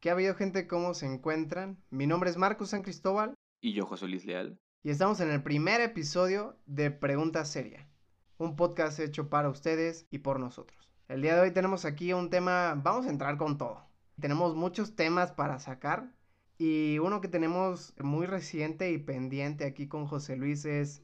¿Qué 0.00 0.10
ha 0.10 0.12
habido 0.12 0.36
gente? 0.36 0.68
¿Cómo 0.68 0.94
se 0.94 1.06
encuentran? 1.06 1.76
Mi 1.90 2.06
nombre 2.06 2.30
es 2.30 2.36
Marcos 2.36 2.70
San 2.70 2.82
Cristóbal. 2.82 3.34
Y 3.60 3.72
yo, 3.72 3.84
José 3.84 4.06
Luis 4.06 4.24
Leal. 4.24 4.56
Y 4.84 4.90
estamos 4.90 5.18
en 5.18 5.28
el 5.28 5.42
primer 5.42 5.80
episodio 5.80 6.56
de 6.66 6.92
Pregunta 6.92 7.44
Seria, 7.44 7.88
un 8.36 8.54
podcast 8.54 9.00
hecho 9.00 9.28
para 9.28 9.48
ustedes 9.48 10.06
y 10.08 10.18
por 10.18 10.38
nosotros. 10.38 10.88
El 11.08 11.22
día 11.22 11.34
de 11.34 11.40
hoy 11.40 11.50
tenemos 11.50 11.84
aquí 11.84 12.12
un 12.12 12.30
tema, 12.30 12.80
vamos 12.80 13.06
a 13.06 13.10
entrar 13.10 13.38
con 13.38 13.58
todo. 13.58 13.88
Tenemos 14.20 14.54
muchos 14.54 14.94
temas 14.94 15.32
para 15.32 15.58
sacar 15.58 16.14
y 16.58 17.00
uno 17.00 17.20
que 17.20 17.26
tenemos 17.26 17.92
muy 17.98 18.26
reciente 18.26 18.92
y 18.92 18.98
pendiente 18.98 19.64
aquí 19.64 19.88
con 19.88 20.06
José 20.06 20.36
Luis 20.36 20.64
es 20.64 21.02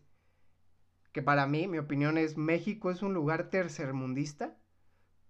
que 1.11 1.21
para 1.21 1.49
mí, 1.49 1.67
mi 1.67 1.79
opinión 1.79 2.17
es 2.17 2.37
México 2.37 2.93
es 2.93 3.03
un 3.03 3.13
lugar 3.13 3.51
tercermundista, 3.51 4.57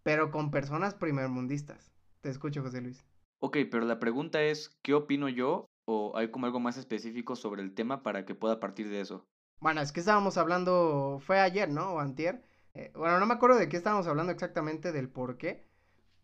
pero 0.03 0.31
con 0.31 0.51
personas 0.51 0.93
primermundistas. 0.93 1.91
Te 2.21 2.29
escucho, 2.29 2.61
José 2.61 2.83
Luis. 2.83 3.07
Ok, 3.47 3.59
pero 3.71 3.85
la 3.85 4.01
pregunta 4.01 4.43
es, 4.43 4.71
¿qué 4.81 4.95
opino 4.95 5.29
yo? 5.29 5.67
¿O 5.85 6.17
hay 6.17 6.31
como 6.31 6.47
algo 6.47 6.61
más 6.61 6.79
específico 6.79 7.37
sobre 7.37 7.61
el 7.61 7.75
tema 7.75 8.03
para 8.03 8.25
que 8.25 8.35
pueda 8.35 8.59
partir 8.59 8.89
de 8.89 9.03
eso? 9.03 9.27
Bueno, 9.61 9.83
es 9.83 9.93
que 9.93 10.01
estábamos 10.01 10.39
hablando, 10.39 11.21
fue 11.27 11.39
ayer, 11.39 11.69
¿no? 11.69 11.93
O 11.93 11.99
antier. 11.99 12.43
Eh, 12.73 12.91
bueno, 12.97 13.21
no 13.21 13.27
me 13.27 13.35
acuerdo 13.35 13.59
de 13.59 13.69
qué 13.69 13.77
estábamos 13.77 14.07
hablando 14.07 14.33
exactamente, 14.33 14.93
del 14.93 15.11
por 15.11 15.37
qué. 15.37 15.69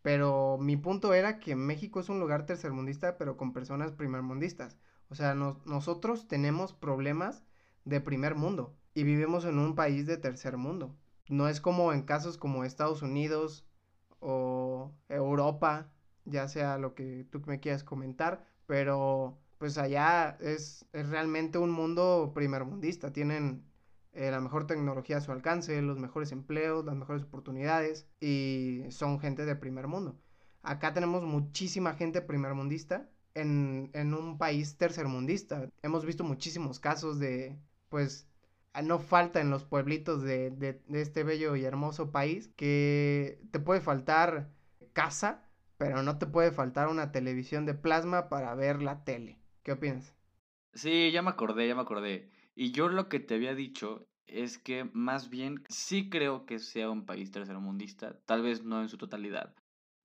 Pero 0.01 0.57
mi 0.59 0.77
punto 0.77 1.13
era 1.13 1.39
que 1.39 1.55
México 1.55 1.99
es 1.99 2.09
un 2.09 2.19
lugar 2.19 2.47
tercermundista, 2.47 3.19
pero 3.19 3.37
con 3.37 3.53
personas 3.53 3.91
primermundistas. 3.91 4.79
O 5.09 5.13
sea, 5.13 5.35
nosotros 5.35 6.27
tenemos 6.27 6.73
problemas 6.73 7.43
de 7.85 8.01
primer 8.01 8.33
mundo 8.33 8.75
y 8.95 9.03
vivimos 9.03 9.45
en 9.45 9.59
un 9.59 9.75
país 9.75 10.07
de 10.07 10.17
tercer 10.17 10.57
mundo. 10.57 10.97
No 11.29 11.47
es 11.47 11.61
como 11.61 11.93
en 11.93 12.01
casos 12.01 12.39
como 12.39 12.63
Estados 12.63 13.03
Unidos 13.03 13.67
o 14.19 14.91
Europa, 15.07 15.91
ya 16.25 16.47
sea 16.47 16.77
lo 16.77 16.95
que 16.95 17.25
tú 17.31 17.41
me 17.45 17.59
quieras 17.59 17.83
comentar, 17.83 18.45
pero 18.65 19.37
pues 19.57 19.77
allá 19.77 20.37
es, 20.41 20.85
realmente 20.91 21.57
un 21.57 21.71
mundo 21.71 22.31
primermundista. 22.33 23.13
Tienen 23.13 23.63
eh, 24.13 24.31
la 24.31 24.39
mejor 24.41 24.67
tecnología 24.67 25.17
a 25.17 25.21
su 25.21 25.31
alcance, 25.31 25.81
los 25.81 25.99
mejores 25.99 26.31
empleos, 26.31 26.85
las 26.85 26.95
mejores 26.95 27.23
oportunidades 27.23 28.07
y 28.19 28.83
son 28.89 29.19
gente 29.19 29.45
de 29.45 29.55
primer 29.55 29.87
mundo. 29.87 30.19
Acá 30.63 30.93
tenemos 30.93 31.23
muchísima 31.23 31.93
gente 31.93 32.21
primermundista 32.21 33.09
en, 33.33 33.91
en 33.93 34.13
un 34.13 34.37
país 34.37 34.77
tercermundista. 34.77 35.69
Hemos 35.81 36.05
visto 36.05 36.23
muchísimos 36.23 36.79
casos 36.79 37.19
de, 37.19 37.57
pues, 37.89 38.27
no 38.83 38.99
falta 38.99 39.41
en 39.41 39.49
los 39.49 39.65
pueblitos 39.65 40.23
de, 40.23 40.51
de, 40.51 40.81
este 40.93 41.23
bello 41.23 41.55
y 41.55 41.65
hermoso 41.65 42.11
país 42.11 42.49
que 42.55 43.41
te 43.51 43.59
puede 43.59 43.81
faltar 43.81 44.49
casa, 44.93 45.43
pero 45.81 46.03
no 46.03 46.19
te 46.19 46.27
puede 46.27 46.51
faltar 46.51 46.89
una 46.89 47.11
televisión 47.11 47.65
de 47.65 47.73
plasma 47.73 48.29
para 48.29 48.53
ver 48.53 48.83
la 48.83 49.03
tele. 49.03 49.39
¿Qué 49.63 49.71
opinas? 49.71 50.13
Sí, 50.75 51.09
ya 51.11 51.23
me 51.23 51.31
acordé, 51.31 51.67
ya 51.67 51.73
me 51.73 51.81
acordé. 51.81 52.29
Y 52.53 52.71
yo 52.71 52.87
lo 52.87 53.09
que 53.09 53.19
te 53.19 53.33
había 53.33 53.55
dicho 53.55 54.07
es 54.27 54.59
que 54.59 54.83
más 54.93 55.31
bien 55.31 55.63
sí 55.69 56.07
creo 56.07 56.45
que 56.45 56.59
sea 56.59 56.91
un 56.91 57.07
país 57.07 57.31
tercermundista, 57.31 58.19
tal 58.27 58.43
vez 58.43 58.63
no 58.63 58.79
en 58.79 58.89
su 58.89 58.99
totalidad. 58.99 59.55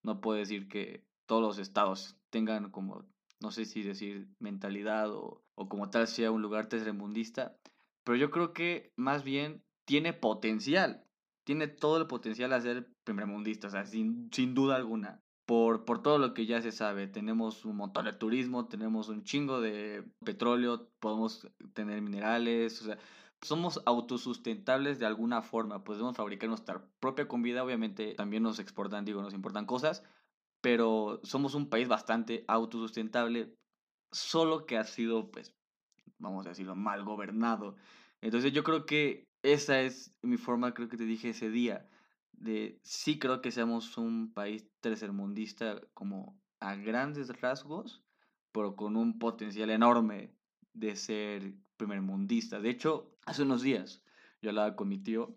No 0.02 0.22
puedo 0.22 0.38
decir 0.38 0.66
que 0.66 1.04
todos 1.26 1.42
los 1.42 1.58
estados 1.58 2.16
tengan 2.30 2.70
como, 2.70 3.04
no 3.42 3.50
sé 3.50 3.66
si 3.66 3.82
decir 3.82 4.28
mentalidad 4.38 5.10
o, 5.12 5.44
o 5.56 5.68
como 5.68 5.90
tal 5.90 6.08
sea 6.08 6.30
un 6.30 6.40
lugar 6.40 6.70
tercermundista, 6.70 7.54
pero 8.02 8.16
yo 8.16 8.30
creo 8.30 8.54
que 8.54 8.94
más 8.96 9.24
bien 9.24 9.62
tiene 9.84 10.14
potencial, 10.14 11.04
tiene 11.44 11.68
todo 11.68 11.98
el 11.98 12.06
potencial 12.06 12.54
a 12.54 12.62
ser 12.62 12.88
primermundista, 13.04 13.66
o 13.66 13.70
sea, 13.70 13.84
sin, 13.84 14.30
sin 14.32 14.54
duda 14.54 14.76
alguna. 14.76 15.20
Por, 15.46 15.84
por 15.84 16.02
todo 16.02 16.18
lo 16.18 16.34
que 16.34 16.44
ya 16.46 16.60
se 16.60 16.72
sabe, 16.72 17.06
tenemos 17.06 17.64
un 17.64 17.76
montón 17.76 18.06
de 18.06 18.12
turismo, 18.12 18.66
tenemos 18.66 19.08
un 19.08 19.22
chingo 19.22 19.60
de 19.60 20.04
petróleo, 20.24 20.90
podemos 20.98 21.48
tener 21.72 22.02
minerales, 22.02 22.82
o 22.82 22.86
sea, 22.86 22.98
somos 23.42 23.80
autosustentables 23.86 24.98
de 24.98 25.06
alguna 25.06 25.42
forma, 25.42 25.84
podemos 25.84 26.16
fabricar 26.16 26.48
nuestra 26.48 26.90
propia 26.98 27.28
comida, 27.28 27.62
obviamente 27.62 28.14
también 28.14 28.42
nos 28.42 28.58
exportan, 28.58 29.04
digo, 29.04 29.22
nos 29.22 29.34
importan 29.34 29.66
cosas, 29.66 30.02
pero 30.60 31.20
somos 31.22 31.54
un 31.54 31.68
país 31.70 31.86
bastante 31.86 32.44
autosustentable, 32.48 33.54
solo 34.12 34.66
que 34.66 34.78
ha 34.78 34.84
sido, 34.84 35.30
pues, 35.30 35.54
vamos 36.18 36.46
a 36.46 36.50
decirlo, 36.50 36.74
mal 36.74 37.04
gobernado. 37.04 37.76
Entonces 38.20 38.52
yo 38.52 38.64
creo 38.64 38.84
que 38.84 39.28
esa 39.44 39.80
es 39.80 40.16
mi 40.22 40.38
forma, 40.38 40.74
creo 40.74 40.88
que 40.88 40.96
te 40.96 41.04
dije 41.04 41.30
ese 41.30 41.50
día, 41.50 41.88
de 42.36 42.78
sí 42.82 43.18
creo 43.18 43.40
que 43.40 43.50
seamos 43.50 43.96
un 43.98 44.32
país 44.32 44.66
tercermundista 44.80 45.80
como 45.94 46.38
a 46.60 46.74
grandes 46.76 47.28
rasgos, 47.40 48.02
pero 48.52 48.76
con 48.76 48.96
un 48.96 49.18
potencial 49.18 49.70
enorme 49.70 50.32
de 50.72 50.96
ser 50.96 51.54
primermundista. 51.76 52.60
De 52.60 52.70
hecho, 52.70 53.16
hace 53.26 53.42
unos 53.42 53.62
días 53.62 54.02
yo 54.42 54.50
hablaba 54.50 54.76
con 54.76 54.88
mi 54.88 54.98
tío, 54.98 55.36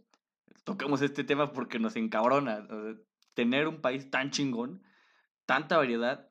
tocamos 0.64 1.02
este 1.02 1.24
tema 1.24 1.54
porque 1.54 1.80
nos 1.80 1.96
encabrona. 1.96 2.68
tener 3.34 3.68
un 3.68 3.82
país 3.82 4.10
tan 4.10 4.32
chingón, 4.32 4.82
tanta 5.46 5.78
variedad, 5.78 6.30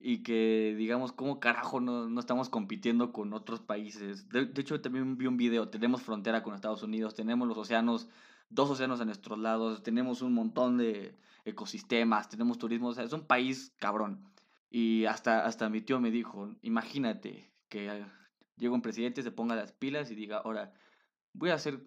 y 0.00 0.22
que 0.22 0.74
digamos, 0.78 1.12
¿cómo 1.12 1.40
carajo 1.40 1.78
no, 1.78 2.08
no 2.08 2.20
estamos 2.20 2.48
compitiendo 2.48 3.12
con 3.12 3.34
otros 3.34 3.60
países? 3.60 4.30
De, 4.30 4.50
hecho, 4.56 4.80
también 4.80 5.18
vi 5.18 5.26
un 5.26 5.36
video, 5.36 5.68
tenemos 5.68 6.02
frontera 6.02 6.42
con 6.42 6.54
Estados 6.54 6.82
Unidos, 6.82 7.14
tenemos 7.14 7.46
los 7.46 7.58
océanos, 7.58 8.08
dos 8.50 8.68
océanos 8.68 9.00
a 9.00 9.04
nuestros 9.04 9.38
lados, 9.38 9.82
tenemos 9.82 10.22
un 10.22 10.34
montón 10.34 10.76
de 10.76 11.14
ecosistemas, 11.44 12.28
tenemos 12.28 12.58
turismo, 12.58 12.92
es 12.92 13.12
un 13.12 13.26
país 13.26 13.72
cabrón. 13.78 14.24
Y 14.68 15.06
hasta, 15.06 15.46
hasta 15.46 15.68
mi 15.68 15.80
tío 15.80 16.00
me 16.00 16.10
dijo, 16.10 16.50
imagínate 16.62 17.50
que 17.68 18.04
llegue 18.56 18.74
un 18.74 18.82
presidente, 18.82 19.22
se 19.22 19.32
ponga 19.32 19.56
las 19.56 19.72
pilas 19.72 20.10
y 20.10 20.14
diga, 20.14 20.38
ahora, 20.38 20.72
voy 21.32 21.50
a 21.50 21.54
hacer 21.54 21.80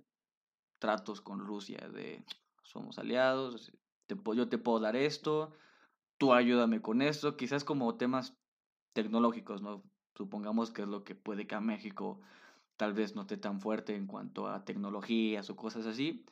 tratos 0.79 1.21
con 1.21 1.39
Rusia 1.39 1.89
de, 1.89 2.23
somos 2.63 2.97
aliados, 2.97 3.71
yo 4.07 4.49
te 4.49 4.57
puedo 4.57 4.79
dar 4.79 4.95
esto, 4.95 5.53
tú 6.17 6.33
ayúdame 6.33 6.81
con 6.81 7.01
esto, 7.01 7.37
quizás 7.37 7.63
como 7.63 7.95
temas 7.95 8.35
tecnológicos, 8.93 9.61
¿no? 9.61 9.83
Supongamos 10.15 10.71
que 10.71 10.83
es 10.83 10.87
lo 10.87 11.03
que 11.03 11.15
puede 11.15 11.47
que 11.47 11.55
a 11.55 11.61
México 11.61 12.19
tal 12.77 12.93
vez 12.93 13.15
no 13.15 13.21
esté 13.21 13.37
tan 13.37 13.61
fuerte 13.61 13.95
en 13.95 14.07
cuanto 14.07 14.47
a 14.47 14.65
tecnologías 14.65 15.49
o 15.49 15.55
cosas 15.55 15.85
así, 15.85 16.25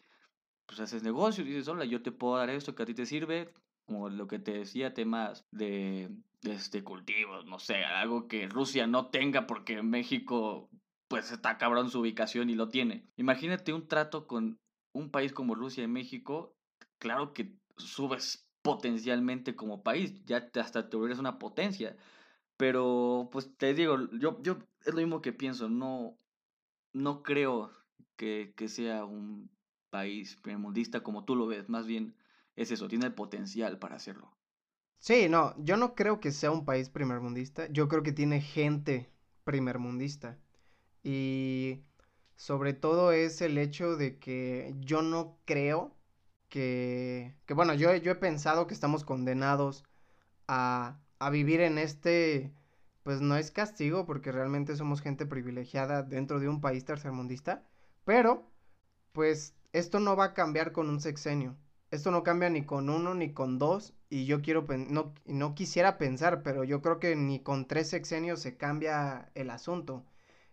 pues 0.71 0.79
haces 0.79 1.03
negocio 1.03 1.43
dices, 1.43 1.67
hola, 1.67 1.83
yo 1.83 2.01
te 2.01 2.13
puedo 2.13 2.37
dar 2.37 2.49
esto 2.49 2.73
que 2.73 2.83
a 2.83 2.85
ti 2.85 2.93
te 2.93 3.05
sirve, 3.05 3.53
como 3.85 4.07
lo 4.07 4.25
que 4.27 4.39
te 4.39 4.53
decía, 4.53 4.93
temas 4.93 5.45
de, 5.51 6.09
este, 6.43 6.81
cultivos, 6.81 7.45
no 7.45 7.59
sé, 7.59 7.83
algo 7.83 8.29
que 8.29 8.47
Rusia 8.47 8.87
no 8.87 9.07
tenga 9.07 9.47
porque 9.47 9.83
México 9.83 10.69
pues 11.09 11.33
está 11.33 11.57
cabrón 11.57 11.89
su 11.89 11.99
ubicación 11.99 12.49
y 12.49 12.55
lo 12.55 12.69
tiene. 12.69 13.05
Imagínate 13.17 13.73
un 13.73 13.89
trato 13.89 14.27
con 14.27 14.61
un 14.93 15.11
país 15.11 15.33
como 15.33 15.55
Rusia 15.55 15.83
y 15.83 15.89
México, 15.89 16.55
claro 16.99 17.33
que 17.33 17.53
subes 17.75 18.47
potencialmente 18.61 19.57
como 19.57 19.83
país, 19.83 20.23
ya 20.23 20.49
hasta 20.55 20.89
te 20.89 20.95
vuelves 20.95 21.19
una 21.19 21.37
potencia. 21.37 21.97
Pero, 22.55 23.27
pues 23.29 23.57
te 23.57 23.73
digo, 23.73 23.97
yo, 24.13 24.41
yo 24.41 24.59
es 24.85 24.93
lo 24.93 25.01
mismo 25.01 25.21
que 25.21 25.33
pienso, 25.33 25.67
no, 25.67 26.17
no 26.93 27.23
creo 27.23 27.73
que, 28.15 28.53
que 28.55 28.69
sea 28.69 29.03
un 29.03 29.49
país 29.91 30.37
primermundista 30.41 31.03
como 31.03 31.25
tú 31.25 31.35
lo 31.37 31.47
ves, 31.47 31.69
más 31.69 31.87
bien 31.87 32.15
es 32.57 32.71
eso, 32.71 32.89
tiene 32.89 33.07
el 33.07 33.15
potencial 33.15 33.79
para 33.79 33.97
hacerlo. 33.97 34.31
Sí, 34.99 35.29
no, 35.29 35.55
yo 35.57 35.77
no 35.77 35.95
creo 35.95 36.19
que 36.19 36.31
sea 36.31 36.51
un 36.51 36.63
país 36.65 36.89
primermundista, 36.89 37.67
yo 37.71 37.87
creo 37.87 38.03
que 38.03 38.11
tiene 38.11 38.39
gente 38.41 39.11
primermundista. 39.43 40.37
Y 41.03 41.83
sobre 42.35 42.73
todo 42.73 43.11
es 43.13 43.41
el 43.41 43.57
hecho 43.57 43.97
de 43.97 44.19
que 44.19 44.75
yo 44.79 45.01
no 45.03 45.39
creo 45.45 45.97
que, 46.49 47.35
que 47.47 47.53
bueno, 47.55 47.73
yo, 47.75 47.95
yo 47.97 48.11
he 48.13 48.15
pensado 48.15 48.67
que 48.67 48.73
estamos 48.75 49.05
condenados 49.05 49.85
a, 50.47 51.01
a 51.19 51.29
vivir 51.31 51.61
en 51.61 51.77
este, 51.79 52.53
pues 53.03 53.21
no 53.21 53.37
es 53.37 53.51
castigo 53.51 54.05
porque 54.05 54.31
realmente 54.31 54.75
somos 54.77 55.01
gente 55.01 55.25
privilegiada 55.25 56.03
dentro 56.03 56.39
de 56.39 56.49
un 56.49 56.61
país 56.61 56.85
tercermundista, 56.85 57.63
pero 58.05 58.51
pues 59.13 59.55
esto 59.73 59.99
no 59.99 60.15
va 60.15 60.25
a 60.25 60.33
cambiar 60.33 60.71
con 60.71 60.89
un 60.89 60.99
sexenio. 60.99 61.55
Esto 61.91 62.11
no 62.11 62.23
cambia 62.23 62.49
ni 62.49 62.65
con 62.65 62.89
uno 62.89 63.13
ni 63.13 63.33
con 63.33 63.59
dos 63.59 63.93
y 64.09 64.25
yo 64.25 64.41
quiero 64.41 64.65
no, 64.89 65.13
no 65.25 65.55
quisiera 65.55 65.97
pensar, 65.97 66.41
pero 66.43 66.63
yo 66.63 66.81
creo 66.81 66.99
que 66.99 67.15
ni 67.15 67.41
con 67.41 67.67
tres 67.67 67.89
sexenios 67.89 68.39
se 68.41 68.57
cambia 68.57 69.29
el 69.35 69.49
asunto. 69.49 70.05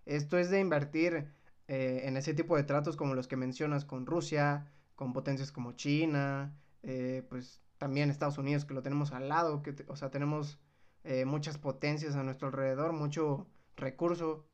Esto 0.04 0.38
es 0.38 0.50
de 0.50 0.60
invertir 0.60 1.28
eh, 1.68 2.02
en 2.04 2.16
ese 2.16 2.34
tipo 2.34 2.56
de 2.56 2.64
tratos 2.64 2.96
como 2.96 3.14
los 3.14 3.28
que 3.28 3.36
mencionas 3.36 3.84
con 3.84 4.06
Rusia, 4.06 4.66
con 4.96 5.12
potencias 5.12 5.52
como 5.52 5.72
China, 5.72 6.56
eh, 6.82 7.24
pues 7.28 7.60
también 7.78 8.10
Estados 8.10 8.38
Unidos 8.38 8.64
que 8.64 8.74
lo 8.74 8.82
tenemos 8.82 9.12
al 9.12 9.28
lado, 9.28 9.62
que 9.62 9.74
o 9.86 9.96
sea, 9.96 10.10
tenemos 10.10 10.58
eh, 11.04 11.24
muchas 11.24 11.58
potencias 11.58 12.16
a 12.16 12.22
nuestro 12.24 12.48
alrededor, 12.48 12.92
mucho 12.92 13.46
recurso, 13.76 14.44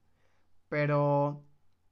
pero 0.69 1.43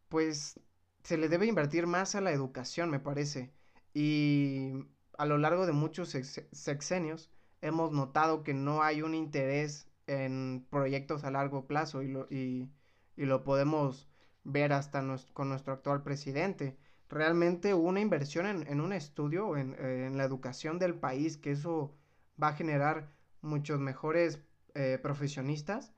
pues 0.08 0.60
se 1.02 1.16
le 1.16 1.28
debe 1.28 1.46
invertir 1.46 1.87
más 1.87 2.14
a 2.14 2.20
la 2.20 2.32
educación, 2.32 2.90
me 2.90 3.00
parece. 3.00 3.52
Y 3.94 4.72
a 5.19 5.26
lo 5.26 5.38
largo 5.38 5.66
de 5.66 5.72
muchos 5.72 6.10
sexenios 6.52 7.31
hemos 7.60 7.93
notado 7.93 8.43
que 8.43 8.54
no 8.54 8.82
hay 8.82 9.02
un 9.02 9.14
interés 9.14 9.88
en 10.06 10.66
proyectos 10.70 11.25
a 11.25 11.31
largo 11.31 11.66
plazo 11.66 12.02
y 12.02 12.08
lo, 12.08 12.26
y, 12.31 12.69
lo 13.16 13.44
podemos 13.44 14.08
ver 14.44 14.72
hasta 14.72 15.04
con 15.32 15.49
nuestro 15.49 15.75
actual 15.75 16.02
presidente. 16.02 16.76
Realmente 17.08 17.75
una 17.75 18.00
inversión 18.00 18.46
en, 18.46 18.81
un 18.81 18.93
estudio 18.93 19.56
en, 19.56 19.75
en, 19.78 20.16
la 20.16 20.25
educación 20.25 20.78
del 20.78 20.94
país, 20.94 21.37
que 21.37 21.52
eso 21.52 21.94
va 22.43 22.48
a 22.48 22.55
generar 22.55 23.12
muchos 23.43 23.78
mejores 23.78 24.40
eh, 24.75 24.98
profesionistas 25.02 25.93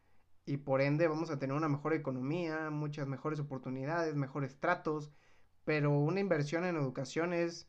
y 0.46 0.58
por 0.58 0.80
ende 0.80 1.08
vamos 1.08 1.30
a 1.30 1.38
tener 1.38 1.56
una 1.56 1.68
mejor 1.68 1.94
economía, 1.94 2.70
muchas 2.70 3.06
mejores 3.06 3.40
oportunidades, 3.40 4.14
mejores 4.14 4.58
tratos, 4.58 5.10
pero 5.64 5.90
una 5.90 6.20
inversión 6.20 6.64
en 6.64 6.76
educación 6.76 7.32
es, 7.32 7.68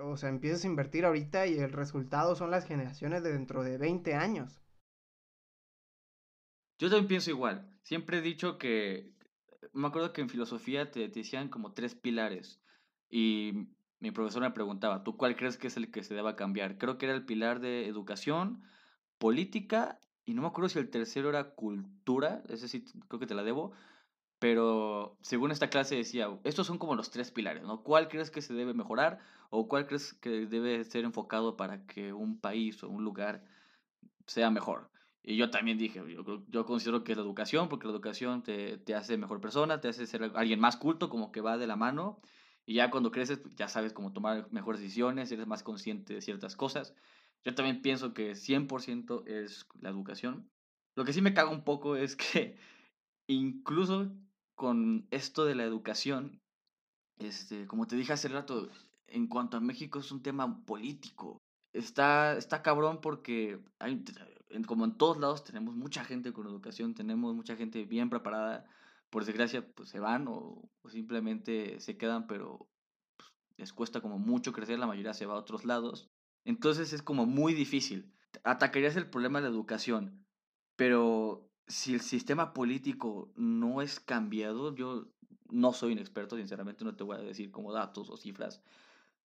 o 0.00 0.16
sea, 0.16 0.30
empiezas 0.30 0.64
a 0.64 0.68
invertir 0.68 1.04
ahorita 1.04 1.46
y 1.46 1.58
el 1.58 1.72
resultado 1.72 2.34
son 2.36 2.50
las 2.50 2.66
generaciones 2.66 3.22
de 3.22 3.32
dentro 3.32 3.62
de 3.62 3.76
20 3.76 4.14
años. 4.14 4.60
Yo 6.78 6.88
también 6.88 7.08
pienso 7.08 7.30
igual. 7.30 7.70
Siempre 7.82 8.18
he 8.18 8.22
dicho 8.22 8.58
que, 8.58 9.12
me 9.72 9.88
acuerdo 9.88 10.12
que 10.12 10.22
en 10.22 10.30
filosofía 10.30 10.90
te, 10.90 11.08
te 11.08 11.20
decían 11.20 11.48
como 11.48 11.72
tres 11.72 11.94
pilares 11.94 12.62
y 13.10 13.68
mi 14.00 14.10
profesor 14.10 14.42
me 14.42 14.50
preguntaba, 14.50 15.04
¿tú 15.04 15.16
cuál 15.16 15.36
crees 15.36 15.58
que 15.58 15.66
es 15.66 15.76
el 15.76 15.90
que 15.90 16.02
se 16.02 16.14
deba 16.14 16.36
cambiar? 16.36 16.78
Creo 16.78 16.96
que 16.96 17.06
era 17.06 17.14
el 17.14 17.26
pilar 17.26 17.60
de 17.60 17.86
educación, 17.88 18.62
política 19.18 19.98
y 20.26 20.34
no 20.34 20.42
me 20.42 20.48
acuerdo 20.48 20.68
si 20.68 20.78
el 20.78 20.90
tercero 20.90 21.30
era 21.30 21.54
cultura, 21.54 22.42
ese 22.48 22.68
sí 22.68 22.84
creo 23.08 23.20
que 23.20 23.26
te 23.26 23.34
la 23.34 23.44
debo, 23.44 23.72
pero 24.38 25.16
según 25.22 25.50
esta 25.52 25.70
clase 25.70 25.96
decía, 25.96 26.28
estos 26.44 26.66
son 26.66 26.78
como 26.78 26.94
los 26.94 27.10
tres 27.10 27.30
pilares, 27.30 27.62
¿no? 27.62 27.82
¿Cuál 27.82 28.08
crees 28.08 28.30
que 28.30 28.42
se 28.42 28.52
debe 28.52 28.74
mejorar 28.74 29.20
o 29.50 29.68
cuál 29.68 29.86
crees 29.86 30.12
que 30.14 30.46
debe 30.46 30.84
ser 30.84 31.04
enfocado 31.04 31.56
para 31.56 31.86
que 31.86 32.12
un 32.12 32.38
país 32.40 32.82
o 32.82 32.88
un 32.88 33.04
lugar 33.04 33.44
sea 34.26 34.50
mejor? 34.50 34.90
Y 35.22 35.36
yo 35.36 35.50
también 35.50 35.78
dije, 35.78 36.02
yo, 36.06 36.42
yo 36.48 36.66
considero 36.66 37.02
que 37.02 37.12
es 37.12 37.18
la 37.18 37.24
educación, 37.24 37.68
porque 37.68 37.86
la 37.86 37.92
educación 37.92 38.42
te, 38.42 38.78
te 38.78 38.94
hace 38.94 39.16
mejor 39.16 39.40
persona, 39.40 39.80
te 39.80 39.88
hace 39.88 40.06
ser 40.06 40.30
alguien 40.34 40.60
más 40.60 40.76
culto, 40.76 41.08
como 41.08 41.32
que 41.32 41.40
va 41.40 41.56
de 41.56 41.66
la 41.66 41.76
mano. 41.76 42.20
Y 42.64 42.74
ya 42.74 42.90
cuando 42.90 43.10
creces, 43.10 43.40
ya 43.56 43.68
sabes 43.68 43.92
cómo 43.92 44.12
tomar 44.12 44.48
mejores 44.52 44.80
decisiones, 44.80 45.32
eres 45.32 45.46
más 45.46 45.62
consciente 45.62 46.14
de 46.14 46.20
ciertas 46.20 46.56
cosas. 46.56 46.94
Yo 47.44 47.54
también 47.54 47.82
pienso 47.82 48.12
que 48.12 48.32
100% 48.32 49.26
es 49.26 49.66
la 49.80 49.90
educación. 49.90 50.48
Lo 50.96 51.04
que 51.04 51.12
sí 51.12 51.20
me 51.20 51.34
caga 51.34 51.50
un 51.50 51.64
poco 51.64 51.96
es 51.96 52.16
que 52.16 52.56
incluso 53.28 54.10
con 54.54 55.06
esto 55.10 55.44
de 55.44 55.54
la 55.54 55.64
educación, 55.64 56.40
este, 57.18 57.66
como 57.66 57.86
te 57.86 57.96
dije 57.96 58.12
hace 58.12 58.28
rato, 58.28 58.68
en 59.06 59.26
cuanto 59.28 59.56
a 59.56 59.60
México 59.60 59.98
es 59.98 60.10
un 60.10 60.22
tema 60.22 60.64
político. 60.64 61.38
Está, 61.72 62.36
está 62.36 62.62
cabrón 62.62 63.00
porque 63.00 63.60
como 64.66 64.84
en 64.84 64.96
todos 64.96 65.18
lados 65.18 65.44
tenemos 65.44 65.74
mucha 65.74 66.04
gente 66.04 66.32
con 66.32 66.46
educación, 66.46 66.94
tenemos 66.94 67.34
mucha 67.34 67.56
gente 67.56 67.84
bien 67.84 68.08
preparada. 68.10 68.64
Por 69.10 69.24
desgracia, 69.24 69.66
pues 69.74 69.88
se 69.90 70.00
van 70.00 70.26
o, 70.28 70.68
simplemente 70.88 71.80
se 71.80 71.96
quedan, 71.96 72.26
pero 72.26 72.66
pues, 73.16 73.32
les 73.56 73.72
cuesta 73.72 74.00
como 74.00 74.18
mucho 74.18 74.52
crecer, 74.52 74.78
la 74.78 74.86
mayoría 74.86 75.14
se 75.14 75.26
va 75.26 75.34
a 75.34 75.38
otros 75.38 75.64
lados. 75.64 76.10
Entonces 76.46 76.92
es 76.92 77.02
como 77.02 77.26
muy 77.26 77.54
difícil. 77.54 78.14
Atacarías 78.44 78.96
el 78.96 79.10
problema 79.10 79.40
de 79.40 79.48
la 79.48 79.54
educación, 79.54 80.24
pero 80.76 81.50
si 81.66 81.92
el 81.92 82.00
sistema 82.00 82.54
político 82.54 83.32
no 83.34 83.82
es 83.82 83.98
cambiado, 83.98 84.72
yo 84.74 85.08
no 85.50 85.72
soy 85.72 85.92
un 85.92 85.98
experto, 85.98 86.36
sinceramente 86.36 86.84
no 86.84 86.94
te 86.94 87.02
voy 87.02 87.16
a 87.16 87.20
decir 87.20 87.50
como 87.50 87.72
datos 87.72 88.10
o 88.10 88.16
cifras, 88.16 88.62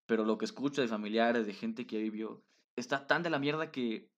pero 0.07 0.25
lo 0.25 0.39
que 0.39 0.45
escucho 0.45 0.81
de 0.81 0.87
familiares, 0.87 1.45
de 1.45 1.53
gente 1.53 1.85
que 1.85 2.01
vivió, 2.01 2.43
está 2.75 3.05
tan 3.05 3.21
de 3.21 3.29
la 3.29 3.37
mierda 3.37 3.71
que 3.71 4.09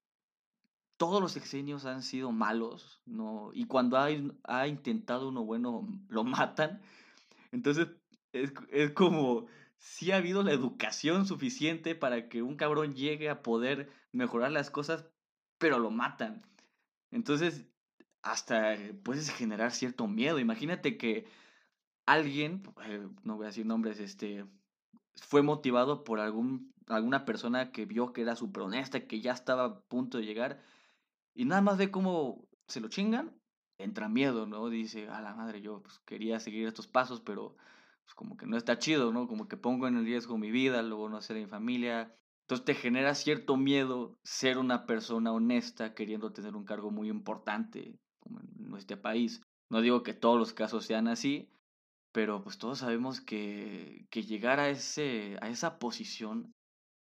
todos 0.95 1.21
los 1.21 1.35
exenios 1.35 1.85
han 1.85 2.03
sido 2.03 2.31
malos, 2.31 3.01
¿no? 3.05 3.51
Y 3.53 3.65
cuando 3.65 3.97
ha, 3.97 4.07
ha 4.45 4.67
intentado 4.69 5.27
uno 5.27 5.43
bueno, 5.43 5.85
lo 6.07 6.23
matan. 6.23 6.81
Entonces, 7.51 7.89
es, 8.31 8.53
es 8.71 8.91
como, 8.91 9.47
si 9.77 10.11
ha 10.11 10.17
habido 10.17 10.43
la 10.43 10.53
educación 10.53 11.25
suficiente 11.25 11.95
para 11.95 12.29
que 12.29 12.41
un 12.41 12.55
cabrón 12.55 12.95
llegue 12.95 13.29
a 13.29 13.41
poder 13.41 13.91
mejorar 14.11 14.51
las 14.51 14.69
cosas, 14.69 15.05
pero 15.57 15.79
lo 15.79 15.91
matan. 15.91 16.45
Entonces, 17.11 17.65
hasta 18.21 18.75
puedes 19.03 19.29
generar 19.29 19.71
cierto 19.71 20.07
miedo. 20.07 20.39
Imagínate 20.39 20.97
que 20.97 21.27
alguien, 22.05 22.63
eh, 22.85 23.07
no 23.23 23.35
voy 23.35 23.45
a 23.45 23.47
decir 23.47 23.65
nombres, 23.65 23.99
este, 23.99 24.45
fue 25.15 25.41
motivado 25.41 26.03
por 26.03 26.19
algún, 26.19 26.73
alguna 26.87 27.25
persona 27.25 27.71
que 27.71 27.85
vio 27.85 28.13
que 28.13 28.21
era 28.21 28.35
súper 28.35 28.63
honesta, 28.63 29.07
que 29.07 29.21
ya 29.21 29.33
estaba 29.33 29.65
a 29.65 29.79
punto 29.81 30.17
de 30.17 30.25
llegar, 30.25 30.61
y 31.35 31.45
nada 31.45 31.61
más 31.61 31.77
ve 31.77 31.91
cómo 31.91 32.47
se 32.67 32.79
lo 32.79 32.89
chingan, 32.89 33.35
entra 33.77 34.09
miedo, 34.09 34.45
¿no? 34.45 34.69
Dice, 34.69 35.09
a 35.09 35.21
la 35.21 35.35
madre, 35.35 35.61
yo 35.61 35.81
pues, 35.81 35.99
quería 35.99 36.39
seguir 36.39 36.67
estos 36.67 36.87
pasos, 36.87 37.21
pero 37.21 37.55
pues 38.05 38.15
como 38.15 38.37
que 38.37 38.45
no 38.45 38.57
está 38.57 38.77
chido, 38.79 39.11
¿no? 39.11 39.27
Como 39.27 39.47
que 39.47 39.57
pongo 39.57 39.87
en 39.87 40.03
riesgo 40.03 40.37
mi 40.37 40.51
vida, 40.51 40.81
luego 40.81 41.09
no 41.09 41.21
ser 41.21 41.37
mi 41.37 41.47
familia. 41.47 42.15
Entonces 42.43 42.65
te 42.65 42.75
genera 42.75 43.15
cierto 43.15 43.57
miedo 43.57 44.19
ser 44.23 44.57
una 44.57 44.85
persona 44.85 45.31
honesta 45.31 45.93
queriendo 45.93 46.33
tener 46.33 46.55
un 46.55 46.65
cargo 46.65 46.91
muy 46.91 47.09
importante 47.09 47.99
en 48.25 48.69
nuestro 48.69 49.01
país. 49.01 49.41
No 49.69 49.81
digo 49.81 50.03
que 50.03 50.13
todos 50.13 50.37
los 50.37 50.53
casos 50.53 50.85
sean 50.85 51.07
así, 51.07 51.49
pero 52.11 52.43
pues 52.43 52.57
todos 52.57 52.79
sabemos 52.79 53.21
que, 53.21 54.05
que 54.09 54.23
llegar 54.23 54.59
a, 54.59 54.69
ese, 54.69 55.37
a 55.41 55.49
esa 55.49 55.79
posición 55.79 56.53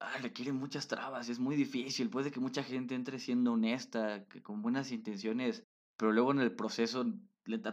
ah, 0.00 0.19
requiere 0.23 0.52
muchas 0.52 0.88
trabas, 0.88 1.29
es 1.29 1.38
muy 1.38 1.56
difícil, 1.56 2.11
puede 2.11 2.31
que 2.31 2.40
mucha 2.40 2.62
gente 2.62 2.94
entre 2.94 3.19
siendo 3.19 3.52
honesta, 3.52 4.25
que 4.26 4.43
con 4.43 4.62
buenas 4.62 4.93
intenciones, 4.93 5.64
pero 5.97 6.12
luego 6.12 6.32
en 6.32 6.40
el 6.40 6.55
proceso 6.55 7.05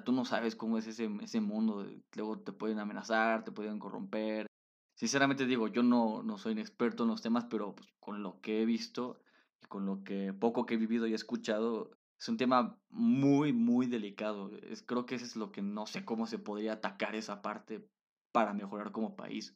tú 0.03 0.12
no 0.12 0.25
sabes 0.25 0.56
cómo 0.56 0.77
es 0.77 0.88
ese, 0.88 1.09
ese 1.21 1.41
mundo. 1.41 1.85
Luego 2.15 2.39
te 2.39 2.51
pueden 2.51 2.79
amenazar, 2.79 3.44
te 3.44 3.51
pueden 3.51 3.79
corromper. 3.79 4.47
Sinceramente 4.95 5.45
digo, 5.45 5.68
yo 5.68 5.83
no, 5.83 6.23
no 6.23 6.38
soy 6.38 6.59
experto 6.59 7.03
en 7.03 7.09
los 7.09 7.21
temas, 7.21 7.45
pero 7.45 7.75
pues, 7.75 7.89
con 8.00 8.23
lo 8.23 8.39
que 8.41 8.62
he 8.62 8.65
visto 8.65 9.19
y 9.62 9.65
con 9.68 9.85
lo 9.85 10.03
que 10.03 10.33
poco 10.33 10.65
que 10.65 10.75
he 10.75 10.77
vivido 10.77 11.07
y 11.07 11.13
he 11.13 11.15
escuchado, 11.15 11.91
es 12.19 12.29
un 12.29 12.38
tema 12.38 12.77
muy, 12.89 13.53
muy 13.53 13.88
delicado. 13.88 14.51
Creo 14.85 15.06
que 15.06 15.15
eso 15.15 15.25
es 15.25 15.35
lo 15.35 15.51
que 15.51 15.62
no 15.62 15.88
sé 15.88 16.06
cómo 16.06 16.27
se 16.27 16.38
podría 16.39 16.74
atacar 16.74 17.15
esa 17.15 17.41
parte 17.41 17.88
para 18.31 18.53
mejorar 18.53 18.91
como 18.91 19.15
país. 19.15 19.56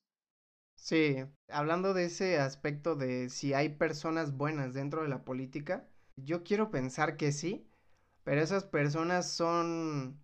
Sí, 0.76 1.18
hablando 1.48 1.94
de 1.94 2.06
ese 2.06 2.40
aspecto 2.40 2.96
de 2.96 3.30
si 3.30 3.54
hay 3.54 3.70
personas 3.70 4.36
buenas 4.38 4.74
dentro 4.74 5.04
de 5.04 5.10
la 5.10 5.24
política, 5.24 5.88
yo 6.16 6.44
quiero 6.44 6.70
pensar 6.70 7.18
que 7.18 7.32
sí, 7.32 7.68
pero 8.26 8.42
esas 8.42 8.66
personas 8.66 9.32
son, 9.32 10.20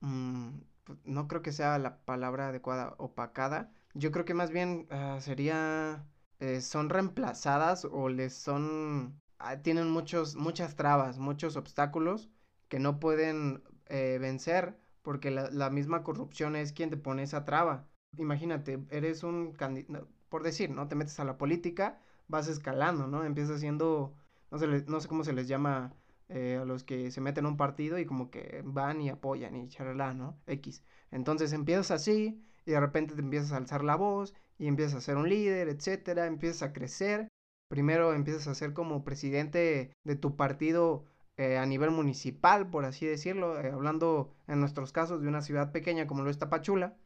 mm, 0.00 0.60
pues, 0.84 0.98
no 1.04 1.28
creo 1.28 1.42
que 1.42 1.52
sea 1.52 1.78
la 1.78 2.04
palabra 2.04 2.48
adecuada, 2.48 2.94
opacada. 2.98 3.72
Yo 3.94 4.12
creo 4.12 4.24
que 4.26 4.34
más 4.34 4.50
bien 4.50 4.86
ah, 4.90 5.18
sería, 5.20 6.06
eh, 6.40 6.60
son 6.60 6.90
reemplazadas 6.90 7.86
o 7.86 8.08
les 8.10 8.34
son, 8.34 9.20
ah, 9.38 9.58
tienen 9.62 9.90
muchos, 9.90 10.36
muchas 10.36 10.76
trabas, 10.76 11.18
muchos 11.18 11.56
obstáculos 11.56 12.30
que 12.68 12.80
no 12.80 13.00
pueden 13.00 13.62
eh, 13.86 14.18
vencer 14.20 14.78
porque 15.02 15.30
la, 15.30 15.70
misma 15.70 16.02
corrupción 16.02 16.56
es 16.56 16.72
quien 16.72 16.90
te 16.90 16.96
pone 16.96 17.22
esa 17.22 17.44
traba. 17.44 17.88
Imagínate, 18.18 18.80
eres 18.90 19.22
un 19.22 19.52
candidato, 19.52 20.08
por 20.28 20.42
decir, 20.42 20.70
¿no? 20.70 20.88
Te 20.88 20.96
metes 20.96 21.20
a 21.20 21.24
la 21.24 21.38
política, 21.38 22.00
vas 22.28 22.48
escalando, 22.48 23.06
¿no? 23.06 23.24
Empiezas 23.24 23.60
siendo, 23.60 24.16
no 24.50 24.58
no 24.58 25.00
sé 25.00 25.08
cómo 25.08 25.24
se 25.24 25.32
les 25.32 25.48
llama 25.48 25.94
eh, 26.28 26.58
a 26.60 26.64
los 26.64 26.82
que 26.82 27.10
se 27.12 27.20
meten 27.20 27.46
a 27.46 27.48
un 27.48 27.56
partido 27.56 27.98
y 27.98 28.06
como 28.06 28.30
que 28.30 28.62
van 28.64 29.00
y 29.00 29.10
apoyan 29.10 29.54
y 29.54 29.68
charla, 29.68 30.12
¿no? 30.12 30.40
X. 30.46 30.82
Entonces 31.12 31.52
empiezas 31.52 31.92
así 31.92 32.42
y 32.64 32.72
de 32.72 32.80
repente 32.80 33.14
te 33.14 33.20
empiezas 33.20 33.52
a 33.52 33.58
alzar 33.58 33.84
la 33.84 33.94
voz 33.96 34.34
y 34.58 34.66
empiezas 34.66 34.96
a 34.96 35.00
ser 35.02 35.16
un 35.18 35.28
líder, 35.28 35.68
etcétera, 35.68 36.26
empiezas 36.26 36.62
a 36.62 36.72
crecer. 36.72 37.28
Primero 37.68 38.12
empiezas 38.12 38.48
a 38.48 38.54
ser 38.54 38.72
como 38.72 39.04
presidente 39.04 39.92
de 40.04 40.16
tu 40.16 40.36
partido 40.36 41.04
eh, 41.36 41.58
a 41.58 41.66
nivel 41.66 41.90
municipal, 41.92 42.70
por 42.70 42.84
así 42.84 43.06
decirlo, 43.06 43.60
eh, 43.60 43.70
hablando 43.70 44.34
en 44.48 44.60
nuestros 44.60 44.92
casos 44.92 45.22
de 45.22 45.28
una 45.28 45.42
ciudad 45.42 45.72
pequeña 45.72 46.06
como 46.08 46.22
lo 46.22 46.30
es 46.30 46.38
Tapachula, 46.38 46.96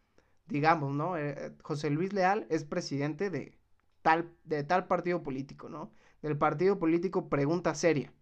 digamos, 0.46 0.94
¿no? 0.94 1.14
José 1.62 1.90
Luis 1.90 2.12
Leal 2.12 2.46
es 2.50 2.64
presidente 2.64 3.30
de 3.30 3.58
tal, 4.02 4.30
de 4.44 4.64
tal 4.64 4.86
partido 4.86 5.22
político, 5.22 5.68
¿no? 5.68 5.92
Del 6.22 6.38
partido 6.38 6.78
político 6.78 7.28
Pregunta 7.28 7.74
Seria. 7.74 8.12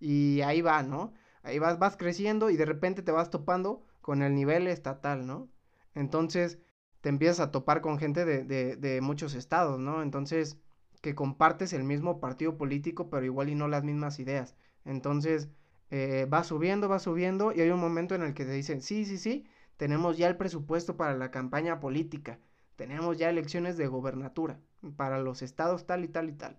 Y 0.00 0.40
ahí 0.42 0.62
va, 0.62 0.82
¿no? 0.82 1.12
Ahí 1.42 1.58
vas, 1.58 1.78
vas 1.78 1.96
creciendo 1.96 2.50
y 2.50 2.56
de 2.56 2.64
repente 2.64 3.02
te 3.02 3.12
vas 3.12 3.30
topando 3.30 3.84
con 4.00 4.22
el 4.22 4.34
nivel 4.34 4.66
estatal, 4.66 5.26
¿no? 5.26 5.48
Entonces 5.94 6.58
te 7.00 7.08
empiezas 7.08 7.40
a 7.40 7.50
topar 7.50 7.80
con 7.80 7.98
gente 7.98 8.24
de, 8.24 8.44
de, 8.76 9.00
muchos 9.00 9.34
estados, 9.34 9.78
¿no? 9.78 10.02
Entonces 10.02 10.58
que 11.00 11.14
compartes 11.14 11.72
el 11.72 11.84
mismo 11.84 12.20
partido 12.20 12.56
político, 12.56 13.08
pero 13.10 13.24
igual 13.24 13.48
y 13.50 13.54
no 13.54 13.68
las 13.68 13.84
mismas 13.84 14.18
ideas. 14.18 14.56
Entonces, 14.84 15.48
eh, 15.90 16.26
va 16.32 16.42
subiendo, 16.44 16.88
va 16.88 16.98
subiendo, 16.98 17.52
y 17.52 17.60
hay 17.60 17.70
un 17.70 17.80
momento 17.80 18.14
en 18.14 18.22
el 18.22 18.34
que 18.34 18.44
te 18.44 18.52
dicen, 18.52 18.82
sí, 18.82 19.04
sí, 19.04 19.16
sí, 19.16 19.46
tenemos 19.76 20.18
ya 20.18 20.28
el 20.28 20.36
presupuesto 20.36 20.96
para 20.96 21.16
la 21.16 21.30
campaña 21.30 21.80
política, 21.80 22.40
tenemos 22.76 23.16
ya 23.16 23.30
elecciones 23.30 23.76
de 23.76 23.86
gobernatura 23.86 24.60
para 24.96 25.20
los 25.20 25.42
estados 25.42 25.86
tal 25.86 26.04
y 26.04 26.08
tal 26.08 26.28
y 26.28 26.32
tal. 26.32 26.58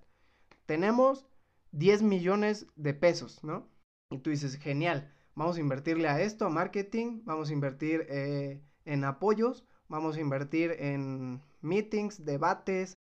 Tenemos 0.65 1.27
10 1.71 2.01
millones 2.01 2.67
de 2.75 2.93
pesos, 2.93 3.43
¿no? 3.43 3.67
Y 4.09 4.19
tú 4.19 4.29
dices, 4.29 4.57
genial, 4.57 5.11
vamos 5.35 5.57
a 5.57 5.61
invertirle 5.61 6.07
a 6.07 6.21
esto, 6.21 6.45
a 6.45 6.49
marketing, 6.49 7.21
vamos 7.25 7.49
a 7.49 7.53
invertir 7.53 8.05
eh, 8.09 8.61
en 8.85 9.03
apoyos, 9.03 9.65
vamos 9.87 10.17
a 10.17 10.21
invertir 10.21 10.71
en 10.79 11.41
meetings, 11.61 12.25
debates, 12.25 12.93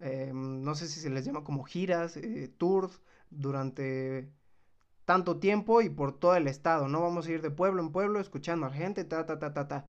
eh, 0.00 0.32
no 0.34 0.74
sé 0.74 0.88
si 0.88 1.00
se 1.00 1.10
les 1.10 1.24
llama 1.24 1.44
como 1.44 1.64
giras, 1.64 2.16
eh, 2.16 2.52
tours, 2.58 3.00
durante 3.30 4.30
tanto 5.04 5.38
tiempo 5.38 5.82
y 5.82 5.90
por 5.90 6.18
todo 6.18 6.36
el 6.36 6.46
estado, 6.46 6.88
¿no? 6.88 7.00
Vamos 7.02 7.26
a 7.26 7.32
ir 7.32 7.42
de 7.42 7.50
pueblo 7.50 7.82
en 7.82 7.92
pueblo 7.92 8.20
escuchando 8.20 8.66
a 8.66 8.70
gente, 8.70 9.04
ta, 9.04 9.26
ta, 9.26 9.38
ta, 9.38 9.52
ta, 9.52 9.68
ta. 9.68 9.86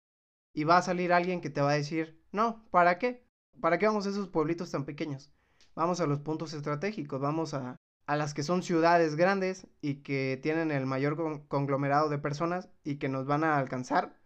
Y 0.54 0.64
va 0.64 0.78
a 0.78 0.82
salir 0.82 1.14
alguien 1.14 1.42
que 1.42 1.50
te 1.50 1.62
va 1.62 1.72
a 1.72 1.76
decir, 1.76 2.22
no, 2.32 2.66
¿para 2.72 2.98
qué? 2.98 3.26
¿Para 3.62 3.78
qué 3.78 3.88
vamos 3.88 4.08
a 4.08 4.10
esos 4.10 4.30
pueblitos 4.30 4.72
tan 4.72 4.86
pequeños? 4.86 5.32
Vamos 5.76 6.00
a 6.02 6.08
los 6.08 6.20
puntos 6.20 6.54
estratégicos, 6.54 7.20
vamos 7.20 7.54
a, 7.54 7.76
a 8.08 8.16
las 8.16 8.34
que 8.34 8.44
son 8.44 8.62
ciudades 8.62 9.16
grandes 9.16 9.68
y 9.82 10.04
que 10.04 10.40
tienen 10.42 10.72
el 10.72 10.86
mayor 10.86 11.48
conglomerado 11.48 12.10
de 12.10 12.20
personas 12.20 12.70
y 12.84 12.98
que 12.98 13.10
nos 13.10 13.26
van 13.26 13.44
a 13.44 13.58
alcanzar 13.58 14.20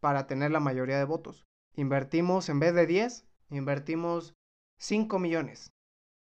para 0.00 0.26
tener 0.26 0.50
la 0.50 0.60
mayoría 0.60 0.98
de 0.98 1.04
votos. 1.04 1.44
Invertimos, 1.74 2.48
en 2.48 2.60
vez 2.60 2.74
de 2.74 2.86
10, 2.86 3.26
invertimos 3.50 4.34
5 4.78 5.18
millones. 5.18 5.72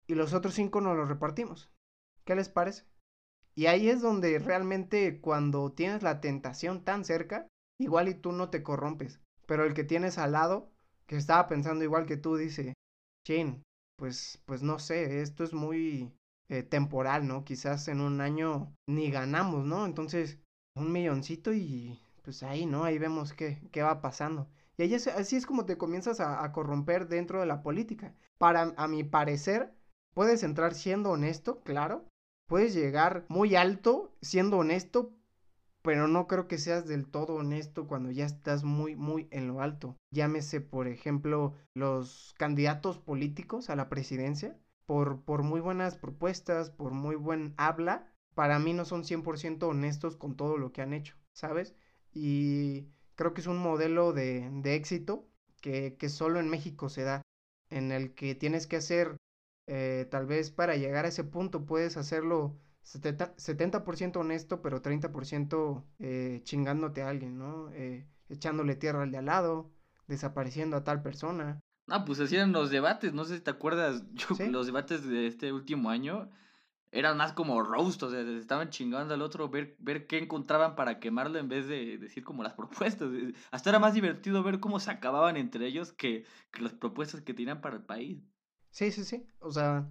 Y 0.07 0.15
los 0.15 0.33
otros 0.33 0.55
5 0.55 0.81
nos 0.81 0.97
los 0.97 1.07
repartimos. 1.07 1.71
¿Qué 2.25 2.35
les 2.35 2.49
parece? 2.49 2.83
Y 3.55 3.67
ahí 3.67 3.89
es 3.89 4.01
donde 4.01 4.39
realmente 4.39 5.21
cuando 5.21 5.71
tienes 5.71 6.03
la 6.03 6.21
tentación 6.21 6.83
tan 6.83 7.05
cerca, 7.05 7.47
igual 7.79 8.09
y 8.09 8.13
tú 8.13 8.31
no 8.31 8.49
te 8.49 8.63
corrompes. 8.63 9.19
Pero 9.45 9.65
el 9.65 9.73
que 9.73 9.83
tienes 9.83 10.17
al 10.17 10.33
lado, 10.33 10.71
que 11.07 11.15
estaba 11.15 11.47
pensando 11.47 11.83
igual 11.83 12.05
que 12.05 12.17
tú, 12.17 12.35
dice, 12.35 12.73
Chin, 13.25 13.63
pues, 13.97 14.41
pues 14.45 14.63
no 14.63 14.79
sé, 14.79 15.21
esto 15.21 15.43
es 15.43 15.53
muy 15.53 16.13
eh, 16.49 16.63
temporal, 16.63 17.27
¿no? 17.27 17.45
Quizás 17.45 17.87
en 17.87 18.01
un 18.01 18.21
año 18.21 18.75
ni 18.87 19.11
ganamos, 19.11 19.65
¿no? 19.65 19.85
Entonces, 19.85 20.39
un 20.75 20.91
milloncito 20.91 21.53
y 21.53 21.99
pues 22.23 22.41
ahí, 22.41 22.65
¿no? 22.65 22.83
Ahí 22.83 22.97
vemos 22.97 23.33
qué, 23.33 23.61
qué 23.71 23.83
va 23.83 24.01
pasando. 24.01 24.49
Y 24.77 24.83
ahí 24.83 24.93
así 24.95 25.35
es 25.35 25.45
como 25.45 25.65
te 25.65 25.77
comienzas 25.77 26.19
a, 26.19 26.43
a, 26.43 26.51
corromper 26.51 27.07
dentro 27.07 27.39
de 27.39 27.45
la 27.45 27.61
política. 27.61 28.15
Para, 28.39 28.73
a 28.77 28.87
mi 28.87 29.03
parecer, 29.03 29.73
puedes 30.15 30.41
entrar 30.41 30.73
siendo 30.73 31.11
honesto, 31.11 31.61
claro. 31.61 32.05
Puedes 32.47 32.73
llegar 32.73 33.25
muy 33.29 33.55
alto 33.55 34.15
siendo 34.21 34.57
honesto, 34.57 35.13
pero 35.83 36.07
no 36.07 36.25
creo 36.27 36.47
que 36.47 36.57
seas 36.57 36.87
del 36.87 37.07
todo 37.07 37.35
honesto 37.35 37.87
cuando 37.87 38.09
ya 38.09 38.25
estás 38.25 38.63
muy, 38.63 38.95
muy 38.95 39.27
en 39.29 39.47
lo 39.47 39.61
alto. 39.61 39.97
Llámese, 40.11 40.61
por 40.61 40.87
ejemplo, 40.87 41.53
los 41.75 42.33
candidatos 42.39 42.97
políticos 42.97 43.69
a 43.69 43.75
la 43.75 43.87
presidencia 43.87 44.57
por, 44.89 45.21
por 45.21 45.43
muy 45.43 45.61
buenas 45.61 45.99
propuestas, 45.99 46.71
por 46.71 46.93
muy 46.93 47.15
buen 47.15 47.53
habla, 47.57 48.11
para 48.33 48.57
mí 48.57 48.73
no 48.73 48.85
son 48.85 49.03
100% 49.03 49.61
honestos 49.67 50.17
con 50.17 50.35
todo 50.35 50.57
lo 50.57 50.71
que 50.71 50.81
han 50.81 50.93
hecho, 50.93 51.15
¿sabes? 51.31 51.75
Y 52.11 52.87
creo 53.13 53.35
que 53.35 53.41
es 53.41 53.45
un 53.45 53.59
modelo 53.59 54.13
de, 54.13 54.49
éxito 54.63 55.29
que, 55.61 55.95
que, 55.95 56.09
solo 56.09 56.39
en 56.39 56.49
México 56.49 56.89
se 56.89 57.03
da, 57.03 57.21
en 57.69 57.91
el 57.91 58.15
que 58.15 58.33
tienes 58.33 58.65
que 58.65 58.77
hacer, 58.77 59.15
eh, 59.67 60.07
tal 60.09 60.25
vez 60.25 60.49
para 60.49 60.75
llegar 60.75 61.05
a 61.05 61.09
ese 61.09 61.23
punto 61.23 61.67
puedes 61.67 61.95
hacerlo 61.95 62.57
70%, 62.83 63.35
70 63.37 63.83
honesto, 64.19 64.63
pero 64.63 64.81
30% 64.81 65.83
eh, 65.99 66.41
chingándote 66.45 67.03
a 67.03 67.09
alguien, 67.09 67.37
¿no? 67.37 67.71
Eh, 67.73 68.07
echándole 68.27 68.75
tierra 68.75 69.03
al 69.03 69.11
de 69.11 69.19
al 69.19 69.25
lado, 69.25 69.69
desapareciendo 70.07 70.77
a 70.77 70.83
tal 70.83 71.03
persona, 71.03 71.59
Ah, 71.91 72.05
pues 72.05 72.19
hacían 72.19 72.51
los 72.51 72.69
debates, 72.69 73.13
no 73.13 73.25
sé 73.25 73.35
si 73.37 73.41
te 73.41 73.51
acuerdas, 73.51 74.03
yo, 74.13 74.27
los 74.49 74.65
debates 74.65 75.07
de 75.07 75.27
este 75.27 75.51
último 75.51 75.89
año 75.89 76.29
eran 76.91 77.17
más 77.17 77.33
como 77.33 77.61
roast, 77.61 78.01
o 78.03 78.09
sea, 78.09 78.21
estaban 78.21 78.69
chingando 78.69 79.13
al 79.13 79.21
otro, 79.21 79.49
ver, 79.49 79.75
ver 79.79 80.07
qué 80.07 80.17
encontraban 80.17 80.75
para 80.75 80.99
quemarlo 80.99 81.37
en 81.37 81.47
vez 81.47 81.67
de 81.67 81.97
decir 81.97 82.23
como 82.23 82.43
las 82.43 82.53
propuestas. 82.55 83.09
Hasta 83.51 83.69
era 83.69 83.79
más 83.79 83.93
divertido 83.93 84.43
ver 84.43 84.59
cómo 84.59 84.79
se 84.79 84.91
acababan 84.91 85.37
entre 85.37 85.67
ellos 85.67 85.93
que, 85.93 86.25
que 86.51 86.61
las 86.61 86.73
propuestas 86.73 87.21
que 87.21 87.33
tenían 87.33 87.61
para 87.61 87.75
el 87.75 87.83
país. 87.83 88.19
Sí, 88.71 88.91
sí, 88.91 89.03
sí, 89.03 89.25
o 89.39 89.51
sea, 89.51 89.87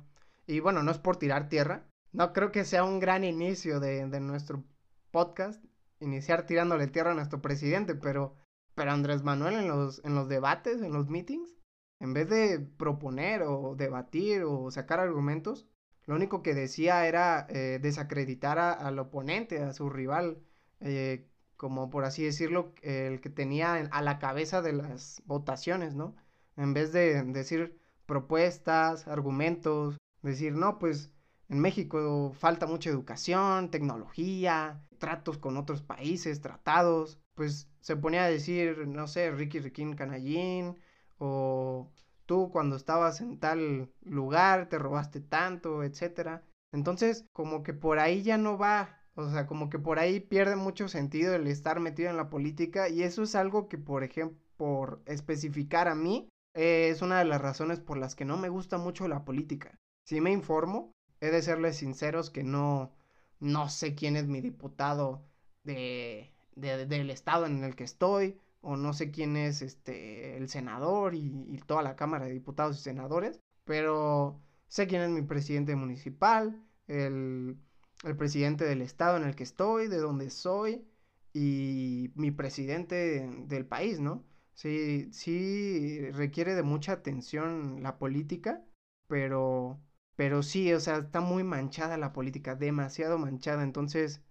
y 0.47 0.61
bueno, 0.61 0.83
no 0.83 0.90
es 0.90 0.99
por 0.99 1.17
tirar 1.17 1.49
tierra, 1.49 1.88
no 2.12 2.33
creo 2.33 2.52
que 2.52 2.64
sea 2.64 2.85
un 2.85 3.00
gran 3.00 3.25
inicio 3.25 3.81
de, 3.81 4.07
de 4.07 4.21
nuestro 4.21 4.64
podcast, 5.11 5.62
iniciar 6.00 6.47
tirándole 6.47 6.87
tierra 6.87 7.11
a 7.11 7.14
nuestro 7.14 7.43
presidente, 7.43 7.95
pero, 7.95 8.37
pero 8.75 8.93
Andrés 8.93 9.25
Manuel 9.25 9.55
en 9.55 9.69
los, 9.69 10.05
en 10.05 10.14
los 10.14 10.28
debates, 10.28 10.81
en 10.81 10.93
los 10.93 11.09
meetings, 11.09 11.57
en 12.00 12.14
vez 12.14 12.28
de 12.28 12.61
proponer 12.61 13.43
o 13.43 13.75
debatir 13.76 14.43
o 14.45 14.71
sacar 14.71 15.00
argumentos, 15.00 15.67
lo 16.07 16.14
único 16.14 16.43
que 16.43 16.55
decía 16.55 17.07
era 17.07 17.47
eh, 17.50 17.78
desacreditar 17.83 18.59
al 18.59 18.99
oponente, 18.99 19.62
a 19.62 19.73
su 19.75 19.90
rival, 19.90 20.38
eh, 20.81 21.28
como 21.57 21.90
por 21.90 22.05
así 22.05 22.25
decirlo, 22.25 22.73
el 22.83 23.21
que 23.21 23.31
tenía 23.31 23.75
a 23.75 24.02
la 24.02 24.19
cabeza 24.19 24.62
de 24.62 24.73
las 24.73 25.23
votaciones, 25.26 25.95
¿no? 25.95 26.17
En 26.57 26.73
vez 26.73 26.93
de 26.93 27.23
decir 27.25 27.78
propuestas, 28.07 29.07
argumentos, 29.07 29.99
decir, 30.23 30.55
no, 30.55 30.78
pues 30.78 31.12
en 31.49 31.61
México 31.61 32.33
falta 32.35 32.67
mucha 32.67 32.90
educación, 32.90 33.71
tecnología, 33.71 34.83
tratos 34.99 35.38
con 35.38 35.57
otros 35.57 35.83
países, 35.83 36.40
tratados, 36.40 37.21
pues 37.35 37.69
se 37.81 37.97
ponía 37.97 38.25
a 38.25 38.31
decir, 38.31 38.87
no 38.87 39.07
sé, 39.09 39.31
Ricky 39.31 39.61
Riquín 39.61 39.95
Canallín, 39.95 40.78
o 41.18 41.90
tú 42.26 42.50
cuando 42.50 42.76
estabas 42.76 43.20
en 43.20 43.38
tal 43.38 43.90
lugar 44.02 44.68
te 44.68 44.78
robaste 44.78 45.20
tanto, 45.20 45.82
etcétera. 45.82 46.42
Entonces, 46.72 47.25
como 47.32 47.62
que 47.62 47.72
por 47.75 47.98
ahí 47.98 48.22
ya 48.22 48.38
no 48.38 48.58
va, 48.58 49.00
o 49.14 49.30
sea, 49.30 49.46
como 49.46 49.70
que 49.70 49.78
por 49.78 49.98
ahí 49.98 50.20
pierde 50.20 50.56
mucho 50.56 50.88
sentido 50.88 51.34
el 51.34 51.46
estar 51.46 51.80
metido 51.80 52.10
en 52.10 52.16
la 52.16 52.30
política 52.30 52.88
y 52.88 53.02
eso 53.02 53.22
es 53.22 53.34
algo 53.34 53.68
que, 53.68 53.78
por 53.78 54.04
ejemplo, 54.04 54.38
por 54.56 55.02
especificar 55.06 55.88
a 55.88 55.94
mí, 55.94 56.28
es 56.54 57.02
una 57.02 57.18
de 57.20 57.25
las 57.25 57.40
razones 57.40 57.80
por 57.80 57.96
las 57.98 58.14
que 58.14 58.25
no 58.25 58.37
me 58.37 58.48
gusta 58.48 58.78
mucho 58.78 59.08
la 59.08 59.25
política. 59.25 59.78
Si 60.04 60.20
me 60.20 60.32
informo, 60.32 60.92
he 61.20 61.30
de 61.30 61.42
serles 61.42 61.76
sinceros 61.76 62.30
que 62.30 62.42
no, 62.42 62.92
no 63.40 63.68
sé 63.68 63.94
quién 63.94 64.16
es 64.16 64.26
mi 64.26 64.40
diputado 64.40 65.22
de, 65.64 66.32
de, 66.56 66.87
del 66.87 67.10
estado 67.10 67.46
en 67.46 67.62
el 67.64 67.76
que 67.76 67.84
estoy, 67.84 68.40
o 68.60 68.76
no 68.76 68.92
sé 68.92 69.10
quién 69.10 69.36
es 69.36 69.62
este 69.62 70.36
el 70.36 70.48
senador 70.48 71.14
y, 71.14 71.60
toda 71.66 71.82
la 71.82 71.96
Cámara 71.96 72.26
de 72.26 72.32
Diputados 72.32 72.78
y 72.78 72.82
Senadores, 72.82 73.40
pero 73.64 74.40
sé 74.68 74.86
quién 74.86 75.02
es 75.02 75.10
mi 75.10 75.22
presidente 75.22 75.76
municipal, 75.76 76.62
el, 76.86 77.58
el 78.04 78.16
presidente 78.16 78.64
del 78.64 78.82
estado 78.82 79.16
en 79.16 79.24
el 79.24 79.36
que 79.36 79.42
estoy, 79.44 79.88
de 79.88 79.98
donde 79.98 80.30
soy 80.30 80.88
y 81.32 82.10
mi 82.14 82.30
presidente 82.30 83.28
del 83.46 83.66
país, 83.66 84.00
¿no? 84.00 84.24
Sí, 84.54 85.08
sí 85.12 86.10
requiere 86.12 86.54
de 86.54 86.62
mucha 86.64 86.92
atención 86.92 87.82
la 87.82 87.98
política, 87.98 88.64
pero, 89.06 89.80
pero 90.16 90.42
sí, 90.42 90.72
o 90.72 90.80
sea, 90.80 90.98
está 90.98 91.20
muy 91.20 91.44
manchada 91.44 91.96
la 91.96 92.12
política, 92.12 92.56
demasiado 92.56 93.18
manchada, 93.18 93.62
entonces 93.62 94.22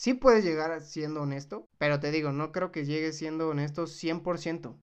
Sí 0.00 0.14
puedes 0.14 0.46
llegar 0.46 0.80
siendo 0.80 1.20
honesto, 1.20 1.68
pero 1.76 2.00
te 2.00 2.10
digo, 2.10 2.32
no 2.32 2.52
creo 2.52 2.72
que 2.72 2.86
llegue 2.86 3.12
siendo 3.12 3.50
honesto 3.50 3.82
100%. 3.82 4.80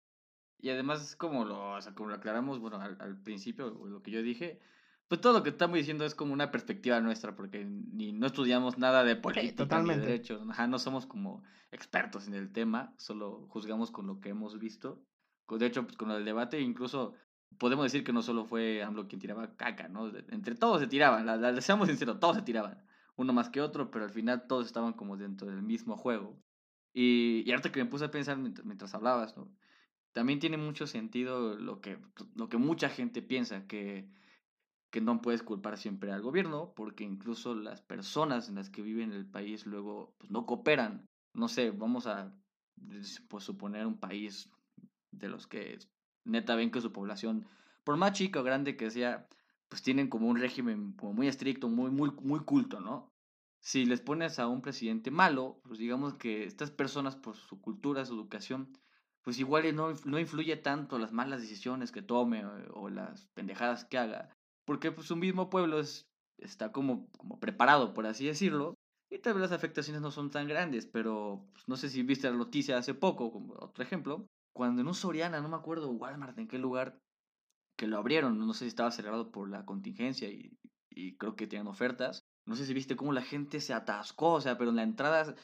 Y 0.60 0.70
además, 0.70 1.16
como 1.16 1.44
lo, 1.44 1.72
o 1.72 1.82
sea, 1.82 1.96
como 1.96 2.10
lo 2.10 2.16
aclaramos, 2.18 2.60
bueno, 2.60 2.80
al, 2.80 3.20
principio, 3.24 3.72
lo 3.72 4.04
que 4.04 4.12
yo 4.12 4.22
dije, 4.22 4.60
pues 5.08 5.20
todo 5.20 5.34
lo 5.34 5.42
que 5.42 5.50
estamos 5.50 5.76
diciendo 5.76 6.06
es 6.06 6.14
como 6.14 6.34
una 6.34 6.52
perspectiva 6.52 7.00
nuestra, 7.00 7.36
porque 7.36 7.66
ni 7.66 8.12
no 8.12 8.28
estudiamos 8.28 8.78
nada 8.78 9.04
de 9.04 9.16
política 9.56 9.82
ni 9.82 9.90
de 9.90 9.98
derechos, 9.98 10.46
no 10.46 10.78
somos 10.78 11.08
como 11.08 11.42
expertos 11.72 12.28
en 12.28 12.36
el 12.36 12.52
tema, 12.52 12.94
solo 12.98 13.48
juzgamos 13.50 13.90
con 13.90 14.06
lo 14.06 14.20
que 14.20 14.30
hemos 14.30 14.60
visto. 14.60 15.02
De 15.50 15.66
hecho, 15.66 15.84
pues 15.84 15.98
con 15.98 16.12
el 16.12 16.26
debate, 16.26 16.62
incluso 16.62 17.16
podemos 17.58 17.86
decir 17.86 18.04
que 18.04 18.14
no 18.14 18.22
solo 18.22 18.46
fue 18.46 18.84
AMLO 18.84 19.08
quien 19.08 19.20
tiraba 19.20 19.56
caca, 19.56 19.88
¿no? 19.88 20.16
Entre 20.30 20.54
todos 20.54 20.80
se 20.80 20.86
tiraban, 20.86 21.26
la, 21.26 21.38
la, 21.38 21.60
seamos 21.60 21.88
sinceros, 21.88 22.20
todos 22.20 22.36
se 22.36 22.44
tiraban 22.44 22.86
uno 23.18 23.34
más 23.34 23.50
que 23.50 23.62
otro, 23.62 23.92
pero 23.92 24.06
al 24.06 24.12
final 24.12 24.48
todos 24.48 24.68
estaban 24.68 24.94
como 24.94 25.18
dentro 25.18 25.48
del 25.48 25.62
mismo 25.62 25.98
juego. 25.98 26.40
Y, 26.94 27.44
y 27.46 27.52
ahorita 27.52 27.72
que 27.72 27.84
me 27.84 27.90
puse 27.90 28.06
a 28.06 28.12
pensar 28.12 28.38
mientras, 28.38 28.96
hablabas, 28.96 29.36
¿no? 29.36 29.52
También 30.14 30.40
tiene 30.40 30.58
mucho 30.58 30.88
sentido 30.88 31.56
lo 31.56 31.82
que, 31.82 32.00
lo 32.36 32.50
que 32.50 32.58
mucha 32.58 32.90
gente 32.90 33.22
piensa, 33.22 33.68
que, 33.68 34.08
que 34.90 35.02
no 35.02 35.22
puedes 35.22 35.44
culpar 35.44 35.78
siempre 35.78 36.12
al 36.12 36.22
gobierno, 36.22 36.74
porque 36.76 37.04
incluso 37.04 37.54
las 37.54 37.82
personas 37.82 38.50
en 38.50 38.56
las 38.56 38.70
que 38.70 38.82
viven 38.82 39.12
en 39.12 39.18
el 39.18 39.28
país 39.28 39.66
luego 39.66 40.16
pues, 40.18 40.32
no 40.32 40.46
cooperan. 40.46 41.06
No 41.34 41.48
sé, 41.48 41.72
vamos 41.72 42.08
a 42.08 42.34
pues, 43.30 43.44
suponer 43.44 43.86
un 43.86 44.00
país 44.00 44.52
de 45.12 45.30
los 45.30 45.46
que 45.46 45.78
neta 46.24 46.56
ven 46.56 46.72
que 46.72 46.82
su 46.82 46.92
población, 46.92 47.48
por 47.84 47.98
más 47.98 48.14
chica 48.14 48.40
o 48.40 48.44
grande 48.44 48.76
que 48.76 48.92
sea, 48.92 49.28
pues 49.70 49.82
tienen 49.82 50.10
como 50.10 50.28
un 50.28 50.38
régimen 50.38 50.94
como 50.94 51.14
muy 51.14 51.28
estricto, 51.28 51.70
muy, 51.70 51.92
muy, 51.92 52.12
muy 52.22 52.40
culto, 52.42 52.80
¿no? 52.80 53.12
Si 53.60 53.86
les 53.86 54.02
pones 54.02 54.40
a 54.40 54.48
un 54.48 54.62
presidente 54.62 55.12
malo, 55.12 55.60
pues 55.64 55.80
digamos 55.80 56.16
que 56.16 56.46
estas 56.46 56.72
personas 56.72 57.16
por 57.16 57.36
su 57.36 57.60
cultura, 57.60 58.06
su 58.06 58.14
educación, 58.14 58.78
pues 59.24 59.40
igual 59.40 59.76
no, 59.76 59.94
no 60.06 60.20
influye 60.20 60.56
tanto 60.56 61.00
las 61.00 61.12
malas 61.12 61.42
decisiones 61.42 61.92
que 61.92 62.02
tome 62.02 62.46
o, 62.46 62.90
las 62.90 63.28
pendejadas 63.34 63.84
que 63.84 63.98
haga, 63.98 64.30
porque 64.64 64.92
pues 64.92 65.12
un 65.12 65.20
mismo 65.20 65.50
pueblo 65.50 65.80
es 65.80 66.08
está 66.38 66.72
como, 66.72 67.10
como 67.18 67.40
preparado, 67.40 67.94
por 67.94 68.06
así 68.06 68.26
decirlo, 68.26 68.76
y 69.10 69.20
tal 69.20 69.34
vez 69.34 69.42
las 69.42 69.52
afectaciones 69.52 70.02
no 70.02 70.12
son 70.12 70.30
tan 70.32 70.48
grandes, 70.48 70.86
pero 70.86 71.48
pues, 71.54 71.68
no 71.68 71.76
sé 71.78 71.90
si 71.90 72.04
viste 72.04 72.30
la 72.30 72.38
noticia 72.38 72.78
hace 72.78 72.94
poco, 72.94 73.32
como 73.32 73.56
otro 73.56 73.84
ejemplo, 73.84 74.28
cuando 74.54 74.82
en 74.82 74.88
un 74.88 74.94
Soriana, 74.94 75.42
no 75.42 75.50
me 75.50 75.56
acuerdo 75.56 75.90
Walmart 75.92 76.38
en 76.38 76.48
qué 76.48 76.58
lugar, 76.58 77.00
que 77.78 77.88
lo 77.88 77.98
abrieron, 77.98 78.38
no 78.38 78.54
sé 78.54 78.66
si 78.66 78.70
estaba 78.70 78.92
cerrado 78.92 79.32
por 79.32 79.50
la 79.50 79.66
contingencia 79.66 80.30
y, 80.30 80.58
creo 81.20 81.36
que 81.36 81.46
tenían 81.46 81.68
ofertas, 81.68 82.26
no 82.46 82.56
sé 82.56 82.66
si 82.66 82.74
viste 82.74 82.96
cómo 82.96 83.14
la 83.14 83.22
gente 83.22 83.62
se 83.62 83.74
atascó, 83.74 84.34
o 84.34 84.42
sea, 84.42 84.58
pero 84.58 84.72
en 84.72 84.78
la 84.78 84.84
entrada 84.84 85.36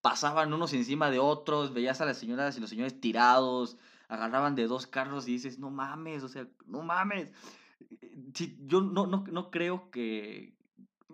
pasaban 0.00 0.52
unos 0.52 0.72
encima 0.72 1.08
de 1.08 1.20
otros, 1.20 1.72
veías 1.72 2.00
a 2.00 2.04
las 2.04 2.18
señoras 2.18 2.56
y 2.56 2.60
los 2.60 2.70
señores 2.70 3.00
tirados, 3.00 3.78
agarraban 4.08 4.56
de 4.56 4.66
dos 4.66 4.88
carros 4.88 5.28
y 5.28 5.32
dices, 5.32 5.60
no 5.60 5.70
mames, 5.70 6.24
o 6.24 6.28
sea, 6.28 6.48
no 6.66 6.82
mames. 6.82 7.30
Si, 8.34 8.58
yo 8.66 8.80
no, 8.80 9.06
no, 9.06 9.24
no 9.30 9.50
creo 9.52 9.88
que, 9.92 10.56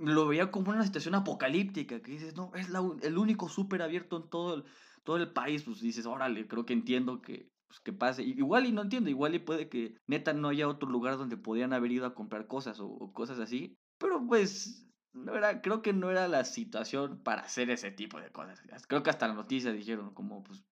lo 0.01 0.27
veía 0.27 0.51
como 0.51 0.71
una 0.71 0.85
situación 0.85 1.15
apocalíptica, 1.15 2.01
que 2.01 2.13
dices, 2.13 2.35
no, 2.37 2.51
es 2.55 2.69
el 3.03 3.19
único 3.19 3.49
súper 3.49 3.83
abierto 3.83 4.17
en 4.17 4.31
todo 4.31 4.55
el, 4.55 4.65
todo 5.05 5.17
el 5.17 5.31
país, 5.33 5.63
pues 5.63 5.81
dices, 5.81 6.07
órale, 6.07 6.47
creo 6.47 6.65
que 6.65 6.73
entiendo 6.73 7.21
que, 7.21 7.51
pues, 7.69 7.81
que 7.81 7.93
pase. 7.93 8.23
Igual 8.23 8.67
y 8.67 8.73
no 8.73 8.83
entiendo, 8.83 9.11
igual 9.11 9.35
y 9.35 9.39
puede 9.39 9.69
que 9.69 9.95
neta 10.07 10.33
no 10.33 10.49
haya 10.49 10.69
otro 10.69 10.89
lugar 10.89 11.17
donde 11.17 11.37
podían 11.37 11.73
haber 11.73 11.93
ido 11.93 12.07
a 12.07 12.15
comprar 12.15 12.47
cosas 12.47 12.81
o, 12.81 13.13
cosas 13.13 13.39
así, 13.39 13.79
pero 13.99 14.27
pues 14.27 14.87
no 15.13 15.37
era, 15.37 15.61
creo 15.61 15.83
que 15.83 15.93
no 15.93 16.11
era 16.11 16.29
la 16.29 16.45
situación 16.45 17.23
para 17.23 17.43
hacer 17.43 17.71
ese 17.71 17.91
tipo 17.91 18.21
de 18.21 18.31
cosas. 18.31 18.61
Creo 18.89 19.03
que 19.03 19.11
hasta 19.11 19.29
la 19.29 19.35
noticia 19.35 19.73
dijeron 19.73 20.15
como, 20.15 20.43
pues... 20.43 20.65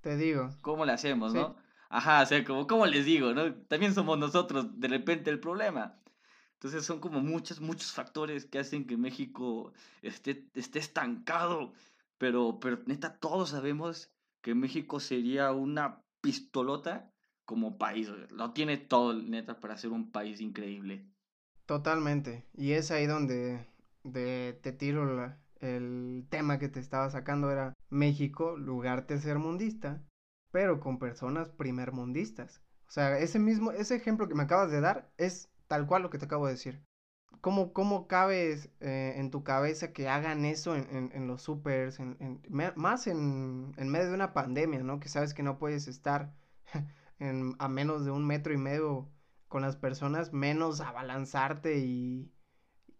Te 0.00 0.16
digo. 0.16 0.50
¿Cómo 0.62 0.84
le 0.84 0.92
hacemos, 0.92 1.34
no? 1.34 1.56
Ajá, 1.88 2.22
o 2.22 2.26
sea, 2.26 2.44
como, 2.44 2.66
¿cómo 2.66 2.86
les 2.86 3.04
digo, 3.04 3.32
no? 3.32 3.52
También 3.54 3.94
somos 3.94 4.18
nosotros 4.18 4.78
de 4.78 4.88
repente 4.88 5.30
el 5.30 5.40
problema. 5.40 5.98
Entonces 6.54 6.84
son 6.84 7.00
como 7.00 7.20
muchos, 7.20 7.60
muchos 7.60 7.92
factores 7.92 8.44
que 8.44 8.58
hacen 8.58 8.86
que 8.86 8.96
México 8.96 9.72
esté, 10.02 10.48
esté 10.54 10.78
estancado. 10.78 11.72
Pero, 12.18 12.58
pero 12.60 12.82
neta, 12.86 13.16
todos 13.18 13.50
sabemos 13.50 14.10
que 14.40 14.54
México 14.54 15.00
sería 15.00 15.52
una 15.52 16.02
pistolota 16.28 17.10
como 17.46 17.78
país. 17.78 18.10
Lo 18.30 18.52
tiene 18.52 18.76
todo, 18.76 19.14
neta, 19.14 19.60
para 19.60 19.78
ser 19.78 19.92
un 19.92 20.12
país 20.12 20.42
increíble. 20.42 21.06
Totalmente. 21.64 22.44
Y 22.52 22.72
es 22.72 22.90
ahí 22.90 23.06
donde 23.06 23.66
de, 24.04 24.58
te 24.62 24.72
tiro 24.72 25.34
el 25.60 26.26
tema 26.28 26.58
que 26.58 26.68
te 26.68 26.80
estaba 26.80 27.08
sacando. 27.08 27.50
Era 27.50 27.72
México, 27.88 28.58
lugar 28.58 29.06
tercermundista, 29.06 30.04
pero 30.50 30.80
con 30.80 30.98
personas 30.98 31.48
primermundistas. 31.48 32.60
O 32.88 32.90
sea, 32.90 33.18
ese 33.18 33.38
mismo, 33.38 33.72
ese 33.72 33.96
ejemplo 33.96 34.28
que 34.28 34.34
me 34.34 34.42
acabas 34.42 34.70
de 34.70 34.82
dar 34.82 35.10
es 35.16 35.48
tal 35.66 35.86
cual 35.86 36.02
lo 36.02 36.10
que 36.10 36.18
te 36.18 36.26
acabo 36.26 36.44
de 36.44 36.52
decir. 36.52 36.82
¿Cómo, 37.40 37.72
cómo 37.72 38.08
cabes 38.08 38.70
eh, 38.80 39.14
en 39.16 39.30
tu 39.30 39.44
cabeza 39.44 39.92
que 39.92 40.08
hagan 40.08 40.44
eso 40.44 40.74
en, 40.76 41.10
en, 41.12 41.26
los 41.26 41.42
supers, 41.42 42.00
en, 42.00 42.40
más 42.76 43.06
en, 43.06 43.72
medio 43.76 44.08
de 44.08 44.14
una 44.14 44.32
pandemia, 44.32 44.80
¿no? 44.82 45.00
Que 45.00 45.08
sabes 45.08 45.34
que 45.34 45.42
no 45.42 45.58
puedes 45.58 45.88
estar 45.88 46.34
a 47.58 47.68
menos 47.68 48.04
de 48.04 48.10
un 48.10 48.26
metro 48.26 48.52
y 48.52 48.56
medio 48.58 49.10
con 49.48 49.62
las 49.62 49.76
personas, 49.76 50.32
menos 50.32 50.80
abalanzarte 50.80 51.78
y, 51.78 52.32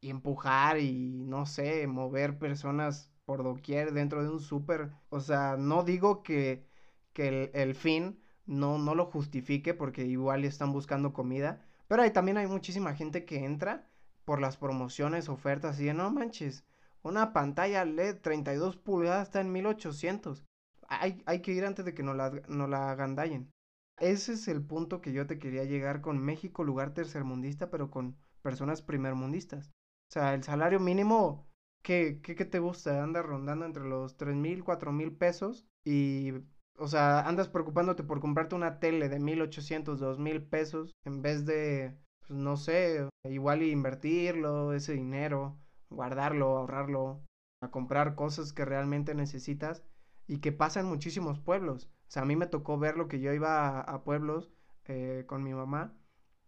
y 0.01 0.11
empujar 0.11 0.79
y, 0.79 1.25
no 1.27 1.47
sé, 1.47 1.87
mover 1.87 2.39
personas 2.39 3.13
por 3.25 3.43
doquier 3.43 3.93
dentro 3.93 4.23
de 4.23 4.31
un 4.31 4.41
súper. 4.41 4.93
O 5.11 5.21
sea, 5.21 5.57
no 5.59 5.85
digo 5.85 6.23
que, 6.23 6.67
que 7.13 7.29
el, 7.29 7.51
el, 7.55 7.75
fin 7.75 8.21
no, 8.47 8.79
no 8.79 8.95
lo 8.95 9.07
justifique 9.07 9.75
porque 9.75 10.05
igual 10.05 10.45
están 10.45 10.73
buscando 10.73 11.13
comida, 11.13 11.65
pero 11.89 12.03
ahí 12.03 12.13
también 12.13 12.39
hay 12.39 12.47
muchísima 12.47 12.95
gente 12.95 13.25
que 13.25 13.45
entra 13.45 13.88
por 14.29 14.43
las 14.43 14.59
promociones, 14.59 15.31
ofertas 15.31 15.81
y 15.81 15.87
de 15.87 15.95
no 15.95 16.11
manches, 16.11 16.63
una 17.01 17.33
pantalla 17.33 17.87
LED 17.87 18.19
32 18.21 18.77
pulgadas 18.77 19.29
está 19.29 19.41
en 19.41 19.51
1800. 19.51 20.45
Hay, 20.87 21.23
hay 21.25 21.41
que 21.41 21.53
ir 21.53 21.65
antes 21.65 21.87
de 21.87 21.95
que 21.95 22.03
nos 22.03 22.15
la, 22.15 22.31
no 22.47 22.67
la 22.67 22.91
agandallen. 22.91 23.51
Ese 23.97 24.35
es 24.35 24.47
el 24.49 24.63
punto 24.63 25.01
que 25.01 25.15
yo 25.15 25.27
te 25.27 25.39
quería 25.39 25.65
llegar 25.65 26.03
con 26.03 26.19
México, 26.19 26.63
lugar 26.63 26.93
tercermundista, 26.93 27.71
pero 27.71 27.91
con 27.91 28.19
personas 28.43 28.83
primermundistas. 28.83 29.69
O 30.11 30.13
sea, 30.13 30.35
el 30.35 30.45
salario 30.45 30.79
mínimo, 30.79 31.49
¿qué, 31.81 32.21
qué, 32.23 32.35
qué 32.35 32.45
te 32.45 32.59
gusta? 32.59 33.03
Anda 33.03 33.23
rondando 33.23 33.65
entre 33.65 33.89
los 33.89 34.19
tres 34.19 34.37
mil, 34.37 34.63
cuatro 34.63 34.93
mil 34.93 35.11
pesos 35.17 35.67
y 35.85 36.35
o 36.77 36.87
sea, 36.87 37.21
andas 37.21 37.49
preocupándote 37.49 38.05
por 38.05 38.21
comprarte 38.21 38.55
una 38.55 38.79
tele 38.79 39.09
de 39.09 39.21
1800, 39.21 39.99
2000 39.99 40.43
pesos 40.45 40.95
en 41.05 41.23
vez 41.23 41.47
de, 41.47 41.97
pues 42.29 42.39
no 42.41 42.57
sé, 42.57 43.09
igual 43.25 43.63
invertirlo, 43.63 44.73
ese 44.75 44.93
dinero, 44.95 45.59
guardarlo, 45.91 46.59
ahorrarlo, 46.59 47.23
a 47.61 47.71
comprar 47.71 48.15
cosas 48.15 48.53
que 48.53 48.65
realmente 48.65 49.15
necesitas 49.15 49.83
y 50.27 50.39
que 50.39 50.53
pasa 50.53 50.81
en 50.81 50.87
muchísimos 50.87 51.41
pueblos. 51.41 51.87
O 52.09 52.11
sea, 52.11 52.23
a 52.23 52.27
mí 52.27 52.37
me 52.37 52.47
tocó 52.47 52.79
ver 52.79 52.97
lo 52.97 53.09
que 53.09 53.21
yo 53.21 53.33
iba 53.33 53.81
a, 53.81 54.05
pueblos 54.05 54.51
eh, 54.87 55.25
con 55.27 55.43
mi 55.43 55.55
mamá 55.55 55.95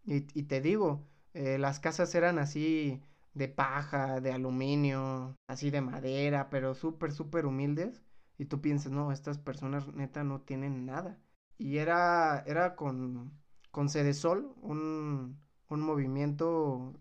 y, 0.05 0.27
y 0.39 0.43
te 0.43 0.61
digo, 0.61 1.07
eh, 1.33 1.57
las 1.57 1.79
casas 1.79 2.13
eran 2.15 2.39
así 2.39 3.01
de 3.33 3.47
paja, 3.47 4.19
de 4.21 4.33
aluminio, 4.33 5.37
así 5.47 5.71
de 5.71 5.81
madera, 5.81 6.49
pero 6.49 6.75
súper, 6.75 7.11
súper 7.11 7.45
humildes 7.45 8.03
y 8.37 8.45
tú 8.45 8.61
piensas, 8.61 8.91
no, 8.91 9.11
estas 9.11 9.37
personas 9.39 9.87
neta 9.93 10.23
no 10.23 10.41
tienen 10.41 10.85
nada. 10.85 11.19
Y 11.57 11.77
era, 11.77 12.43
era 12.47 12.75
con, 12.75 13.31
con 13.71 13.89
Cedesol, 13.89 14.53
un, 14.61 15.39
un 15.73 15.81
movimiento, 15.81 16.93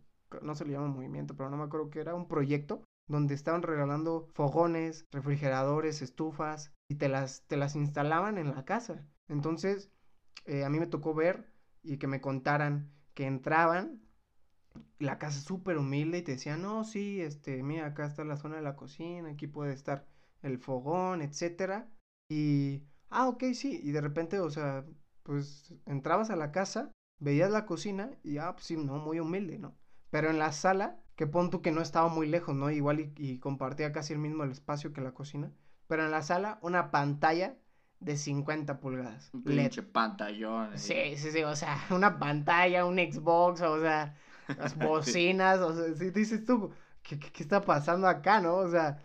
no 0.42 0.54
se 0.54 0.64
le 0.64 0.72
llama 0.72 0.88
movimiento, 0.88 1.36
pero 1.36 1.50
no 1.50 1.56
me 1.56 1.64
acuerdo 1.64 1.90
que 1.90 2.00
era 2.00 2.14
un 2.14 2.28
proyecto 2.28 2.82
donde 3.08 3.34
estaban 3.34 3.62
regalando 3.62 4.28
fogones, 4.34 5.06
refrigeradores, 5.10 6.02
estufas 6.02 6.72
y 6.88 6.96
te 6.96 7.08
las, 7.08 7.42
te 7.46 7.56
las 7.56 7.74
instalaban 7.74 8.38
en 8.38 8.54
la 8.54 8.64
casa. 8.64 9.06
Entonces, 9.28 9.90
eh, 10.46 10.64
a 10.64 10.70
mí 10.70 10.78
me 10.78 10.86
tocó 10.86 11.14
ver 11.14 11.52
y 11.82 11.98
que 11.98 12.06
me 12.06 12.20
contaran 12.20 12.92
que 13.14 13.26
entraban, 13.26 14.00
la 14.98 15.18
casa 15.18 15.40
súper 15.40 15.78
humilde 15.78 16.18
y 16.18 16.22
te 16.22 16.32
decían, 16.32 16.62
no, 16.62 16.84
sí, 16.84 17.20
este, 17.20 17.62
mira, 17.62 17.86
acá 17.86 18.06
está 18.06 18.24
la 18.24 18.36
zona 18.36 18.56
de 18.56 18.62
la 18.62 18.76
cocina, 18.76 19.30
aquí 19.30 19.46
puede 19.46 19.72
estar 19.72 20.06
el 20.42 20.58
fogón, 20.58 21.22
etcétera. 21.22 21.90
Y, 22.28 22.84
ah, 23.08 23.28
ok, 23.28 23.44
sí. 23.54 23.80
Y 23.82 23.92
de 23.92 24.00
repente, 24.00 24.40
o 24.40 24.50
sea, 24.50 24.84
pues 25.22 25.74
entrabas 25.86 26.30
a 26.30 26.36
la 26.36 26.52
casa, 26.52 26.92
veías 27.20 27.50
la 27.50 27.66
cocina 27.66 28.10
y, 28.24 28.38
ah, 28.38 28.52
pues 28.54 28.66
sí, 28.66 28.76
no, 28.76 28.98
muy 28.98 29.20
humilde, 29.20 29.58
¿no? 29.58 29.76
Pero 30.10 30.30
en 30.30 30.38
la 30.38 30.52
sala, 30.52 30.98
que 31.14 31.26
pon 31.26 31.50
tú 31.50 31.62
que 31.62 31.70
no 31.70 31.82
estaba 31.82 32.08
muy 32.08 32.26
lejos, 32.26 32.56
¿no? 32.56 32.70
Igual 32.70 33.12
y, 33.16 33.38
compartía 33.38 33.92
casi 33.92 34.14
el 34.14 34.18
mismo 34.18 34.42
el 34.42 34.50
espacio 34.50 34.92
que 34.92 35.00
la 35.00 35.12
cocina. 35.12 35.52
Pero 35.86 36.04
en 36.04 36.10
la 36.10 36.22
sala, 36.22 36.58
una 36.62 36.90
pantalla 36.90 37.56
de 38.00 38.16
50 38.16 38.80
pulgadas. 38.80 39.30
Un 39.34 39.44
pinche 39.44 39.82
pantallón. 39.82 40.76
Sí, 40.78 41.16
sí, 41.16 41.30
sí, 41.30 41.42
o 41.42 41.54
sea, 41.54 41.78
una 41.90 42.18
pantalla, 42.18 42.86
un 42.86 42.96
Xbox, 42.96 43.60
o 43.60 43.80
sea, 43.80 44.16
las 44.48 44.76
bocinas, 44.78 45.60
o 45.60 45.74
sea, 45.74 45.94
si 45.94 46.10
dices 46.10 46.44
tú, 46.44 46.70
¿qué, 47.02 47.18
¿qué, 47.18 47.42
está 47.42 47.60
pasando 47.60 48.08
acá, 48.08 48.40
no? 48.40 48.56
O 48.56 48.68
sea, 48.68 49.02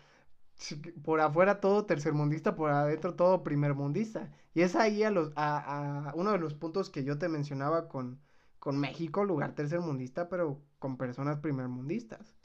por 1.04 1.20
afuera 1.20 1.60
todo 1.60 1.84
tercermundista, 1.84 2.54
por 2.54 2.70
adentro 2.70 3.14
todo 3.14 3.42
primermundista. 3.42 4.32
Y 4.54 4.62
es 4.62 4.74
ahí 4.74 5.02
a, 5.02 5.10
los, 5.10 5.32
a, 5.36 6.10
a 6.10 6.14
uno 6.14 6.32
de 6.32 6.38
los 6.38 6.54
puntos 6.54 6.90
que 6.90 7.04
yo 7.04 7.18
te 7.18 7.28
mencionaba 7.28 7.88
con, 7.88 8.20
con 8.58 8.78
México, 8.78 9.24
lugar 9.24 9.54
tercermundista, 9.54 10.28
pero 10.28 10.62
con 10.78 10.96
personas 10.96 11.38
primermundistas. 11.38 12.36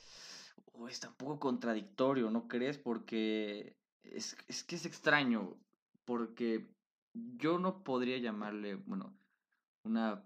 Oh, 0.73 0.87
está 0.87 1.09
un 1.09 1.15
poco 1.15 1.39
contradictorio, 1.39 2.29
¿no 2.29 2.47
crees? 2.47 2.77
Porque 2.77 3.75
es, 4.03 4.37
es 4.47 4.63
que 4.63 4.75
es 4.75 4.85
extraño, 4.85 5.57
porque 6.05 6.69
yo 7.13 7.59
no 7.59 7.83
podría 7.83 8.17
llamarle, 8.17 8.75
bueno, 8.75 9.13
una 9.83 10.23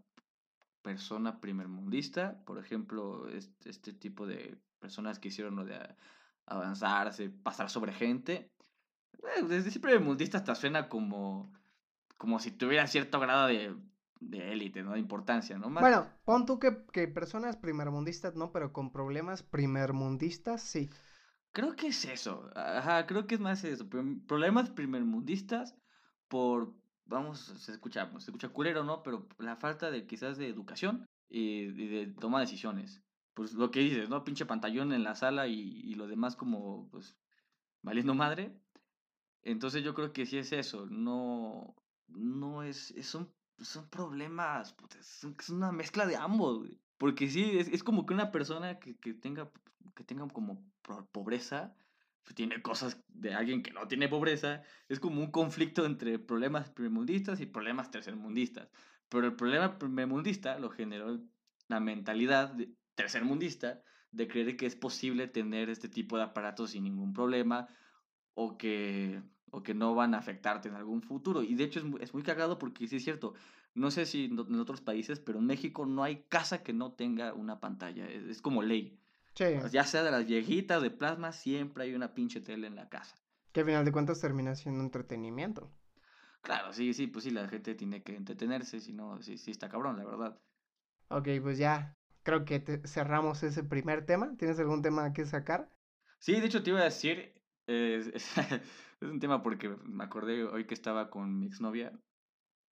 persona 0.82 1.40
primermundista, 1.40 2.44
por 2.46 2.58
ejemplo, 2.58 3.28
este, 3.30 3.70
este 3.70 3.94
tipo 3.94 4.28
de 4.28 4.58
personas 4.80 5.20
que 5.20 5.30
hicieron 5.30 5.56
lo 5.56 5.66
de 5.66 5.80
avanzarse, 6.46 7.30
pasar 7.30 7.70
sobre 7.70 7.94
gente. 7.94 8.52
Eh, 9.14 9.44
desde 9.48 9.72
siempre 9.72 9.94
el 9.94 10.02
mundista 10.02 10.38
hasta 10.38 10.56
suena 10.56 10.90
como, 10.90 11.52
como 12.18 12.40
si 12.40 12.52
tuviera 12.52 12.88
cierto 12.88 13.20
grado 13.20 13.48
de, 13.48 13.76
de 14.20 14.54
élite, 14.54 14.84
¿no? 14.84 14.94
De 14.94 15.00
importancia, 15.00 15.58
¿no? 15.58 15.70
Bueno, 15.70 16.08
pon 16.24 16.46
tú 16.46 16.60
que, 16.60 16.86
que 16.92 17.08
personas 17.08 17.58
primermundistas 17.58 18.36
no, 18.36 18.52
pero 18.52 18.74
con 18.74 18.92
problemas 18.92 19.44
primermundistas 19.44 20.62
sí. 20.62 20.90
Creo 21.52 21.76
que 21.76 21.88
es 21.88 22.04
eso. 22.06 22.50
Ajá, 22.54 23.06
creo 23.06 23.28
que 23.28 23.36
es 23.36 23.42
más 23.42 23.64
eso. 23.64 23.88
Problemas 24.28 24.70
primermundistas 24.70 25.76
por, 26.28 26.74
vamos, 27.06 27.40
se 27.40 27.72
escucha, 27.72 28.12
se 28.20 28.32
escucha 28.32 28.50
culero, 28.50 28.84
¿no? 28.84 29.04
Pero 29.04 29.28
la 29.38 29.56
falta 29.56 29.90
de 29.90 30.06
quizás 30.06 30.38
de 30.38 30.50
educación 30.50 31.06
y, 31.30 31.68
de 31.68 32.08
toma 32.08 32.40
de 32.40 32.46
decisiones 32.46 33.05
pues 33.36 33.54
lo 33.54 33.70
que 33.70 33.82
dices, 33.82 34.10
¿no? 34.10 34.24
Pinche 34.24 34.46
pantallón 34.46 34.94
en 34.94 35.04
la 35.04 35.14
sala 35.14 35.48
y, 35.48 35.82
y 35.84 35.94
lo 35.96 36.08
demás 36.08 36.36
como, 36.36 36.90
pues, 36.90 37.16
valiendo 37.84 38.16
madre. 38.16 38.58
Entonces 39.44 39.84
yo 39.84 39.94
creo 39.94 40.12
que 40.14 40.26
sí 40.26 40.38
es 40.40 40.52
eso, 40.54 40.88
no, 40.88 41.76
no 42.08 42.64
es, 42.64 42.92
es 42.92 43.14
un, 43.14 43.32
son 43.60 43.90
problemas, 43.90 44.76
es 45.00 45.50
una 45.50 45.72
mezcla 45.72 46.08
de 46.08 46.16
ambos, 46.16 46.60
güey. 46.60 46.80
Porque 46.98 47.30
sí, 47.30 47.60
es, 47.60 47.68
es 47.68 47.84
como 47.84 48.06
que 48.06 48.14
una 48.14 48.32
persona 48.32 48.80
que, 48.80 48.98
que, 48.98 49.14
tenga, 49.14 49.52
que 49.96 50.04
tenga 50.04 50.28
como 50.30 50.66
pobreza, 51.12 51.76
pues, 52.24 52.36
tiene 52.36 52.62
cosas 52.62 52.98
de 53.10 53.34
alguien 53.34 53.62
que 53.62 53.72
no 53.72 53.88
tiene 53.88 54.08
pobreza, 54.08 54.64
es 54.88 55.00
como 55.00 55.22
un 55.22 55.32
conflicto 55.32 55.86
entre 55.86 56.20
problemas 56.20 56.70
primermundistas 56.70 57.42
y 57.42 57.46
problemas 57.46 57.92
tercermundistas. 57.92 58.70
Pero 59.10 59.28
el 59.28 59.36
problema 59.36 59.78
primermundista 59.78 60.58
lo 60.58 60.70
generó 60.70 61.20
la 61.68 61.80
mentalidad 61.80 62.50
de 62.54 62.74
tercermundista 62.96 63.82
de 64.12 64.28
creer 64.28 64.56
que 64.58 64.66
es 64.66 64.76
posible 64.76 65.28
tener 65.28 65.70
este 65.70 65.90
tipo 65.90 66.18
de 66.18 66.24
aparatos 66.24 66.72
sin 66.72 66.84
ningún 66.84 67.14
problema 67.14 67.68
o 68.34 68.58
que, 68.58 69.22
o 69.52 69.62
que 69.62 69.74
no 69.74 69.94
van 69.94 70.14
a 70.14 70.20
afectarte 70.20 70.70
en 70.70 70.76
algún 70.76 71.02
futuro. 71.02 71.44
Y 71.44 71.56
de 71.56 71.66
hecho 71.66 71.80
es 71.80 71.86
muy, 71.86 72.02
es 72.02 72.14
muy 72.14 72.24
cagado 72.24 72.58
porque 72.58 72.88
sí 72.88 72.96
es 72.96 73.04
cierto, 73.04 73.34
no 73.74 73.92
sé 73.92 74.06
si 74.06 74.26
en 74.26 74.60
otros 74.60 74.82
países, 74.82 75.20
pero 75.20 75.40
en 75.40 75.46
México 75.46 75.86
no 75.86 76.04
hay 76.04 76.24
casa 76.30 76.64
que 76.64 76.74
no 76.74 76.94
tenga 76.94 77.34
una 77.34 77.60
pantalla, 77.60 78.08
es, 78.08 78.42
como 78.42 78.62
ley. 78.64 79.00
Ya 79.70 79.84
sea 79.84 80.02
de 80.02 80.12
las 80.12 80.26
viejitas 80.26 80.82
de 80.82 80.92
plasma, 80.92 81.34
siempre 81.34 81.84
hay 81.84 81.94
una 81.94 82.14
pinche 82.14 82.40
tele 82.40 82.68
en 82.68 82.76
la 82.76 82.88
casa. 82.88 83.18
Que 83.52 83.60
al 83.62 83.66
final 83.66 83.84
de 83.84 83.92
cuentas 83.92 84.22
termina 84.22 84.56
siendo 84.56 84.82
entretenimiento. 84.82 85.70
Claro, 86.42 86.72
sí, 86.72 86.94
sí, 86.94 87.08
pues 87.08 87.26
sí, 87.26 87.32
la 87.32 87.48
gente 87.50 87.76
tiene 87.76 88.02
que 88.02 88.16
entretenerse, 88.16 88.80
si 88.80 88.94
no, 88.94 89.22
sí, 89.22 89.38
sí 89.38 89.52
está 89.52 89.68
cabrón, 89.68 89.98
la 89.98 90.06
verdad. 90.06 90.40
Ok, 91.10 91.28
pues 91.42 91.58
ya, 91.58 91.98
creo 92.26 92.44
que 92.44 92.82
cerramos 92.86 93.44
ese 93.44 93.64
primer 93.64 94.06
tema. 94.06 94.36
¿Tienes 94.38 94.60
algún 94.60 94.82
tema 94.82 95.14
que 95.14 95.26
sacar? 95.26 95.70
Sí, 96.18 96.42
de 96.42 96.48
hecho 96.48 96.64
te 96.64 96.72
iba 96.72 96.82
a 96.82 96.86
decir, 96.86 97.40
es, 97.68 98.34
un 99.02 99.20
tema 99.20 99.44
porque 99.44 99.70
me 99.86 100.04
acordé 100.04 100.44
hoy 100.44 100.66
que 100.66 100.74
estaba 100.74 101.10
con 101.10 101.40
mi 101.40 101.46
exnovia. 101.46 101.94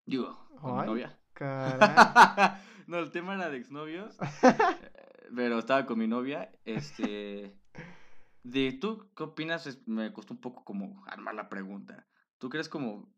Digo, 0.06 0.36
con 0.60 0.80
mi 0.80 0.86
novia. 0.86 1.18
no, 2.88 2.98
el 2.98 3.10
tema 3.12 3.34
era 3.34 3.48
de 3.48 3.56
exnovios. 3.56 4.18
Eh, 5.26 5.30
pero 5.34 5.58
estaba 5.58 5.86
con 5.86 5.98
mi 5.98 6.06
novia. 6.06 6.52
Este. 6.64 7.56
De 8.42 8.72
tú, 8.72 9.10
¿qué 9.16 9.22
opinas? 9.22 9.78
me 9.86 10.12
costó 10.12 10.34
un 10.34 10.40
poco 10.40 10.64
como 10.64 11.02
armar 11.06 11.34
la 11.34 11.48
pregunta. 11.48 12.06
¿Tú 12.38 12.50
crees 12.50 12.68
como 12.68 13.08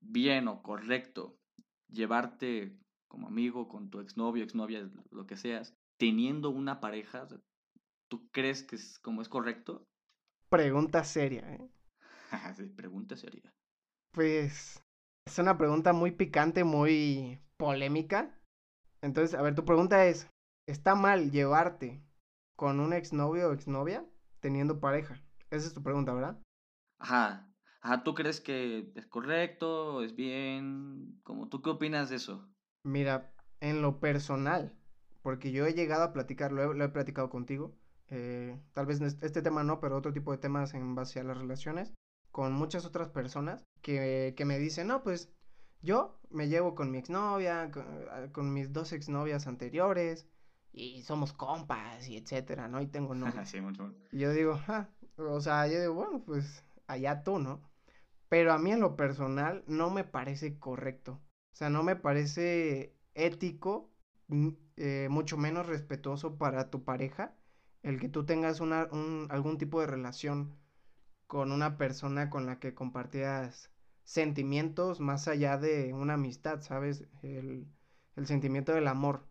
bien 0.00 0.46
o 0.48 0.62
correcto 0.62 1.38
llevarte 1.88 2.76
como 3.08 3.28
amigo 3.28 3.68
con 3.68 3.88
tu 3.88 4.00
exnovio, 4.00 4.44
exnovia, 4.44 4.90
lo 5.10 5.26
que 5.26 5.36
seas, 5.36 5.74
teniendo 5.96 6.50
una 6.50 6.80
pareja? 6.80 7.26
¿Tú 8.08 8.28
crees 8.30 8.62
que 8.62 8.76
es 8.76 8.98
como 8.98 9.22
es 9.22 9.28
correcto? 9.28 9.86
Pregunta 10.48 11.04
seria, 11.04 11.52
¿eh? 11.52 11.68
sí, 12.56 12.64
pregunta 12.66 13.16
seria. 13.16 13.52
Pues 14.12 14.82
es 15.26 15.38
una 15.38 15.58
pregunta 15.58 15.92
muy 15.92 16.12
picante, 16.12 16.64
muy 16.64 17.40
polémica. 17.56 18.38
Entonces, 19.02 19.34
a 19.34 19.42
ver, 19.42 19.54
tu 19.54 19.64
pregunta 19.64 20.06
es, 20.06 20.30
¿está 20.66 20.94
mal 20.94 21.30
llevarte 21.30 22.02
con 22.56 22.80
un 22.80 22.92
exnovio 22.92 23.48
o 23.48 23.52
exnovia 23.52 24.04
teniendo 24.40 24.80
pareja? 24.80 25.20
Esa 25.50 25.68
es 25.68 25.74
tu 25.74 25.82
pregunta, 25.82 26.14
¿verdad? 26.14 26.38
Ajá. 26.98 27.50
Ajá, 27.80 28.02
¿tú 28.02 28.14
crees 28.14 28.40
que 28.40 28.92
es 28.94 29.06
correcto, 29.06 30.02
es 30.02 30.16
bien? 30.16 31.20
¿Cómo, 31.22 31.50
¿Tú 31.50 31.60
qué 31.60 31.68
opinas 31.68 32.08
de 32.08 32.16
eso? 32.16 32.48
Mira, 32.82 33.34
en 33.60 33.82
lo 33.82 34.00
personal, 34.00 34.74
porque 35.24 35.52
yo 35.52 35.64
he 35.64 35.72
llegado 35.72 36.04
a 36.04 36.12
platicar, 36.12 36.52
lo 36.52 36.84
he, 36.84 36.88
platicado 36.90 37.30
contigo, 37.30 37.74
eh, 38.10 38.60
tal 38.74 38.84
vez 38.84 39.00
este 39.00 39.40
tema 39.40 39.64
no, 39.64 39.80
pero 39.80 39.96
otro 39.96 40.12
tipo 40.12 40.32
de 40.32 40.38
temas 40.38 40.74
en 40.74 40.94
base 40.94 41.18
a 41.18 41.24
las 41.24 41.38
relaciones, 41.38 41.94
con 42.30 42.52
muchas 42.52 42.84
otras 42.84 43.08
personas 43.08 43.64
que, 43.80 44.34
que 44.36 44.44
me 44.44 44.58
dicen, 44.58 44.88
no, 44.88 45.02
pues 45.02 45.32
yo 45.80 46.20
me 46.28 46.48
llevo 46.48 46.74
con 46.74 46.90
mi 46.90 46.98
exnovia, 46.98 47.70
con, 47.70 47.86
ah, 48.10 48.26
con 48.32 48.52
mis 48.52 48.74
dos 48.74 48.92
exnovias 48.92 49.46
anteriores, 49.46 50.28
y 50.74 51.00
somos 51.04 51.32
compas 51.32 52.06
y 52.06 52.18
etcétera, 52.18 52.68
¿no? 52.68 52.82
Y 52.82 52.86
tengo 52.86 53.14
novia. 53.14 53.46
sí, 53.46 53.62
mucho. 53.62 53.94
Y 54.12 54.18
yo 54.18 54.32
digo, 54.34 54.60
ah, 54.68 54.90
o 55.16 55.40
sea, 55.40 55.66
yo 55.68 55.80
digo, 55.80 55.94
bueno, 55.94 56.22
pues 56.22 56.66
allá 56.86 57.22
tú, 57.22 57.38
¿no? 57.38 57.62
Pero 58.28 58.52
a 58.52 58.58
mí 58.58 58.72
en 58.72 58.80
lo 58.80 58.94
personal 58.94 59.64
no 59.66 59.88
me 59.88 60.04
parece 60.04 60.58
correcto. 60.58 61.22
O 61.54 61.56
sea, 61.56 61.70
no 61.70 61.82
me 61.82 61.96
parece 61.96 62.94
ético, 63.14 63.90
eh, 64.76 65.08
mucho 65.10 65.36
menos 65.36 65.66
respetuoso 65.66 66.36
para 66.38 66.70
tu 66.70 66.84
pareja, 66.84 67.34
el 67.82 68.00
que 68.00 68.08
tú 68.08 68.24
tengas 68.26 68.60
una, 68.60 68.88
un, 68.92 69.26
algún 69.30 69.58
tipo 69.58 69.80
de 69.80 69.86
relación 69.86 70.56
con 71.26 71.52
una 71.52 71.76
persona 71.78 72.30
con 72.30 72.46
la 72.46 72.58
que 72.60 72.74
compartías 72.74 73.70
sentimientos 74.04 75.00
más 75.00 75.28
allá 75.28 75.56
de 75.58 75.92
una 75.94 76.14
amistad, 76.14 76.60
¿sabes? 76.62 77.06
El, 77.22 77.66
el 78.16 78.26
sentimiento 78.26 78.72
del 78.72 78.88
amor, 78.88 79.26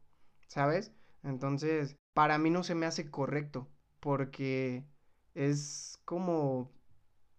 ¿sabes? 0.48 0.92
Entonces, 1.24 1.98
para 2.14 2.38
mí 2.38 2.50
no 2.50 2.64
se 2.64 2.76
me 2.76 2.86
hace 2.86 3.10
correcto, 3.10 3.70
porque 4.00 4.86
es 5.36 6.00
como, 6.06 6.72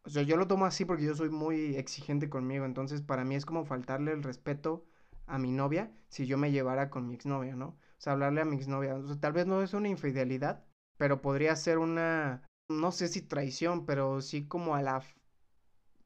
o 0.04 0.10
sea, 0.10 0.22
yo 0.22 0.36
lo 0.36 0.46
tomo 0.46 0.66
así 0.66 0.84
porque 0.84 1.04
yo 1.04 1.14
soy 1.14 1.30
muy 1.30 1.76
exigente 1.76 2.28
conmigo, 2.30 2.64
entonces 2.64 3.02
para 3.02 3.24
mí 3.24 3.34
es 3.36 3.46
como 3.46 3.64
faltarle 3.64 4.12
el 4.12 4.22
respeto 4.22 4.84
a 5.26 5.38
mi 5.38 5.50
novia 5.52 5.92
si 6.08 6.26
yo 6.26 6.38
me 6.38 6.52
llevara 6.52 6.90
con 6.90 7.06
mi 7.08 7.14
exnovia, 7.14 7.56
¿no? 7.56 7.76
O 7.98 8.00
sea, 8.00 8.14
hablarle 8.14 8.40
a 8.42 8.44
mi 8.44 8.56
exnovia, 8.56 8.96
o 8.96 9.18
tal 9.18 9.32
vez 9.32 9.46
no 9.46 9.62
es 9.62 9.74
una 9.74 9.88
infidelidad, 9.88 10.64
pero 10.98 11.22
podría 11.22 11.56
ser 11.56 11.78
una 11.78 12.42
no 12.68 12.92
sé 12.92 13.08
si 13.08 13.22
traición, 13.22 13.86
pero 13.86 14.20
sí 14.20 14.46
como 14.46 14.74
a 14.74 14.82
la 14.82 15.02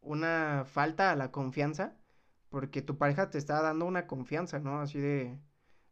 una 0.00 0.64
falta 0.66 1.10
a 1.12 1.16
la 1.16 1.30
confianza, 1.32 1.96
porque 2.50 2.82
tu 2.82 2.98
pareja 2.98 3.30
te 3.30 3.38
está 3.38 3.62
dando 3.62 3.86
una 3.86 4.06
confianza, 4.06 4.58
¿no? 4.58 4.80
Así 4.80 4.98
de, 5.00 5.38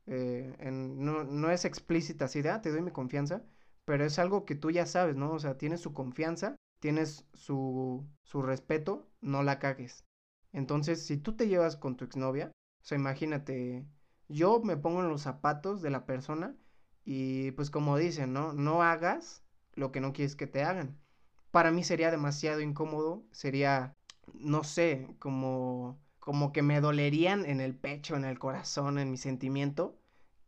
eh, 0.07 0.55
no, 0.73 1.25
no, 1.25 1.51
es 1.51 1.65
explícita 1.65 2.27
así 2.27 2.43
de, 2.43 2.51
ah, 2.51 2.63
te 2.63 2.71
doy 2.71 2.83
mi 2.83 2.93
confianza, 2.93 3.45
pero 3.85 4.05
es 4.05 4.19
algo 4.19 4.45
que 4.45 4.55
tú 4.55 4.71
ya 4.71 4.87
sabes, 4.87 5.17
¿no? 5.17 5.33
O 5.33 5.39
sea, 5.39 5.59
tienes 5.59 5.81
su 5.81 5.93
confianza, 5.93 6.57
tienes 6.81 7.27
su, 7.35 8.07
su 8.23 8.43
respeto, 8.43 9.09
no 9.21 9.43
la 9.43 9.59
cagues. 9.59 10.05
Entonces, 10.53 11.05
si 11.07 11.19
tú 11.19 11.37
te 11.37 11.49
llevas 11.49 11.77
con 11.77 11.97
tu 11.97 12.05
exnovia, 12.05 12.53
o 12.81 12.85
sea, 12.85 12.97
imagínate, 12.99 13.87
yo 14.29 14.61
me 14.61 14.77
pongo 14.77 15.01
en 15.01 15.09
los 15.09 15.23
zapatos 15.23 15.83
de 15.83 15.91
la 15.91 16.07
persona 16.07 16.57
y 17.05 17.53
pues 17.53 17.71
como 17.71 17.97
dicen, 17.97 18.33
¿no? 18.33 18.53
No 18.53 18.83
hagas 18.83 19.45
lo 19.75 19.93
que 19.93 20.01
no 20.01 20.13
quieres 20.13 20.37
que 20.37 20.47
te 20.47 20.65
hagan. 20.65 20.99
Para 21.51 21.71
mí 21.71 21.85
sería 21.85 22.11
demasiado 22.11 22.61
incómodo, 22.61 23.25
sería, 23.31 23.95
no 24.35 24.65
sé, 24.65 25.09
como, 25.19 26.01
como 26.19 26.53
que 26.53 26.63
me 26.63 26.81
dolerían 26.81 27.47
en 27.47 27.61
el 27.61 27.75
pecho, 27.77 28.17
en 28.17 28.25
el 28.25 28.39
corazón, 28.39 28.99
en 28.99 29.11
mi 29.11 29.17
sentimiento, 29.17 29.99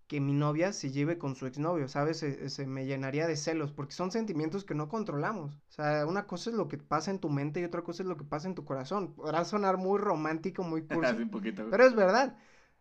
que 0.08 0.20
mi 0.20 0.32
novia 0.32 0.72
se 0.72 0.90
lleve 0.90 1.18
con 1.18 1.36
su 1.36 1.46
exnovio, 1.46 1.86
¿sabes? 1.86 2.18
Se, 2.18 2.66
me 2.66 2.86
llenaría 2.86 3.26
de 3.26 3.36
celos, 3.36 3.72
porque 3.72 3.92
son 3.92 4.10
sentimientos 4.10 4.64
que 4.64 4.74
no 4.74 4.88
controlamos. 4.88 5.54
O 5.54 5.72
sea, 5.72 6.06
una 6.06 6.26
cosa 6.26 6.50
es 6.50 6.56
lo 6.56 6.66
que 6.66 6.78
pasa 6.78 7.10
en 7.10 7.18
tu 7.18 7.28
mente 7.28 7.60
y 7.60 7.64
otra 7.64 7.82
cosa 7.82 8.02
es 8.02 8.08
lo 8.08 8.16
que 8.16 8.24
pasa 8.24 8.48
en 8.48 8.54
tu 8.54 8.64
corazón. 8.64 9.14
Podrá 9.14 9.44
sonar 9.44 9.76
muy 9.76 9.98
romántico, 9.98 10.64
muy 10.64 10.82
cursi, 10.88 11.26
pero 11.70 11.84
es 11.84 11.94
verdad, 11.94 12.36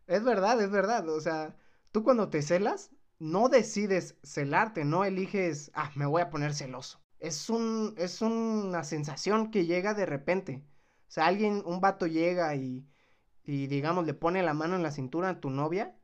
es 0.08 0.24
verdad, 0.24 0.62
es 0.62 0.72
verdad. 0.72 1.08
O 1.10 1.20
sea, 1.22 1.56
tú 1.92 2.04
cuando 2.04 2.30
te 2.30 2.42
celas, 2.42 2.92
no 3.20 3.50
decides 3.50 4.18
celarte, 4.24 4.86
no 4.86 5.06
eliges, 5.06 5.72
ah, 5.76 5.92
me 5.96 6.06
voy 6.06 6.22
a 6.22 6.30
poner 6.30 6.54
celoso. 6.54 7.00
Es, 7.20 7.50
un, 7.50 7.96
es 7.98 8.22
una 8.22 8.84
sensación 8.84 9.52
que 9.52 9.66
llega 9.66 9.94
de 9.94 10.06
repente. 10.06 10.64
O 11.08 11.12
sea, 11.12 11.26
alguien, 11.28 11.64
un 11.66 11.82
vato 11.82 12.08
llega 12.08 12.56
y, 12.56 12.88
y, 13.44 13.68
digamos, 13.68 14.06
le 14.06 14.14
pone 14.14 14.44
la 14.44 14.54
mano 14.54 14.76
en 14.76 14.84
la 14.84 14.92
cintura 14.92 15.30
a 15.30 15.40
tu 15.40 15.50
novia. 15.50 15.96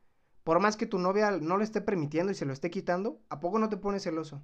Por 0.44 0.60
más 0.60 0.76
que 0.76 0.86
tu 0.86 0.98
novia 0.98 1.30
no 1.32 1.56
lo 1.56 1.64
esté 1.64 1.80
permitiendo 1.80 2.32
y 2.32 2.34
se 2.34 2.46
lo 2.46 2.52
esté 2.52 2.70
quitando, 2.70 3.22
¿a 3.30 3.40
poco 3.40 3.58
no 3.58 3.68
te 3.68 3.76
pones 3.78 4.02
celoso? 4.04 4.42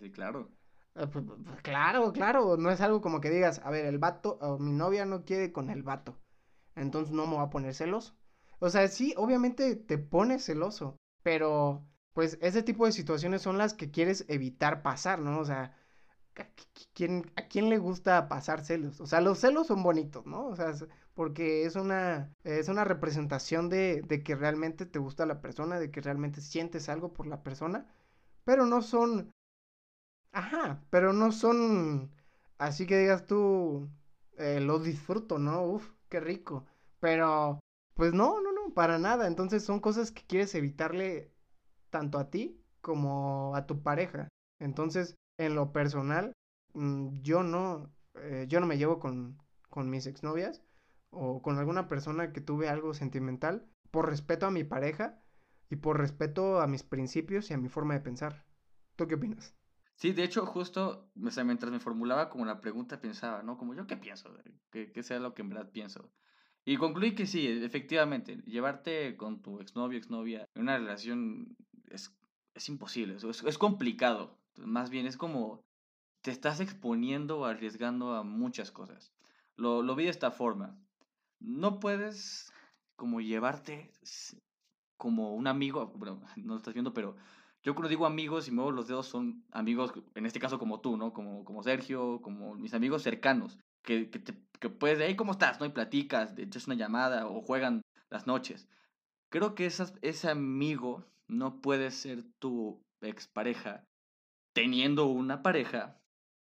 Sí, 0.00 0.10
claro. 0.12 0.50
Eh, 0.94 1.06
pues, 1.06 1.24
pues, 1.26 1.62
claro, 1.62 2.12
claro. 2.12 2.56
No 2.56 2.70
es 2.70 2.80
algo 2.80 3.00
como 3.00 3.20
que 3.20 3.30
digas, 3.30 3.60
a 3.64 3.70
ver, 3.70 3.86
el 3.86 3.98
vato, 3.98 4.38
o 4.40 4.58
mi 4.58 4.72
novia 4.72 5.06
no 5.06 5.24
quiere 5.24 5.52
con 5.52 5.70
el 5.70 5.82
vato. 5.82 6.18
Entonces 6.74 7.14
no 7.14 7.26
me 7.26 7.36
va 7.36 7.42
a 7.44 7.50
poner 7.50 7.74
celoso. 7.74 8.17
O 8.60 8.70
sea, 8.70 8.88
sí, 8.88 9.14
obviamente 9.16 9.76
te 9.76 9.98
pones 9.98 10.44
celoso. 10.44 10.96
Pero 11.22 11.84
pues 12.12 12.38
ese 12.40 12.62
tipo 12.62 12.86
de 12.86 12.92
situaciones 12.92 13.42
son 13.42 13.58
las 13.58 13.74
que 13.74 13.90
quieres 13.90 14.24
evitar 14.28 14.82
pasar, 14.82 15.18
¿no? 15.20 15.38
O 15.40 15.44
sea, 15.44 15.74
¿a 16.36 16.46
quién, 16.94 17.30
¿a 17.36 17.48
quién 17.48 17.68
le 17.70 17.78
gusta 17.78 18.28
pasar 18.28 18.64
celos? 18.64 19.00
O 19.00 19.06
sea, 19.06 19.20
los 19.20 19.38
celos 19.40 19.66
son 19.68 19.82
bonitos, 19.82 20.26
¿no? 20.26 20.46
O 20.48 20.56
sea, 20.56 20.72
porque 21.14 21.64
es 21.64 21.76
una, 21.76 22.34
es 22.44 22.68
una 22.68 22.84
representación 22.84 23.68
de, 23.68 24.02
de 24.06 24.22
que 24.22 24.34
realmente 24.36 24.86
te 24.86 24.98
gusta 24.98 25.26
la 25.26 25.40
persona, 25.40 25.78
de 25.80 25.90
que 25.90 26.00
realmente 26.00 26.40
sientes 26.40 26.88
algo 26.88 27.12
por 27.12 27.26
la 27.26 27.42
persona, 27.42 27.86
pero 28.44 28.66
no 28.66 28.82
son, 28.82 29.32
ajá, 30.32 30.82
pero 30.90 31.12
no 31.12 31.32
son, 31.32 32.10
así 32.58 32.86
que 32.86 32.98
digas 32.98 33.26
tú, 33.26 33.88
eh, 34.38 34.60
lo 34.60 34.78
disfruto, 34.78 35.38
¿no? 35.38 35.62
Uf, 35.64 35.92
qué 36.08 36.20
rico, 36.20 36.66
pero, 37.00 37.60
pues 37.98 38.14
no, 38.14 38.40
no, 38.40 38.52
no, 38.52 38.72
para 38.74 39.00
nada, 39.00 39.26
entonces 39.26 39.64
son 39.64 39.80
cosas 39.80 40.12
que 40.12 40.22
quieres 40.24 40.54
evitarle 40.54 41.32
tanto 41.90 42.18
a 42.18 42.30
ti 42.30 42.62
como 42.80 43.56
a 43.56 43.66
tu 43.66 43.82
pareja. 43.82 44.28
Entonces, 44.60 45.16
en 45.36 45.56
lo 45.56 45.72
personal, 45.72 46.32
mm, 46.74 47.22
yo 47.22 47.42
no, 47.42 47.90
eh, 48.14 48.46
yo 48.48 48.60
no 48.60 48.66
me 48.68 48.78
llevo 48.78 49.00
con, 49.00 49.36
con 49.68 49.90
mis 49.90 50.06
exnovias 50.06 50.62
o 51.10 51.42
con 51.42 51.58
alguna 51.58 51.88
persona 51.88 52.32
que 52.32 52.40
tuve 52.40 52.68
algo 52.68 52.94
sentimental 52.94 53.66
por 53.90 54.08
respeto 54.08 54.46
a 54.46 54.52
mi 54.52 54.62
pareja. 54.62 55.20
y 55.70 55.76
por 55.76 55.98
respeto 55.98 56.60
a 56.60 56.68
mis 56.68 56.84
principios 56.84 57.50
y 57.50 57.54
a 57.54 57.58
mi 57.58 57.68
forma 57.68 57.94
de 57.94 58.00
pensar. 58.00 58.46
¿Tú 58.96 59.08
qué 59.08 59.16
opinas? 59.16 59.54
Sí, 59.96 60.12
de 60.12 60.22
hecho, 60.22 60.46
justo 60.46 61.10
mientras 61.16 61.72
me 61.72 61.80
formulaba 61.80 62.30
como 62.30 62.44
la 62.44 62.60
pregunta, 62.60 63.00
pensaba, 63.00 63.42
¿no? 63.42 63.58
Como 63.58 63.74
yo 63.74 63.88
qué 63.88 63.96
pienso, 63.96 64.30
que, 64.70 65.02
sea 65.02 65.18
lo 65.18 65.34
que 65.34 65.42
en 65.42 65.48
verdad 65.48 65.72
pienso. 65.72 66.12
Y 66.68 66.76
concluí 66.76 67.14
que 67.14 67.24
sí, 67.24 67.46
efectivamente, 67.46 68.42
llevarte 68.44 69.16
con 69.16 69.40
tu 69.40 69.58
exnovio, 69.58 69.96
exnovia 69.96 70.46
en 70.54 70.64
una 70.64 70.76
relación 70.76 71.56
es, 71.88 72.14
es 72.52 72.68
imposible, 72.68 73.16
es, 73.16 73.24
es 73.24 73.56
complicado. 73.56 74.36
Más 74.58 74.90
bien 74.90 75.06
es 75.06 75.16
como 75.16 75.64
te 76.20 76.30
estás 76.30 76.60
exponiendo 76.60 77.38
o 77.38 77.44
arriesgando 77.46 78.12
a 78.14 78.22
muchas 78.22 78.70
cosas. 78.70 79.14
Lo, 79.56 79.82
lo 79.82 79.96
vi 79.96 80.04
de 80.04 80.10
esta 80.10 80.30
forma. 80.30 80.78
No 81.40 81.80
puedes 81.80 82.52
como 82.96 83.22
llevarte 83.22 83.90
como 84.98 85.34
un 85.36 85.46
amigo, 85.46 85.86
bueno, 85.96 86.20
no 86.36 86.52
lo 86.52 86.58
estás 86.58 86.74
viendo, 86.74 86.92
pero 86.92 87.16
yo 87.62 87.74
cuando 87.74 87.88
digo 87.88 88.04
amigos 88.04 88.46
y 88.46 88.50
muevo 88.50 88.72
los 88.72 88.88
dedos 88.88 89.06
son 89.06 89.42
amigos, 89.52 89.94
en 90.14 90.26
este 90.26 90.38
caso 90.38 90.58
como 90.58 90.82
tú, 90.82 90.98
¿no? 90.98 91.14
Como, 91.14 91.46
como 91.46 91.62
Sergio, 91.62 92.20
como 92.20 92.54
mis 92.56 92.74
amigos 92.74 93.04
cercanos, 93.04 93.58
que, 93.82 94.10
que, 94.10 94.18
te, 94.18 94.34
que 94.60 94.70
puedes, 94.70 94.98
hey, 95.00 95.16
¿cómo 95.16 95.32
estás? 95.32 95.60
¿No? 95.60 95.66
Y 95.66 95.70
platicas, 95.70 96.36
echas 96.38 96.66
una 96.66 96.76
llamada 96.76 97.26
o 97.26 97.42
juegan 97.42 97.82
las 98.10 98.26
noches. 98.26 98.68
Creo 99.30 99.54
que 99.54 99.66
esas, 99.66 99.94
ese 100.02 100.30
amigo 100.30 101.04
no 101.26 101.60
puede 101.60 101.90
ser 101.90 102.24
tu 102.38 102.82
expareja 103.00 103.84
teniendo 104.52 105.06
una 105.06 105.42
pareja, 105.42 106.00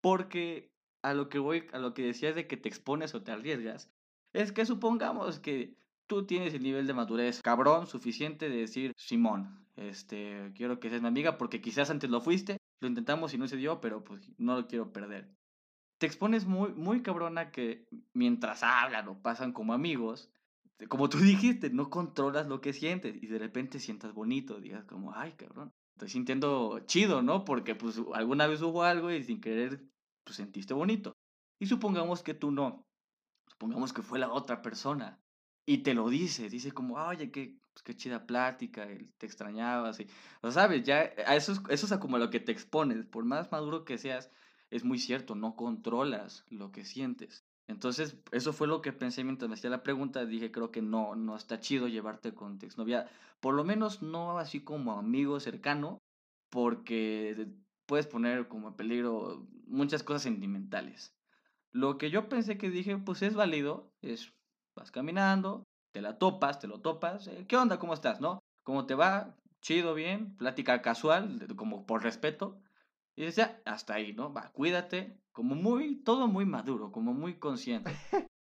porque 0.02 0.72
a 1.02 1.14
lo 1.14 1.30
que 1.30 1.40
voy, 1.40 1.68
a 1.74 1.80
lo 1.80 1.94
que 1.94 2.04
decías 2.04 2.36
de 2.36 2.48
que 2.48 2.58
te 2.58 2.70
expones 2.70 3.16
o 3.16 3.24
te 3.24 3.32
arriesgas, 3.32 3.92
es 4.34 4.52
que 4.52 4.66
supongamos 4.66 5.40
que 5.40 5.76
tú 6.08 6.26
tienes 6.26 6.54
el 6.54 6.64
nivel 6.64 6.88
de 6.88 6.94
madurez 6.94 7.42
cabrón 7.42 7.88
suficiente 7.88 8.50
de 8.50 8.58
decir, 8.58 8.94
Simón, 8.98 9.66
este, 9.76 10.52
quiero 10.56 10.80
que 10.80 10.90
seas 10.90 11.02
mi 11.02 11.08
amiga 11.08 11.38
porque 11.38 11.62
quizás 11.62 11.90
antes 11.90 12.10
lo 12.10 12.22
fuiste, 12.22 12.58
lo 12.80 12.88
intentamos 12.88 13.34
y 13.34 13.38
no 13.38 13.48
se 13.48 13.58
dio, 13.58 13.82
pero 13.82 14.04
pues 14.04 14.30
no 14.38 14.56
lo 14.56 14.68
quiero 14.68 14.92
perder. 14.92 15.30
Te 15.98 16.06
expones 16.06 16.46
muy, 16.46 16.74
muy 16.74 17.02
cabrona 17.02 17.52
que 17.52 17.88
mientras 18.14 18.64
hablan 18.64 19.08
o 19.08 19.22
pasan 19.22 19.54
como 19.54 19.74
amigos, 19.74 20.30
como 20.90 21.10
tú 21.10 21.18
dijiste, 21.20 21.70
no 21.70 21.90
controlas 21.90 22.48
lo 22.48 22.62
que 22.62 22.74
sientes 22.74 23.16
y 23.22 23.28
de 23.28 23.40
repente 23.40 23.80
sientas 23.80 24.14
bonito, 24.14 24.60
digas 24.60 24.86
como, 24.86 25.14
ay, 25.14 25.34
cabrón, 25.34 25.74
estoy 25.96 26.10
sintiendo 26.10 26.80
chido, 26.86 27.22
¿no? 27.22 27.46
Porque 27.46 27.76
pues 27.76 28.02
alguna 28.14 28.48
vez 28.48 28.62
hubo 28.62 28.84
algo 28.84 29.12
y 29.12 29.24
sin 29.24 29.42
querer, 29.42 29.82
pues 30.24 30.38
sentiste 30.38 30.74
bonito. 30.74 31.16
Y 31.60 31.68
supongamos 31.68 32.22
que 32.24 32.34
tú 32.34 32.52
no, 32.52 32.86
supongamos 33.48 33.94
que 33.94 34.02
fue 34.02 34.20
la 34.20 34.32
otra 34.32 34.62
persona 34.62 35.22
y 35.66 35.80
te 35.80 35.94
lo 35.94 36.10
dice, 36.10 36.50
dice 36.50 36.72
como, 36.72 36.96
oye, 36.96 37.32
qué, 37.32 37.58
pues, 37.74 37.84
qué 37.84 37.96
chida 37.96 38.26
plática, 38.28 38.88
te 39.18 39.26
extrañaba, 39.26 39.90
así. 39.90 40.08
O 40.42 40.52
sabes, 40.52 40.84
ya, 40.84 41.12
a 41.26 41.36
eso, 41.36 41.54
es, 41.54 41.62
eso 41.70 41.94
es 41.94 42.00
como 42.00 42.18
lo 42.18 42.30
que 42.30 42.40
te 42.40 42.52
expones, 42.52 43.06
por 43.06 43.26
más 43.26 43.52
maduro 43.52 43.86
que 43.86 43.98
seas, 43.98 44.30
es 44.76 44.84
muy 44.84 45.00
cierto, 45.00 45.36
no 45.36 45.56
controlas 45.56 46.46
lo 46.50 46.72
que 46.72 46.86
sientes. 46.86 47.46
Entonces, 47.68 48.18
eso 48.32 48.54
fue 48.54 48.68
lo 48.68 48.82
que 48.82 48.94
pensé 48.94 49.24
mientras 49.24 49.50
me 49.50 49.56
hacía 49.56 49.70
la 49.70 49.84
pregunta, 49.84 50.26
dije, 50.26 50.52
creo 50.52 50.72
que 50.72 50.82
no, 50.82 51.16
no 51.16 51.36
está 51.36 51.60
chido 51.60 51.88
llevarte 51.88 52.34
con 52.34 52.60
tu 52.60 52.66
exnovia, 52.66 53.10
por 53.40 53.56
lo 53.56 53.64
menos 53.64 54.02
no 54.02 54.38
así 54.38 54.62
como 54.64 54.94
amigo 54.94 55.40
cercano, 55.40 55.98
porque 56.50 57.48
puedes 57.88 58.08
poner 58.08 58.48
como 58.48 58.76
peligro 58.76 59.48
muchas 59.68 60.04
cosas 60.04 60.24
sentimentales. 60.24 61.16
Lo 61.72 61.98
que 61.98 62.12
yo 62.12 62.30
pensé 62.30 62.58
que 62.58 62.70
dije, 62.70 62.98
pues 62.98 63.22
es 63.22 63.34
válido, 63.34 63.92
es 64.02 64.32
Vas 64.76 64.92
caminando, 64.92 65.64
te 65.94 66.02
la 66.02 66.18
topas, 66.18 66.60
te 66.60 66.68
lo 66.68 66.82
topas. 66.82 67.28
Eh, 67.28 67.46
¿Qué 67.48 67.56
onda? 67.56 67.80
¿Cómo 67.80 67.94
estás? 67.94 68.20
¿No? 68.20 68.40
¿Cómo 68.64 68.86
te 68.86 68.94
va? 68.94 69.38
Chido, 69.62 69.94
bien. 69.94 70.36
Plática 70.36 70.82
casual, 70.82 71.48
como 71.56 71.86
por 71.86 72.04
respeto. 72.04 72.60
Y 73.16 73.30
ya, 73.32 73.62
hasta 73.66 73.96
ahí, 73.96 74.14
¿no? 74.14 74.34
Va, 74.34 74.52
cuídate. 74.52 75.18
Como 75.32 75.56
muy, 75.56 75.98
todo 76.04 76.28
muy 76.28 76.46
maduro, 76.46 76.92
como 76.92 77.14
muy 77.14 77.36
consciente. 77.40 77.92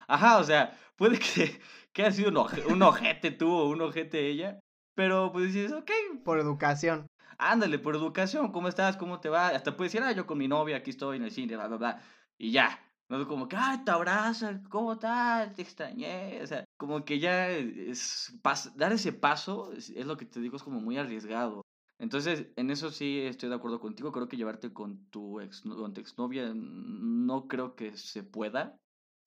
Ajá, 0.07 0.37
o 0.37 0.43
sea, 0.43 0.77
puede 0.95 1.19
que, 1.19 1.59
que 1.93 2.03
haya 2.03 2.11
sido 2.11 2.29
un, 2.29 2.73
un 2.73 2.81
ojete 2.81 3.31
tú 3.31 3.51
o 3.51 3.69
un 3.69 3.81
ojete 3.81 4.27
ella. 4.27 4.59
Pero 4.95 5.31
pues 5.31 5.53
dices, 5.53 5.71
ok. 5.73 5.91
Por 6.23 6.39
educación. 6.39 7.07
Ándale, 7.37 7.79
por 7.79 7.95
educación, 7.95 8.51
¿cómo 8.51 8.69
estás? 8.69 8.95
¿Cómo 8.97 9.19
te 9.19 9.29
va? 9.29 9.49
Hasta 9.49 9.75
puedes 9.75 9.91
decir, 9.91 10.05
ah, 10.07 10.13
yo 10.13 10.25
con 10.25 10.37
mi 10.37 10.47
novia, 10.47 10.77
aquí 10.77 10.91
estoy 10.91 11.17
en 11.17 11.23
el 11.23 11.31
cine, 11.31 11.55
bla, 11.55 11.67
bla, 11.67 11.77
bla. 11.77 12.01
Y 12.37 12.51
ya, 12.51 12.79
no 13.09 13.21
es 13.21 13.27
como 13.27 13.47
que, 13.47 13.55
ay, 13.57 13.83
te 13.83 13.91
abrazo, 13.91 14.47
¿cómo 14.69 14.93
estás? 14.93 15.53
Te 15.53 15.61
extrañé. 15.61 16.41
O 16.41 16.47
sea, 16.47 16.65
como 16.77 17.03
que 17.03 17.19
ya 17.19 17.49
es, 17.49 18.33
dar 18.75 18.93
ese 18.93 19.13
paso 19.13 19.73
es, 19.73 19.89
lo 19.89 20.17
que 20.17 20.25
te 20.25 20.39
digo, 20.39 20.55
es 20.57 20.63
como 20.63 20.79
muy 20.79 20.97
arriesgado. 20.97 21.64
Entonces, 21.99 22.47
en 22.55 22.71
eso 22.71 22.91
sí 22.91 23.21
estoy 23.21 23.49
de 23.49 23.55
acuerdo 23.55 23.79
contigo. 23.79 24.11
Creo 24.11 24.27
que 24.27 24.37
llevarte 24.37 24.73
con 24.73 25.05
tu, 25.09 25.39
ex, 25.39 25.61
con 25.61 25.93
tu 25.93 26.01
exnovia 26.01 26.51
no 26.53 27.47
creo 27.47 27.75
que 27.75 27.95
se 27.97 28.23
pueda. 28.23 28.77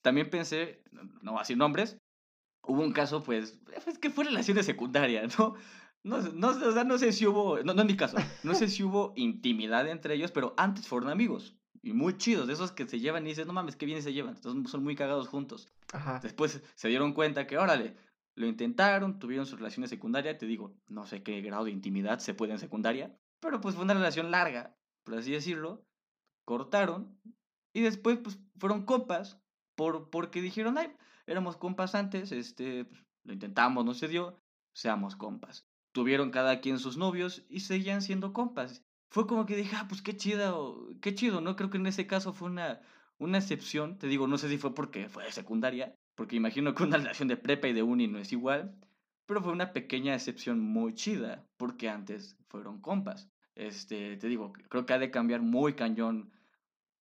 También 0.03 0.31
pensé, 0.31 0.83
no 1.23 1.39
así 1.39 1.57
nombres, 1.57 1.99
hubo 2.63 2.83
un 2.83 2.93
caso, 2.93 3.23
pues, 3.23 3.61
es 3.87 3.99
que 3.99 4.11
fue 4.11 4.25
relación 4.25 4.57
de 4.57 4.63
secundaria, 4.63 5.27
¿no? 5.39 5.55
No, 6.05 6.23
no, 6.23 6.49
o 6.51 6.73
sea, 6.73 6.85
no 6.85 6.97
sé 6.97 7.13
si 7.13 7.27
hubo, 7.27 7.59
no, 7.65 7.75
no 7.75 7.83
en 7.83 7.89
mi 7.89 7.97
caso, 7.97 8.17
no 8.45 8.55
sé 8.55 8.69
si 8.69 8.85
hubo 8.85 9.13
intimidad 9.17 9.89
entre 9.89 10.15
ellos, 10.15 10.31
pero 10.31 10.55
antes 10.57 10.87
fueron 10.87 11.11
amigos 11.11 11.57
y 11.83 11.93
muy 11.93 12.17
chidos, 12.17 12.47
de 12.47 12.53
esos 12.53 12.73
que 12.73 12.87
se 12.87 13.01
llevan 13.01 13.27
y 13.27 13.31
dices, 13.31 13.47
no 13.47 13.53
mames, 13.53 13.77
qué 13.77 13.87
bien 13.87 14.03
se 14.03 14.13
llevan, 14.13 14.37
entonces 14.37 14.71
son 14.71 14.85
muy 14.85 14.95
cagados 14.95 15.29
juntos. 15.29 15.69
Ajá. 15.93 16.21
Después 16.23 16.63
se 16.75 16.89
dieron 16.89 17.13
cuenta 17.13 17.47
que, 17.47 17.59
órale, 17.59 17.97
lo 18.39 18.47
intentaron, 18.47 19.19
tuvieron 19.19 19.47
su 19.47 19.57
relación 19.57 19.83
de 19.83 19.89
secundaria, 19.89 20.39
te 20.39 20.47
digo, 20.47 20.75
no 20.87 21.07
sé 21.07 21.23
qué 21.23 21.41
grado 21.41 21.65
de 21.65 21.73
intimidad 21.73 22.19
se 22.21 22.35
puede 22.35 22.53
en 22.53 22.59
secundaria, 22.59 23.17
pero 23.41 23.61
pues 23.61 23.75
fue 23.75 23.85
una 23.85 23.95
relación 23.95 24.31
larga, 24.31 24.77
por 25.05 25.17
así 25.17 25.33
decirlo, 25.33 25.85
cortaron 26.45 27.21
y 27.73 27.83
después 27.83 28.19
pues 28.19 28.39
fueron 28.59 28.85
compas, 28.85 29.41
por, 29.75 30.11
porque 30.11 30.41
dijeron, 30.41 30.79
ay, 30.79 30.93
éramos 31.27 31.57
compas 31.57 31.95
antes, 31.95 32.33
este, 32.33 32.85
pues, 32.85 33.05
lo 33.25 33.33
intentamos, 33.33 33.85
no 33.85 33.95
se 33.95 34.09
dio, 34.09 34.41
seamos 34.73 35.17
compas. 35.17 35.67
Tuvieron 35.93 36.31
cada 36.31 36.61
quien 36.61 36.79
sus 36.79 36.97
novios 36.97 37.45
y 37.49 37.61
seguían 37.61 38.03
siendo 38.03 38.33
compas 38.33 38.85
fue 39.11 39.27
como 39.27 39.47
que 39.47 39.57
dije, 39.57 39.75
ah, 39.77 39.87
pues 39.89 40.03
qué 40.03 40.17
chido, 40.17 40.89
qué 41.01 41.15
chido, 41.15 41.41
¿no? 41.41 41.57
Creo 41.57 41.71
que 41.71 41.79
en 41.79 41.87
ese 41.87 42.07
caso 42.07 42.33
fue 42.33 42.49
una, 42.51 42.81
una 43.19 43.39
excepción, 43.39 43.99
te 43.99 44.07
digo, 44.07 44.27
no 44.27 44.39
sé 44.39 44.49
si 44.49 44.59
fue 44.59 44.75
porque 44.75 45.09
fue 45.09 45.31
secundaria, 45.33 45.95
porque 46.19 46.35
imagino 46.35 46.75
que 46.75 46.83
una 46.83 46.97
relación 46.97 47.29
de 47.29 47.37
prepa 47.37 47.69
y 47.69 47.73
de 47.73 47.85
uni 47.85 48.09
no 48.09 48.19
es 48.19 48.33
igual, 48.33 48.75
pero 49.25 49.41
fue 49.41 49.53
una 49.53 49.73
pequeña 49.73 50.15
excepción 50.15 50.59
muy 50.59 50.93
chida, 50.93 51.47
porque 51.57 51.89
antes 51.89 52.37
fueron 52.49 52.81
compas. 52.81 53.31
Este, 53.55 54.17
te 54.17 54.27
digo, 54.27 54.53
creo 54.69 54.85
que 54.85 54.95
ha 54.95 54.99
de 54.99 55.13
cambiar 55.13 55.43
muy 55.43 55.75
cañón 55.75 56.33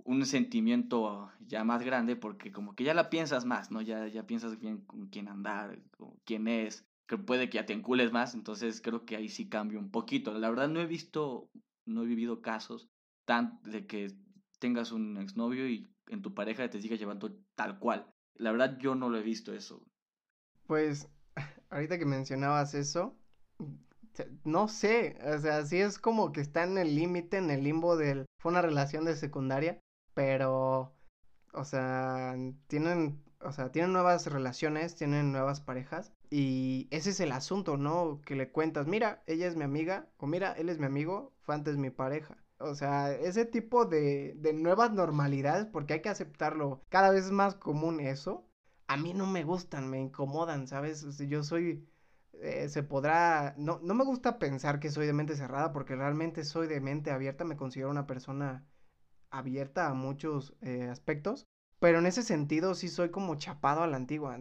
un 0.04 0.24
sentimiento 0.28 1.32
ya 1.40 1.64
más 1.64 1.82
grande, 1.82 2.16
porque 2.16 2.52
como 2.52 2.76
que 2.76 2.84
ya 2.84 2.94
la 2.94 3.10
piensas 3.10 3.44
más, 3.44 3.72
¿no? 3.72 3.82
Ya, 3.82 4.08
ya 4.08 4.28
piensas 4.28 4.60
bien 4.60 4.86
con 4.86 5.08
quién 5.08 5.30
andar, 5.30 5.82
con 5.98 6.14
quién 6.24 6.48
es, 6.48 6.86
que 7.08 7.18
puede 7.18 7.50
que 7.50 7.56
ya 7.56 7.66
te 7.66 7.74
encules 7.74 8.12
más, 8.12 8.36
entonces 8.36 8.82
creo 8.82 9.04
que 9.04 9.16
ahí 9.16 9.30
sí 9.30 9.50
cambia 9.50 9.80
un 9.80 9.90
poquito. 9.90 10.38
La 10.38 10.52
verdad 10.52 10.70
no 10.70 10.80
he 10.80 10.86
visto 10.86 11.50
no 11.88 12.04
he 12.04 12.06
vivido 12.06 12.44
casos 12.44 12.88
tan 13.26 13.60
de 13.64 13.88
que 13.88 14.12
tengas 14.60 14.92
un 14.92 15.18
exnovio 15.18 15.68
y 15.68 15.90
en 16.10 16.22
tu 16.22 16.36
pareja 16.36 16.70
te 16.70 16.80
siga 16.80 16.98
llevando 16.98 17.36
tal 17.56 17.80
cual. 17.80 18.14
La 18.38 18.52
verdad 18.52 18.78
yo 18.80 18.96
no 18.96 19.10
lo 19.10 19.18
he 19.18 19.24
visto 19.24 19.54
eso. 19.54 19.82
Pues 20.66 21.10
ahorita 21.70 21.98
que 21.98 22.06
mencionabas 22.06 22.74
eso, 22.74 23.16
no 24.44 24.68
sé, 24.68 25.18
o 25.24 25.38
sea, 25.38 25.66
sí 25.66 25.78
es 25.78 26.00
como 26.00 26.32
que 26.32 26.42
está 26.42 26.64
en 26.64 26.78
el 26.78 26.96
límite, 26.96 27.38
en 27.38 27.52
el 27.52 27.64
limbo 27.64 27.98
del 27.98 28.26
fue 28.40 28.52
una 28.52 28.62
relación 28.62 29.06
de 29.06 29.16
secundaria, 29.16 29.80
pero 30.14 30.94
o 31.54 31.64
sea, 31.64 32.36
tienen 32.68 33.24
o 33.42 33.52
sea, 33.52 33.72
tienen 33.72 33.94
nuevas 33.94 34.28
relaciones, 34.28 34.96
tienen 34.96 35.32
nuevas 35.32 35.62
parejas 35.62 36.12
y 36.30 36.88
ese 36.92 37.12
es 37.12 37.20
el 37.20 37.32
asunto, 37.32 37.78
¿no? 37.78 38.22
Que 38.26 38.36
le 38.36 38.52
cuentas, 38.52 38.88
mira, 38.88 39.24
ella 39.28 39.48
es 39.48 39.56
mi 39.56 39.64
amiga 39.64 40.10
o 40.18 40.28
mira, 40.28 40.54
él 40.54 40.70
es 40.70 40.80
mi 40.80 40.86
amigo, 40.86 41.34
fue 41.42 41.56
antes 41.56 41.78
mi 41.78 41.90
pareja. 41.90 42.38
O 42.60 42.74
sea, 42.76 43.12
ese 43.14 43.46
tipo 43.46 43.86
de, 43.86 44.34
de 44.38 44.54
nuevas 44.54 44.92
normalidades, 44.92 45.66
porque 45.68 45.94
hay 45.94 46.02
que 46.02 46.10
aceptarlo, 46.10 46.82
cada 46.90 47.12
vez 47.12 47.26
es 47.26 47.32
más 47.32 47.56
común 47.56 48.00
eso. 48.00 48.48
A 48.88 48.98
mí 48.98 49.14
no 49.14 49.28
me 49.28 49.44
gustan, 49.44 49.90
me 49.90 50.00
incomodan, 50.00 50.68
¿sabes? 50.68 51.06
yo 51.28 51.44
soy, 51.44 51.88
eh, 52.34 52.70
se 52.70 52.84
podrá, 52.84 53.54
no, 53.58 53.80
no 53.84 53.94
me 53.94 54.06
gusta 54.06 54.40
pensar 54.40 54.80
que 54.80 54.92
soy 54.92 55.06
de 55.06 55.14
mente 55.14 55.36
cerrada, 55.36 55.74
porque 55.74 55.96
realmente 55.96 56.44
soy 56.46 56.68
de 56.68 56.80
mente 56.80 57.12
abierta, 57.12 57.44
me 57.44 57.58
considero 57.58 57.90
una 57.92 58.08
persona 58.08 58.66
abierta 59.30 59.88
a 59.88 59.94
muchos 59.94 60.56
eh, 60.62 60.88
aspectos, 60.90 61.48
pero 61.80 62.00
en 62.00 62.06
ese 62.06 62.24
sentido 62.24 62.76
sí 62.76 62.88
soy 62.88 63.10
como 63.10 63.36
chapado 63.36 63.84
a 63.84 63.88
la 63.88 63.98
antigua. 63.98 64.38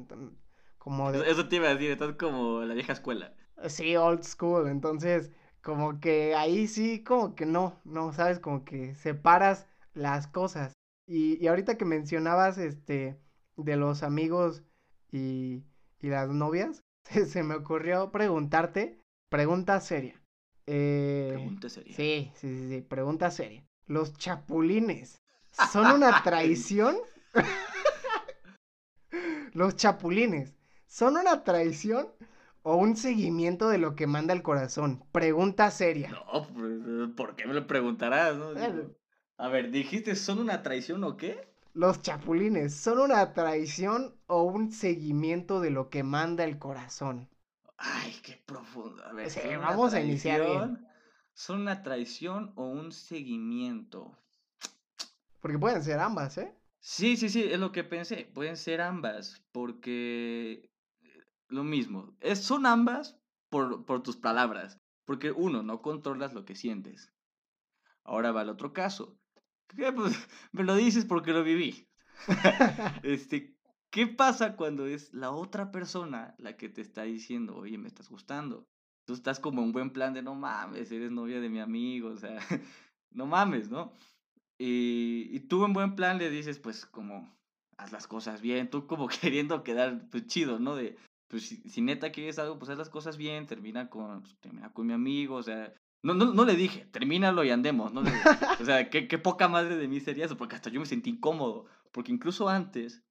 Como 0.78 1.10
Eso 1.10 1.48
te 1.48 1.56
iba 1.56 1.68
a 1.68 1.74
decir, 1.74 1.90
estás 1.90 2.14
como 2.14 2.60
la 2.62 2.74
vieja 2.74 2.92
escuela. 2.92 3.34
Sí, 3.68 3.96
old 3.96 4.22
school. 4.22 4.68
Entonces, 4.68 5.32
como 5.66 5.98
que 5.98 6.36
ahí 6.36 6.68
sí, 6.68 7.02
como 7.02 7.34
que 7.34 7.44
no, 7.44 7.80
no, 7.82 8.12
sabes, 8.12 8.38
como 8.38 8.64
que 8.64 8.94
separas 8.94 9.66
las 9.94 10.28
cosas. 10.28 10.72
Y, 11.08 11.42
y 11.42 11.48
ahorita 11.48 11.76
que 11.76 11.84
mencionabas, 11.84 12.56
este, 12.56 13.18
de 13.56 13.76
los 13.76 14.04
amigos 14.04 14.62
y, 15.10 15.64
y 16.00 16.08
las 16.08 16.28
novias, 16.28 16.84
se, 17.10 17.26
se 17.26 17.42
me 17.42 17.56
ocurrió 17.56 18.12
preguntarte 18.12 19.02
Pregunta 19.28 19.80
seria. 19.80 20.22
Eh, 20.68 21.32
Pregunta 21.34 21.68
seria. 21.68 21.96
Sí, 21.96 22.30
sí, 22.36 22.48
sí, 22.48 22.68
sí, 22.68 22.80
pregunta 22.82 23.32
seria. 23.32 23.66
¿Los 23.86 24.16
chapulines 24.16 25.20
son 25.72 25.86
una 25.86 26.18
traición? 26.22 26.96
¿Los 29.52 29.74
chapulines 29.74 30.54
son 30.86 31.16
una 31.16 31.42
traición 31.42 32.06
o 32.68 32.74
un 32.74 32.96
seguimiento 32.96 33.68
de 33.68 33.78
lo 33.78 33.94
que 33.94 34.08
manda 34.08 34.34
el 34.34 34.42
corazón? 34.42 35.04
Pregunta 35.12 35.70
seria. 35.70 36.10
No, 36.10 36.48
pues, 36.52 37.10
¿por 37.16 37.36
qué 37.36 37.46
me 37.46 37.54
lo 37.54 37.64
preguntarás? 37.68 38.36
no? 38.36 38.54
Digo, 38.54 38.90
A 39.36 39.46
ver, 39.48 39.70
dijiste, 39.70 40.16
¿son 40.16 40.40
una 40.40 40.62
traición 40.64 41.04
o 41.04 41.16
qué? 41.16 41.48
¿Los 41.74 42.02
chapulines 42.02 42.74
son 42.74 42.98
una 42.98 43.34
traición 43.34 44.16
o 44.26 44.42
un 44.42 44.72
seguimiento 44.72 45.60
de 45.60 45.70
lo 45.70 45.90
que 45.90 46.02
manda 46.02 46.42
el 46.42 46.58
corazón? 46.58 47.28
Ay, 47.78 48.12
qué 48.24 48.42
profundo. 48.44 49.04
A 49.04 49.12
ver, 49.12 49.30
Sí, 49.30 49.38
¿son 49.38 49.48
una 49.58 49.68
vamos 49.68 49.94
a 49.94 50.00
iniciar 50.00 50.40
bien. 50.44 50.88
¿Son 51.34 51.60
una 51.60 51.84
traición 51.84 52.52
o 52.56 52.66
un 52.66 52.90
seguimiento? 52.90 54.10
Porque 55.40 55.58
pueden 55.58 55.84
ser 55.84 56.00
ambas, 56.00 56.36
¿eh? 56.38 56.52
Sí, 56.80 57.16
sí, 57.16 57.28
sí, 57.28 57.44
es 57.44 57.60
lo 57.60 57.70
que 57.70 57.84
pensé. 57.84 58.28
Pueden 58.34 58.56
ser 58.56 58.80
ambas, 58.80 59.40
porque 59.52 60.52
eh, 60.64 60.70
lo 61.48 61.64
mismo. 61.64 62.16
Es, 62.20 62.42
son 62.42 62.66
ambas 62.66 63.18
por, 63.48 63.84
por 63.84 64.02
tus 64.02 64.16
palabras. 64.16 64.80
Porque 65.04 65.30
uno, 65.30 65.62
no 65.62 65.80
controlas 65.82 66.34
lo 66.34 66.44
que 66.44 66.56
sientes. 66.56 67.12
Ahora 68.04 68.32
va 68.32 68.42
el 68.42 68.48
otro 68.48 68.72
caso. 68.72 69.18
Que, 69.68 69.92
pues, 69.92 70.14
me 70.52 70.64
lo 70.64 70.74
dices 70.74 71.04
porque 71.04 71.32
lo 71.32 71.42
viví. 71.42 71.88
este, 73.02 73.56
¿qué 73.90 74.06
pasa 74.06 74.56
cuando 74.56 74.86
es 74.86 75.14
la 75.14 75.30
otra 75.30 75.70
persona 75.70 76.34
la 76.38 76.56
que 76.56 76.68
te 76.68 76.80
está 76.80 77.02
diciendo, 77.02 77.56
oye, 77.56 77.78
me 77.78 77.88
estás 77.88 78.08
gustando? 78.08 78.66
Tú 79.06 79.14
estás 79.14 79.38
como 79.38 79.62
en 79.62 79.72
buen 79.72 79.90
plan 79.90 80.14
de 80.14 80.22
no 80.22 80.34
mames, 80.34 80.90
eres 80.90 81.12
novia 81.12 81.40
de 81.40 81.48
mi 81.48 81.60
amigo, 81.60 82.08
o 82.08 82.16
sea, 82.16 82.40
no 83.12 83.26
mames, 83.26 83.70
¿no? 83.70 83.92
Y, 84.58 85.28
y 85.30 85.40
tú 85.40 85.64
en 85.64 85.72
buen 85.72 85.94
plan 85.94 86.18
le 86.18 86.30
dices, 86.30 86.58
pues, 86.58 86.84
como, 86.86 87.32
haz 87.76 87.92
las 87.92 88.08
cosas 88.08 88.40
bien, 88.40 88.68
tú 88.68 88.88
como 88.88 89.06
queriendo 89.06 89.62
quedar, 89.62 90.08
pues, 90.10 90.26
chido, 90.26 90.58
¿no? 90.58 90.74
De, 90.74 90.96
pues, 91.28 91.48
si, 91.48 91.56
si 91.68 91.80
neta 91.82 92.12
quieres 92.12 92.38
algo, 92.38 92.58
pues, 92.58 92.70
haz 92.70 92.78
las 92.78 92.90
cosas 92.90 93.16
bien, 93.16 93.46
termina 93.46 93.88
con, 93.88 94.22
pues, 94.22 94.36
termina 94.40 94.72
con 94.72 94.86
mi 94.86 94.92
amigo, 94.92 95.36
o 95.36 95.42
sea, 95.42 95.72
no, 96.02 96.14
no, 96.14 96.32
no 96.32 96.44
le 96.44 96.54
dije, 96.54 96.86
termínalo 96.86 97.44
y 97.44 97.50
andemos, 97.50 97.92
¿no? 97.92 98.02
O 98.60 98.64
sea, 98.64 98.90
qué, 98.90 99.08
qué 99.08 99.18
poca 99.18 99.48
madre 99.48 99.76
de 99.76 99.88
mí 99.88 100.00
sería 100.00 100.26
eso, 100.26 100.36
porque 100.36 100.54
hasta 100.56 100.70
yo 100.70 100.80
me 100.80 100.86
sentí 100.86 101.10
incómodo, 101.10 101.66
porque 101.92 102.12
incluso 102.12 102.48
antes, 102.48 103.02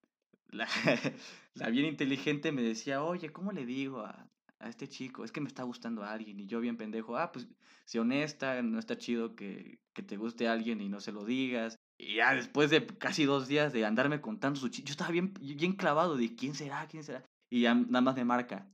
la, 0.50 0.68
la 1.56 1.70
bien 1.70 1.86
inteligente 1.86 2.52
me 2.52 2.62
decía, 2.62 3.04
oye, 3.04 3.32
¿cómo 3.32 3.52
le 3.52 3.66
digo 3.66 4.02
a, 4.02 4.28
a 4.60 4.70
este 4.70 4.88
chico? 4.88 5.26
Es 5.26 5.32
que 5.32 5.42
me 5.42 5.48
está 5.48 5.64
gustando 5.64 6.04
a 6.04 6.12
alguien, 6.12 6.40
y 6.40 6.48
yo 6.48 6.60
bien 6.62 6.78
pendejo, 6.78 7.18
ah, 7.18 7.32
pues, 7.32 7.48
sé 7.86 8.00
honesta, 8.00 8.62
no 8.62 8.80
está 8.80 8.98
chido 8.98 9.36
que, 9.36 9.80
que 9.94 10.04
te 10.04 10.18
guste 10.18 10.48
alguien 10.48 10.82
y 10.82 10.90
no 10.90 11.00
se 11.00 11.12
lo 11.12 11.24
digas. 11.26 11.76
Y 11.98 12.16
ya 12.16 12.34
después 12.34 12.70
de 12.70 12.86
casi 12.86 13.26
dos 13.26 13.48
días 13.48 13.72
de 13.74 13.86
andarme 13.86 14.22
contando 14.22 14.60
su 14.60 14.70
chico, 14.70 14.88
yo 14.88 14.92
estaba 14.92 15.12
bien, 15.12 15.34
bien 15.34 15.74
clavado 15.74 16.18
de 16.18 16.36
quién 16.36 16.56
será, 16.56 16.88
quién 16.88 17.04
será. 17.04 17.24
Y 17.50 17.62
ya 17.62 17.74
nada 17.76 18.02
más 18.02 18.16
me 18.16 18.26
marca, 18.26 18.70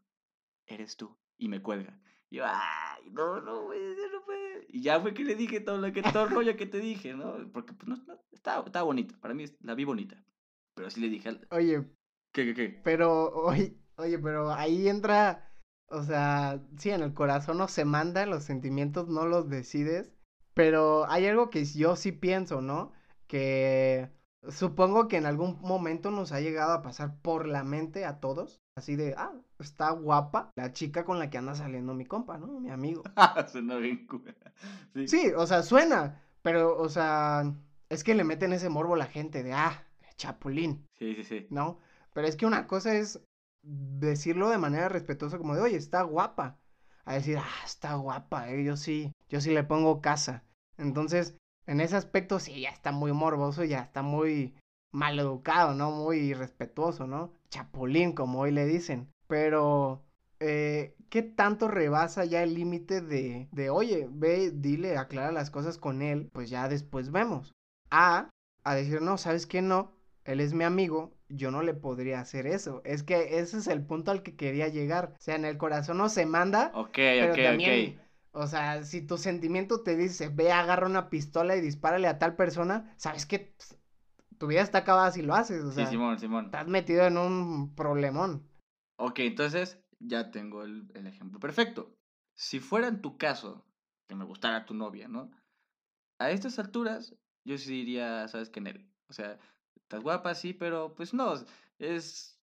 eres 0.66 0.98
tú, 0.98 1.18
y 1.38 1.48
me 1.50 1.62
cuelga. 1.62 2.00
Y 2.30 2.38
yo, 2.38 2.44
ay, 2.48 3.10
no, 3.12 3.42
no, 3.42 3.64
güey, 3.66 3.80
no 4.12 4.24
puede. 4.26 4.66
Y 4.70 4.82
ya 4.82 5.00
fue 5.02 5.14
que 5.14 5.24
le 5.24 5.36
dije 5.36 5.60
todo 5.60 5.78
lo 5.78 5.92
que, 5.92 6.02
todo 6.02 6.24
el 6.26 6.32
rollo 6.32 6.56
que 6.56 6.66
te 6.66 6.80
dije, 6.80 7.14
¿no? 7.14 7.36
Porque, 7.52 7.74
pues, 7.74 7.88
no, 7.90 7.98
no, 8.08 8.20
estaba, 8.32 8.66
estaba 8.66 8.84
bonita, 8.86 9.16
para 9.20 9.34
mí 9.34 9.46
la 9.62 9.76
vi 9.76 9.84
bonita. 9.84 10.24
Pero 10.74 10.90
sí 10.90 11.02
le 11.02 11.10
dije, 11.10 11.30
al- 11.30 11.48
Oye, 11.52 11.84
¿qué, 12.32 12.46
qué, 12.46 12.54
qué? 12.54 12.82
pero, 12.84 13.32
oye, 13.46 13.78
oye, 13.98 14.18
pero 14.20 14.52
ahí 14.54 14.88
entra, 14.88 15.52
o 15.88 16.04
sea, 16.04 16.62
sí, 16.78 16.90
en 16.92 17.02
el 17.02 17.14
corazón 17.14 17.58
no 17.58 17.68
se 17.68 17.84
manda, 17.86 18.26
los 18.26 18.44
sentimientos 18.44 19.10
no 19.10 19.26
los 19.26 19.50
decides, 19.50 20.14
pero 20.54 21.06
hay 21.10 21.26
algo 21.28 21.50
que 21.50 21.66
yo 21.66 21.96
sí 21.98 22.12
pienso, 22.14 22.62
¿no? 22.62 22.94
Que 23.28 24.10
supongo 24.50 25.08
que 25.08 25.18
en 25.18 25.26
algún 25.26 25.60
momento 25.62 26.12
nos 26.12 26.32
ha 26.32 26.42
llegado 26.42 26.74
a 26.74 26.82
pasar 26.82 27.16
por 27.22 27.48
la 27.48 27.64
mente 27.64 28.06
a 28.06 28.20
todos, 28.20 28.62
así 28.76 28.96
de, 28.96 29.14
ah, 29.18 29.34
está 29.60 29.92
guapa 29.92 30.52
la 30.56 30.74
chica 30.74 31.06
con 31.06 31.20
la 31.20 31.30
que 31.30 31.38
anda 31.38 31.56
saliendo 31.56 31.94
mi 31.94 32.06
compa, 32.06 32.38
¿no? 32.38 32.60
Mi 32.60 32.70
amigo. 32.70 33.04
Suena 33.52 33.78
bien. 33.78 34.08
Sí, 35.06 35.32
o 35.36 35.46
sea, 35.46 35.64
suena, 35.64 36.22
pero, 36.42 36.78
o 36.78 36.90
sea, 36.90 37.54
es 37.90 38.04
que 38.04 38.16
le 38.16 38.24
meten 38.24 38.54
ese 38.54 38.70
morbo 38.70 38.96
a 38.96 39.00
la 39.00 39.06
gente 39.06 39.44
de, 39.44 39.54
ah, 39.54 39.86
chapulín. 40.18 40.86
sí, 40.98 41.16
sí, 41.16 41.24
sí. 41.24 41.48
¿no? 41.50 41.80
Pero 42.14 42.28
es 42.28 42.36
que 42.36 42.46
una 42.46 42.68
cosa 42.68 42.96
es 42.96 43.22
decirlo 43.64 44.50
de 44.50 44.58
manera 44.58 44.90
respetuosa 44.90 45.38
como 45.38 45.56
de, 45.56 45.62
oye, 45.62 45.78
está 45.78 46.02
guapa. 46.04 46.58
A 47.06 47.16
decir, 47.16 47.38
ah, 47.40 47.66
está 47.66 47.96
guapa, 47.96 48.52
eh, 48.52 48.64
yo 48.64 48.78
sí, 48.78 49.12
yo 49.30 49.42
sí 49.42 49.52
le 49.52 49.64
pongo 49.64 50.02
casa. 50.02 50.44
Entonces, 50.78 51.36
en 51.68 51.82
ese 51.82 51.96
aspecto 51.96 52.40
sí, 52.40 52.62
ya 52.62 52.70
está 52.70 52.92
muy 52.92 53.14
morboso, 53.14 53.64
ya 53.64 53.80
está 53.82 54.02
muy 54.02 54.56
mal 54.92 55.20
educado, 55.20 55.74
¿no? 55.74 55.92
Muy 55.92 56.20
irrespetuoso, 56.20 57.08
¿no? 57.08 57.34
Chapulín, 57.50 58.14
como 58.14 58.40
hoy 58.42 58.52
le 58.52 58.66
dicen. 58.66 59.12
Pero, 59.28 60.04
eh, 60.40 60.96
¿qué 61.10 61.22
tanto 61.22 61.68
rebasa 61.68 62.26
ya 62.26 62.44
el 62.44 62.54
límite 62.54 63.02
de, 63.02 63.48
de, 63.52 63.70
oye, 63.70 64.08
ve, 64.12 64.52
dile, 64.52 64.98
aclara 64.98 65.32
las 65.32 65.50
cosas 65.50 65.78
con 65.78 66.02
él, 66.02 66.30
pues 66.34 66.50
ya 66.50 66.68
después 66.68 67.12
vemos? 67.12 67.54
A, 67.90 68.30
a 68.64 68.76
decir, 68.76 69.02
no, 69.02 69.18
¿sabes 69.18 69.46
qué? 69.48 69.62
No, 69.62 69.94
él 70.26 70.40
es 70.40 70.54
mi 70.54 70.64
amigo, 70.64 71.14
yo 71.30 71.52
no 71.52 71.62
le 71.62 71.74
podría 71.74 72.20
hacer 72.20 72.48
eso. 72.48 72.82
Es 72.84 73.04
que 73.04 73.40
ese 73.40 73.58
es 73.58 73.68
el 73.68 73.86
punto 73.86 74.12
al 74.12 74.24
que 74.24 74.36
quería 74.36 74.68
llegar. 74.68 75.14
O 75.18 75.22
sea, 75.22 75.36
en 75.36 75.46
el 75.46 75.58
corazón 75.58 75.98
no 75.98 76.10
se 76.10 76.26
manda, 76.26 76.72
Ok, 76.74 76.94
pero 76.96 77.34
ok, 77.34 77.40
también, 77.44 77.98
ok. 77.98 78.06
O 78.32 78.48
sea, 78.48 78.84
si 78.84 79.06
tu 79.06 79.18
sentimiento 79.18 79.82
te 79.84 79.96
dice, 79.96 80.30
ve, 80.30 80.52
agarra 80.52 80.88
una 80.88 81.10
pistola 81.10 81.56
y 81.56 81.62
dispárale 81.62 82.08
a 82.08 82.20
tal 82.20 82.36
persona, 82.36 82.94
sabes 82.98 83.26
que 83.26 83.40
pss, 83.58 83.78
tu 84.38 84.48
vida 84.48 84.62
está 84.62 84.80
acabada 84.80 85.12
si 85.12 85.22
lo 85.22 85.36
haces. 85.36 85.64
O 85.64 85.70
Sí, 85.70 85.76
sea, 85.76 85.88
Simón, 85.88 86.20
Simón. 86.20 86.46
estás 86.46 86.68
metido 86.68 87.06
en 87.06 87.18
un 87.18 87.76
problemón. 87.76 88.48
Ok, 88.98 89.20
entonces 89.20 89.80
ya 90.00 90.32
tengo 90.32 90.64
el, 90.64 90.90
el 90.96 91.08
ejemplo 91.08 91.40
perfecto. 91.40 91.94
Si 92.36 92.60
fuera 92.60 92.88
en 92.88 93.02
tu 93.02 93.18
caso, 93.18 93.66
que 94.08 94.16
me 94.16 94.26
gustara 94.26 94.66
tu 94.66 94.74
novia, 94.74 95.08
¿no? 95.08 95.30
A 96.20 96.32
estas 96.32 96.60
alturas, 96.60 97.16
yo 97.46 97.58
sí 97.58 97.72
diría, 97.72 98.28
¿sabes 98.28 98.50
qué, 98.50 98.62
Nel? 98.62 98.88
O 99.10 99.14
sea, 99.14 99.40
estás 99.76 100.02
guapa, 100.02 100.36
sí, 100.36 100.54
pero 100.54 100.94
pues 100.96 101.14
no, 101.14 101.34
es... 101.80 102.38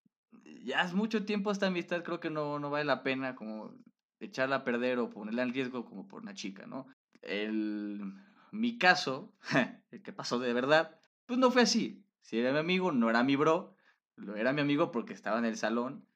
Ya 0.65 0.83
es 0.83 0.93
mucho 0.93 1.25
tiempo 1.25 1.51
esta 1.51 1.69
amistad, 1.69 2.03
creo 2.05 2.21
que 2.21 2.29
no, 2.31 2.59
no 2.59 2.69
vale 2.71 2.85
la 2.85 3.03
pena 3.03 3.35
como 3.35 3.75
echarla 4.21 4.57
a 4.57 4.65
perder 4.65 4.99
o 4.99 5.11
ponerla 5.11 5.43
en 5.43 5.53
riesgo 5.55 5.85
como 5.85 6.07
por 6.09 6.23
una 6.23 6.35
chica, 6.35 6.67
¿no? 6.67 6.87
El... 7.23 8.03
Mi 8.51 8.79
caso, 8.79 9.35
el 9.91 10.03
que 10.03 10.13
pasó 10.13 10.39
de 10.39 10.53
verdad, 10.55 10.99
pues 11.27 11.39
no 11.39 11.51
fue 11.51 11.63
así. 11.63 12.03
Si 12.23 12.39
era 12.39 12.53
mi 12.53 12.59
amigo, 12.59 12.93
no 12.93 13.11
era 13.11 13.23
mi 13.23 13.37
bro, 13.37 13.75
lo 14.17 14.37
era 14.37 14.53
mi 14.53 14.63
amigo 14.63 14.91
porque 14.91 15.13
estaba 15.13 15.39
en 15.39 15.45
el 15.45 15.57
salón 15.57 16.09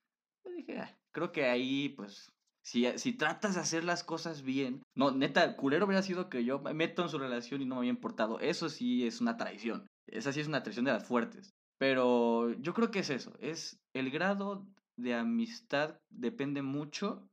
yo 0.45 0.51
dije, 0.53 0.79
"Ah, 0.79 0.97
creo 1.13 1.33
que 1.33 1.45
ahí, 1.47 1.91
pues, 1.91 2.33
si, 2.63 2.87
si 2.99 3.13
tratas 3.13 3.55
de 3.55 3.61
hacer 3.61 3.85
las 3.85 4.05
cosas 4.05 4.43
bien, 4.43 4.83
no, 4.95 5.11
neta, 5.11 5.57
culero 5.57 5.87
hubiera 5.87 6.03
sido 6.03 6.29
que 6.29 6.45
yo 6.45 6.61
me 6.61 6.75
meto 6.75 7.03
en 7.03 7.09
su 7.09 7.19
relación 7.19 7.61
y 7.63 7.65
no 7.65 7.77
me 7.77 7.81
había 7.81 7.91
importado. 7.91 8.39
Eso 8.41 8.69
sí 8.69 9.07
es 9.07 9.21
una 9.21 9.37
traición. 9.37 9.87
Esa 10.07 10.33
sí 10.33 10.41
es 10.41 10.49
una 10.49 10.63
traición 10.63 10.85
de 10.85 10.93
las 10.93 11.07
fuertes. 11.07 11.51
Pero 11.79 12.53
yo 12.61 12.75
creo 12.75 12.91
que 12.91 13.01
es 13.01 13.11
eso. 13.11 13.35
Es 13.41 13.81
el 13.95 14.11
grado 14.11 14.67
de 14.97 15.15
amistad 15.15 15.99
depende 16.11 16.63
mucho 16.63 17.29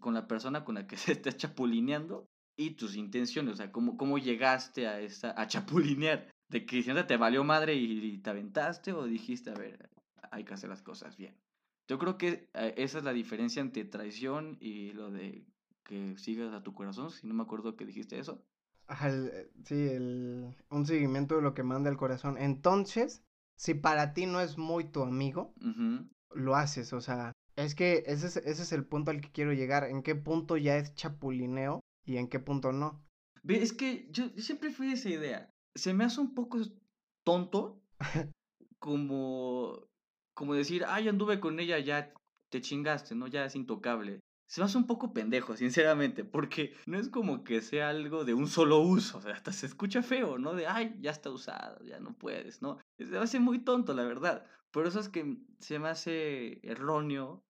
con 0.00 0.14
la 0.14 0.26
persona 0.26 0.64
con 0.64 0.74
la 0.76 0.86
que 0.86 0.96
se 0.96 1.12
está 1.12 1.32
chapulineando 1.32 2.26
y 2.56 2.70
tus 2.72 2.96
intenciones. 2.96 3.54
O 3.54 3.56
sea, 3.56 3.72
cómo, 3.72 3.96
cómo 3.96 4.18
llegaste 4.18 4.86
a, 4.88 5.00
esa, 5.00 5.34
a 5.40 5.46
chapulinear. 5.46 6.28
De 6.48 6.66
que 6.66 6.82
siempre 6.82 7.04
te 7.04 7.16
valió 7.16 7.44
madre 7.44 7.74
y, 7.74 8.04
y 8.14 8.18
te 8.18 8.28
aventaste 8.30 8.92
o 8.92 9.04
dijiste, 9.04 9.50
a 9.50 9.54
ver, 9.54 9.88
hay 10.30 10.44
que 10.44 10.52
hacer 10.54 10.68
las 10.68 10.82
cosas 10.82 11.16
bien. 11.16 11.34
Yo 11.88 11.98
creo 11.98 12.18
que 12.18 12.48
eh, 12.54 12.74
esa 12.76 12.98
es 12.98 13.04
la 13.04 13.12
diferencia 13.12 13.60
entre 13.60 13.84
traición 13.84 14.58
y 14.60 14.92
lo 14.92 15.10
de 15.10 15.46
que 15.84 16.16
sigas 16.18 16.52
a 16.54 16.62
tu 16.62 16.74
corazón, 16.74 17.10
si 17.10 17.26
no 17.26 17.34
me 17.34 17.42
acuerdo 17.42 17.74
que 17.76 17.86
dijiste 17.86 18.18
eso. 18.18 18.44
Ajá, 18.86 19.08
el- 19.08 19.28
eh, 19.32 19.50
sí, 19.64 19.74
el, 19.88 20.54
un 20.70 20.86
seguimiento 20.86 21.36
de 21.36 21.42
lo 21.42 21.54
que 21.54 21.62
manda 21.62 21.90
el 21.90 21.96
corazón. 21.96 22.36
Entonces, 22.38 23.22
si 23.56 23.74
para 23.74 24.12
ti 24.12 24.26
no 24.26 24.40
es 24.40 24.58
muy 24.58 24.84
tu 24.84 25.02
amigo, 25.02 25.54
lo 26.34 26.54
haces, 26.54 26.92
o 26.92 27.00
sea, 27.00 27.32
es 27.64 27.74
que 27.74 28.04
ese 28.06 28.26
es, 28.26 28.36
ese 28.36 28.62
es 28.62 28.72
el 28.72 28.84
punto 28.84 29.10
al 29.10 29.20
que 29.20 29.30
quiero 29.30 29.52
llegar, 29.52 29.84
en 29.84 30.02
qué 30.02 30.14
punto 30.14 30.56
ya 30.56 30.76
es 30.76 30.94
chapulineo 30.94 31.80
y 32.04 32.16
en 32.16 32.28
qué 32.28 32.38
punto 32.40 32.72
no. 32.72 33.04
Es 33.46 33.72
que 33.72 34.08
yo, 34.10 34.26
yo 34.34 34.42
siempre 34.42 34.70
fui 34.70 34.88
de 34.88 34.94
esa 34.94 35.08
idea. 35.08 35.50
Se 35.74 35.94
me 35.94 36.04
hace 36.04 36.20
un 36.20 36.34
poco 36.34 36.58
tonto 37.24 37.82
como, 38.78 39.86
como 40.34 40.54
decir, 40.54 40.84
ay, 40.86 41.08
anduve 41.08 41.40
con 41.40 41.60
ella, 41.60 41.78
ya 41.78 42.12
te 42.50 42.60
chingaste, 42.60 43.14
¿no? 43.14 43.26
Ya 43.26 43.44
es 43.44 43.56
intocable. 43.56 44.20
Se 44.48 44.60
me 44.60 44.66
hace 44.66 44.76
un 44.76 44.86
poco 44.86 45.14
pendejo, 45.14 45.56
sinceramente, 45.56 46.24
porque 46.24 46.74
no 46.86 46.98
es 46.98 47.08
como 47.08 47.42
que 47.42 47.62
sea 47.62 47.88
algo 47.88 48.24
de 48.24 48.34
un 48.34 48.48
solo 48.48 48.80
uso, 48.80 49.18
o 49.18 49.22
sea, 49.22 49.32
hasta 49.32 49.50
se 49.50 49.64
escucha 49.64 50.02
feo, 50.02 50.36
¿no? 50.36 50.52
De, 50.52 50.66
ay, 50.66 50.94
ya 51.00 51.10
está 51.10 51.30
usado, 51.30 51.82
ya 51.84 52.00
no 52.00 52.12
puedes, 52.12 52.60
¿no? 52.60 52.78
Se 52.98 53.06
me 53.06 53.16
hace 53.16 53.40
muy 53.40 53.60
tonto, 53.60 53.94
la 53.94 54.04
verdad. 54.04 54.44
Por 54.70 54.86
eso 54.86 55.00
es 55.00 55.08
que 55.08 55.38
se 55.58 55.78
me 55.78 55.88
hace 55.88 56.60
erróneo 56.62 57.42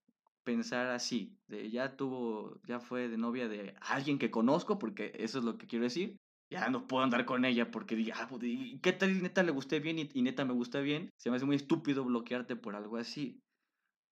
pensar 0.43 0.87
así, 0.87 1.37
de 1.47 1.69
ya 1.69 1.95
tuvo, 1.95 2.61
ya 2.67 2.79
fue 2.79 3.07
de 3.09 3.17
novia 3.17 3.47
de 3.47 3.75
alguien 3.81 4.19
que 4.19 4.31
conozco, 4.31 4.79
porque 4.79 5.11
eso 5.15 5.39
es 5.39 5.45
lo 5.45 5.57
que 5.57 5.67
quiero 5.67 5.83
decir, 5.83 6.17
ya 6.49 6.69
no 6.69 6.87
puedo 6.87 7.03
andar 7.03 7.25
con 7.25 7.45
ella 7.45 7.71
porque 7.71 7.95
diga, 7.95 8.15
ah, 8.19 8.27
pues, 8.29 8.43
¿qué 8.81 8.93
tal 8.93 9.11
y 9.11 9.21
neta 9.21 9.41
le 9.43 9.51
gusté 9.51 9.79
bien 9.79 9.97
y, 9.97 10.21
neta 10.21 10.45
me 10.45 10.53
gusta 10.53 10.81
bien? 10.81 11.09
Se 11.17 11.29
me 11.29 11.37
hace 11.37 11.45
muy 11.45 11.55
estúpido 11.55 12.05
bloquearte 12.05 12.55
por 12.55 12.75
algo 12.75 12.97
así. 12.97 13.41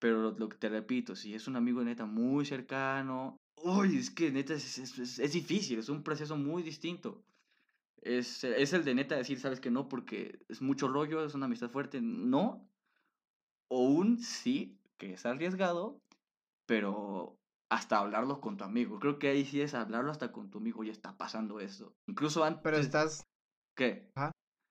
Pero 0.00 0.32
lo, 0.32 0.48
que 0.48 0.56
te 0.56 0.68
repito, 0.68 1.14
si 1.14 1.34
es 1.34 1.46
un 1.46 1.54
amigo 1.54 1.84
neta 1.84 2.04
muy 2.04 2.44
cercano, 2.44 3.36
uy, 3.54 3.96
es 3.96 4.10
que 4.10 4.32
neta 4.32 4.54
es, 4.54 4.78
es, 4.78 5.18
es 5.20 5.32
difícil, 5.32 5.78
es 5.78 5.88
un 5.88 6.02
proceso 6.02 6.36
muy 6.36 6.64
distinto. 6.64 7.24
Es, 8.00 8.42
es, 8.42 8.72
el 8.72 8.84
de 8.84 8.96
neta 8.96 9.16
decir, 9.16 9.38
sabes 9.38 9.60
que 9.60 9.70
no, 9.70 9.88
porque 9.88 10.40
es 10.48 10.60
mucho 10.60 10.88
rollo, 10.88 11.24
es 11.24 11.34
una 11.34 11.46
amistad 11.46 11.70
fuerte, 11.70 12.00
no. 12.00 12.68
O 13.68 13.84
un 13.84 14.18
sí, 14.18 14.80
que 14.98 15.12
es 15.12 15.24
arriesgado, 15.24 16.01
pero 16.72 17.38
hasta 17.70 17.98
hablarlo 17.98 18.40
con 18.40 18.56
tu 18.56 18.64
amigo. 18.64 18.98
Creo 18.98 19.18
que 19.18 19.28
ahí 19.28 19.44
sí 19.44 19.60
es 19.60 19.74
hablarlo 19.74 20.10
hasta 20.10 20.32
con 20.32 20.48
tu 20.48 20.56
amigo, 20.56 20.82
ya 20.82 20.90
está 20.90 21.18
pasando 21.18 21.60
eso. 21.60 21.92
Incluso 22.08 22.44
antes... 22.44 22.62
Pero 22.62 22.78
estás... 22.78 23.26
¿Qué? 23.76 24.10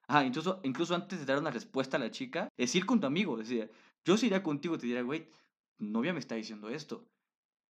Ah, 0.07 0.25
incluso, 0.25 0.61
incluso 0.63 0.95
antes 0.95 1.19
de 1.19 1.25
dar 1.27 1.37
una 1.37 1.51
respuesta 1.51 1.97
a 1.97 1.99
la 1.99 2.09
chica, 2.09 2.49
es 2.57 2.73
ir 2.73 2.87
con 2.87 2.99
tu 2.99 3.05
amigo. 3.05 3.37
Decir, 3.37 3.71
yo 4.03 4.17
si 4.17 4.25
iría 4.25 4.41
contigo, 4.41 4.79
te 4.79 4.87
diría, 4.87 5.03
güey, 5.03 5.29
novia 5.77 6.11
me 6.11 6.17
está 6.17 6.33
diciendo 6.33 6.69
esto. 6.69 7.05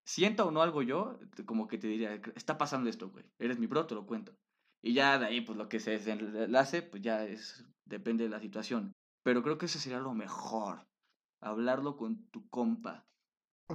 Sienta 0.07 0.45
o 0.45 0.53
no 0.53 0.63
algo 0.63 0.83
yo, 0.83 1.19
como 1.45 1.67
que 1.67 1.79
te 1.79 1.89
diría, 1.89 2.15
está 2.37 2.57
pasando 2.57 2.89
esto, 2.89 3.11
güey. 3.11 3.25
Eres 3.41 3.59
mi 3.59 3.67
bro, 3.67 3.85
te 3.85 3.97
lo 3.97 4.07
cuento. 4.07 4.33
Y 4.81 4.93
ya 4.93 5.19
de 5.19 5.27
ahí, 5.27 5.41
pues 5.41 5.59
lo 5.59 5.69
que 5.69 5.81
se 5.81 5.91
desenlace, 5.91 6.83
pues 6.83 7.03
ya 7.03 7.25
es, 7.25 7.65
depende 7.85 8.23
de 8.23 8.31
la 8.31 8.39
situación. 8.39 8.93
Pero 9.25 9.43
creo 9.43 9.59
que 9.59 9.67
ese 9.67 9.81
sería 9.81 9.99
lo 9.99 10.15
mejor. 10.15 10.87
Hablarlo 11.43 11.97
con 11.97 12.29
tu 12.29 12.49
compa. 12.49 13.10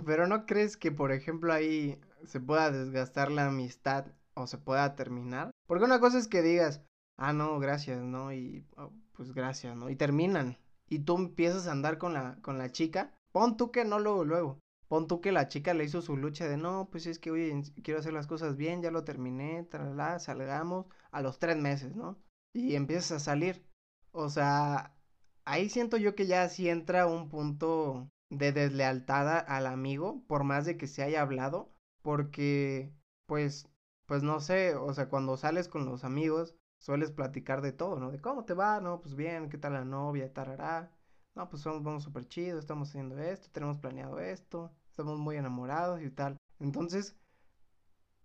Pero 0.05 0.27
no 0.27 0.45
crees 0.45 0.77
que, 0.77 0.91
por 0.91 1.11
ejemplo, 1.11 1.53
ahí 1.53 1.99
se 2.25 2.39
pueda 2.39 2.71
desgastar 2.71 3.31
la 3.31 3.47
amistad 3.47 4.07
o 4.33 4.47
se 4.47 4.57
pueda 4.57 4.95
terminar? 4.95 5.51
Porque 5.67 5.85
una 5.85 5.99
cosa 5.99 6.17
es 6.17 6.27
que 6.27 6.41
digas, 6.41 6.81
ah, 7.17 7.33
no, 7.33 7.59
gracias, 7.59 8.01
¿no? 8.01 8.33
Y 8.33 8.65
oh, 8.77 8.91
pues 9.13 9.33
gracias, 9.33 9.75
¿no? 9.75 9.89
Y 9.89 9.95
terminan. 9.95 10.57
Y 10.89 10.99
tú 10.99 11.17
empiezas 11.17 11.67
a 11.67 11.71
andar 11.71 11.97
con 11.97 12.13
la, 12.13 12.37
con 12.41 12.57
la 12.57 12.71
chica. 12.71 13.11
Pon 13.31 13.57
tú 13.57 13.71
que 13.71 13.85
no 13.85 13.99
luego, 13.99 14.23
luego. 14.25 14.59
Pon 14.87 15.07
tú 15.07 15.19
que 15.21 15.31
la 15.31 15.47
chica 15.47 15.73
le 15.73 15.85
hizo 15.85 16.01
su 16.01 16.15
lucha 16.15 16.47
de 16.47 16.57
no, 16.57 16.89
pues 16.91 17.07
es 17.07 17.17
que, 17.17 17.31
oye, 17.31 17.63
quiero 17.83 17.99
hacer 17.99 18.13
las 18.13 18.27
cosas 18.27 18.55
bien, 18.55 18.81
ya 18.81 18.91
lo 18.91 19.03
terminé, 19.03 19.63
tralala, 19.63 20.19
salgamos 20.19 20.85
a 21.11 21.21
los 21.21 21.39
tres 21.39 21.57
meses, 21.57 21.95
¿no? 21.95 22.17
Y 22.53 22.75
empiezas 22.75 23.11
a 23.13 23.19
salir. 23.19 23.65
O 24.11 24.29
sea, 24.29 24.95
ahí 25.45 25.69
siento 25.69 25.97
yo 25.97 26.15
que 26.15 26.27
ya 26.27 26.47
sí 26.49 26.69
entra 26.69 27.07
un 27.07 27.29
punto 27.29 28.09
de 28.29 28.51
deslealtad 28.51 29.45
al 29.47 29.67
amigo, 29.67 30.23
por 30.27 30.43
más 30.43 30.65
de 30.65 30.77
que 30.77 30.87
se 30.87 31.03
haya 31.03 31.21
hablado, 31.21 31.71
porque, 32.01 32.91
pues, 33.25 33.69
pues 34.05 34.23
no 34.23 34.39
sé, 34.39 34.75
o 34.75 34.93
sea, 34.93 35.09
cuando 35.09 35.37
sales 35.37 35.67
con 35.67 35.85
los 35.85 36.03
amigos, 36.03 36.55
sueles 36.79 37.11
platicar 37.11 37.61
de 37.61 37.71
todo, 37.73 37.99
¿no? 37.99 38.11
De 38.11 38.19
cómo 38.19 38.45
te 38.45 38.53
va, 38.53 38.79
no, 38.81 39.01
pues 39.01 39.15
bien, 39.15 39.49
qué 39.49 39.57
tal 39.57 39.73
la 39.73 39.85
novia, 39.85 40.31
tarará. 40.33 40.91
No, 41.35 41.49
pues 41.49 41.61
somos, 41.63 41.83
vamos 41.83 42.03
súper 42.03 42.27
chidos, 42.27 42.59
estamos 42.59 42.89
haciendo 42.89 43.17
esto, 43.19 43.49
tenemos 43.51 43.79
planeado 43.79 44.19
esto, 44.19 44.71
estamos 44.89 45.17
muy 45.19 45.35
enamorados 45.37 46.01
y 46.01 46.09
tal. 46.09 46.37
Entonces, 46.59 47.17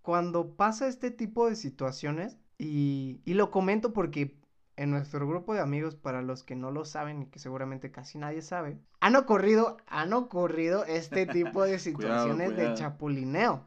cuando 0.03 0.57
pasa 0.57 0.89
este 0.89 1.11
tipo 1.11 1.49
de 1.49 1.57
situaciones, 1.57 2.39
y, 2.59 3.21
y 3.25 3.35
lo 3.35 3.51
comento 3.51 3.93
porque 3.93 4.39
en 4.77 4.91
nuestro 4.91 5.27
grupo 5.29 5.55
de 5.55 5.61
amigos, 5.61 5.95
para 5.95 6.23
los 6.23 6.43
que 6.43 6.57
no 6.57 6.71
lo 6.71 6.85
saben 6.85 7.23
y 7.23 7.27
que 7.27 7.39
seguramente 7.39 7.91
casi 7.91 8.19
nadie 8.19 8.43
sabe, 8.43 8.79
han 9.01 9.17
ocurrido, 9.17 9.77
han 9.87 10.13
ocurrido 10.13 10.85
este 10.85 11.27
tipo 11.27 11.65
de 11.65 11.79
situaciones 11.79 12.57
de 12.57 12.75
chapulineo. 12.75 13.65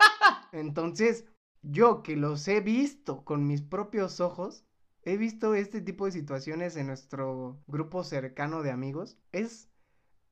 Entonces, 0.52 1.26
yo 1.62 2.04
que 2.04 2.16
los 2.16 2.48
he 2.48 2.62
visto 2.62 3.24
con 3.24 3.48
mis 3.48 3.62
propios 3.62 4.20
ojos, 4.20 4.66
he 5.04 5.18
visto 5.18 5.56
este 5.56 5.82
tipo 5.82 6.06
de 6.06 6.12
situaciones 6.12 6.76
en 6.76 6.88
nuestro 6.88 7.62
grupo 7.68 8.04
cercano 8.04 8.62
de 8.64 8.72
amigos. 8.72 9.18
Es, 9.32 9.70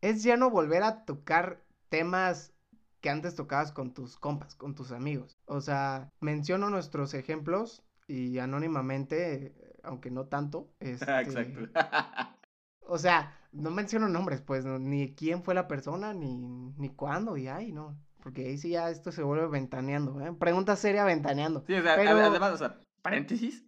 es 0.02 0.24
ya 0.24 0.38
no 0.38 0.50
volver 0.50 0.84
a 0.84 1.06
tocar 1.06 1.64
temas 1.90 2.54
que 3.02 3.10
antes 3.10 3.36
tocabas 3.36 3.72
con 3.72 3.94
tus 3.94 4.18
compas, 4.18 4.56
con 4.56 4.76
tus 4.76 4.92
amigos. 4.92 5.38
O 5.46 5.60
sea, 5.60 6.12
menciono 6.20 6.70
nuestros 6.70 7.14
ejemplos 7.14 7.84
y 8.08 8.38
anónimamente 8.38 9.56
aunque 9.84 10.12
no 10.12 10.26
tanto. 10.26 10.72
Este, 10.80 11.06
Exacto. 11.06 11.70
o 12.88 12.98
sea, 12.98 13.38
no 13.52 13.72
menciono 13.72 14.08
nombres, 14.08 14.42
pues, 14.42 14.66
ni 14.66 15.14
quién 15.14 15.44
fue 15.44 15.54
la 15.54 15.68
persona, 15.68 16.14
ni, 16.14 16.38
ni 16.78 16.90
cuándo, 16.90 17.38
y 17.38 17.48
ay, 17.48 17.72
no. 17.72 17.98
Porque 18.22 18.46
ahí 18.46 18.58
sí 18.58 18.70
ya 18.70 18.90
esto 18.90 19.12
se 19.12 19.24
vuelve 19.24 19.48
ventaneando, 19.48 20.22
¿eh? 20.22 20.32
Pregunta 20.34 20.76
seria 20.76 21.04
ventaneando. 21.06 21.64
Sí, 21.66 21.74
o 21.74 21.82
sea, 21.82 21.94
además, 21.94 22.54
o 22.54 22.58
sea, 22.58 22.80
paréntesis, 23.02 23.66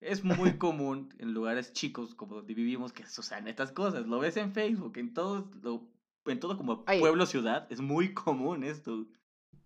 es 0.00 0.24
muy 0.24 0.56
común 0.58 1.12
en 1.18 1.32
lugares 1.32 1.72
chicos 1.72 2.14
como 2.14 2.36
donde 2.36 2.54
vivimos 2.54 2.92
que 2.92 3.06
sucedan 3.06 3.48
estas 3.48 3.72
cosas. 3.72 4.06
Lo 4.06 4.18
ves 4.18 4.36
en 4.36 4.52
Facebook, 4.52 4.96
en 4.98 5.12
todo, 5.12 5.50
en 6.26 6.40
todo 6.40 6.56
como 6.56 6.84
pueblo, 6.84 7.26
ciudad, 7.26 7.66
es 7.70 7.80
muy 7.80 8.14
común 8.14 8.64
esto. 8.64 9.06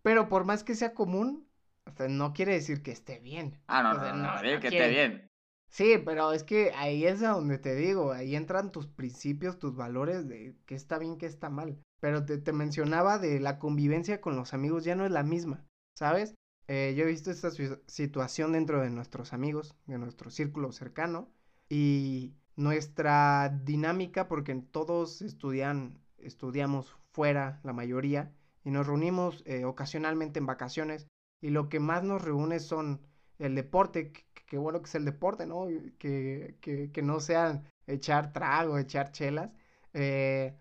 Pero 0.03 0.29
por 0.29 0.45
más 0.45 0.65
que 0.65 0.75
sea 0.75 0.95
común, 0.95 1.47
o 1.87 1.93
sea, 1.93 2.09
no 2.09 2.33
quiere 2.33 2.53
decir 2.53 2.83
que 2.83 2.93
esté 2.93 3.19
bien. 3.19 3.61
Ah, 3.67 3.83
no, 3.83 3.95
no, 3.95 4.15
no, 4.15 4.35
no, 4.37 4.61
que 4.61 4.69
esté 4.69 4.89
bien. 4.89 5.30
Sí, 5.71 5.95
pero 6.05 6.33
es 6.33 6.43
que 6.43 6.73
ahí 6.75 7.05
es 7.07 7.21
donde 7.21 7.59
te 7.59 7.75
digo, 7.77 8.13
ahí 8.13 8.35
entran 8.35 8.73
tus 8.73 8.89
principios, 8.89 9.59
tus 9.59 9.77
valores 9.77 10.27
de 10.29 10.57
qué 10.67 10.75
está 10.75 10.99
bien, 10.99 11.17
qué 11.17 11.27
está 11.27 11.49
mal. 11.49 11.79
Pero 12.01 12.25
te, 12.25 12.39
te 12.39 12.53
mencionaba 12.53 13.19
de 13.19 13.39
la 13.41 13.59
convivencia 13.59 14.21
con 14.21 14.37
los 14.37 14.53
amigos 14.53 14.85
ya 14.85 14.97
no 14.97 15.05
es 15.07 15.13
la 15.13 15.23
misma, 15.23 15.65
¿sabes? 15.95 16.35
Eh, 16.67 16.95
yo 16.97 17.05
he 17.05 17.07
visto 17.09 17.31
esta 17.31 17.51
situación 17.87 18.53
dentro 18.53 18.81
de 18.81 18.91
nuestros 18.91 19.33
amigos, 19.33 19.77
de 19.87 19.99
nuestro 19.99 20.31
círculo 20.31 20.73
cercano, 20.73 21.31
y 21.69 22.35
nuestra 22.57 23.49
dinámica, 23.65 24.29
porque 24.29 24.55
todos 24.71 25.23
estudian, 25.23 26.01
estudiamos 26.19 26.97
fuera, 27.13 27.61
la 27.65 27.73
mayoría, 27.73 28.33
y 28.65 28.71
nos 28.71 28.87
reunimos 28.87 29.43
eh, 29.47 29.65
ocasionalmente 29.65 30.39
en 30.39 30.47
vacaciones, 30.47 31.07
y 31.41 31.51
lo 31.51 31.69
que 31.69 31.81
más 31.81 32.03
nos 32.03 32.23
reúne 32.23 32.61
son 32.61 33.01
el 33.41 33.55
deporte, 33.55 34.13
qué 34.47 34.59
bueno 34.59 34.81
que 34.81 34.87
es 34.87 34.95
el 34.95 35.05
deporte, 35.05 35.47
¿no? 35.47 35.67
Que, 35.99 36.57
que, 36.61 36.91
que 36.93 37.03
no 37.03 37.21
sean 37.21 37.65
echar 37.87 38.33
trago, 38.33 38.79
echar 38.79 39.13
chelas. 39.13 39.51
Eh, 39.95 40.55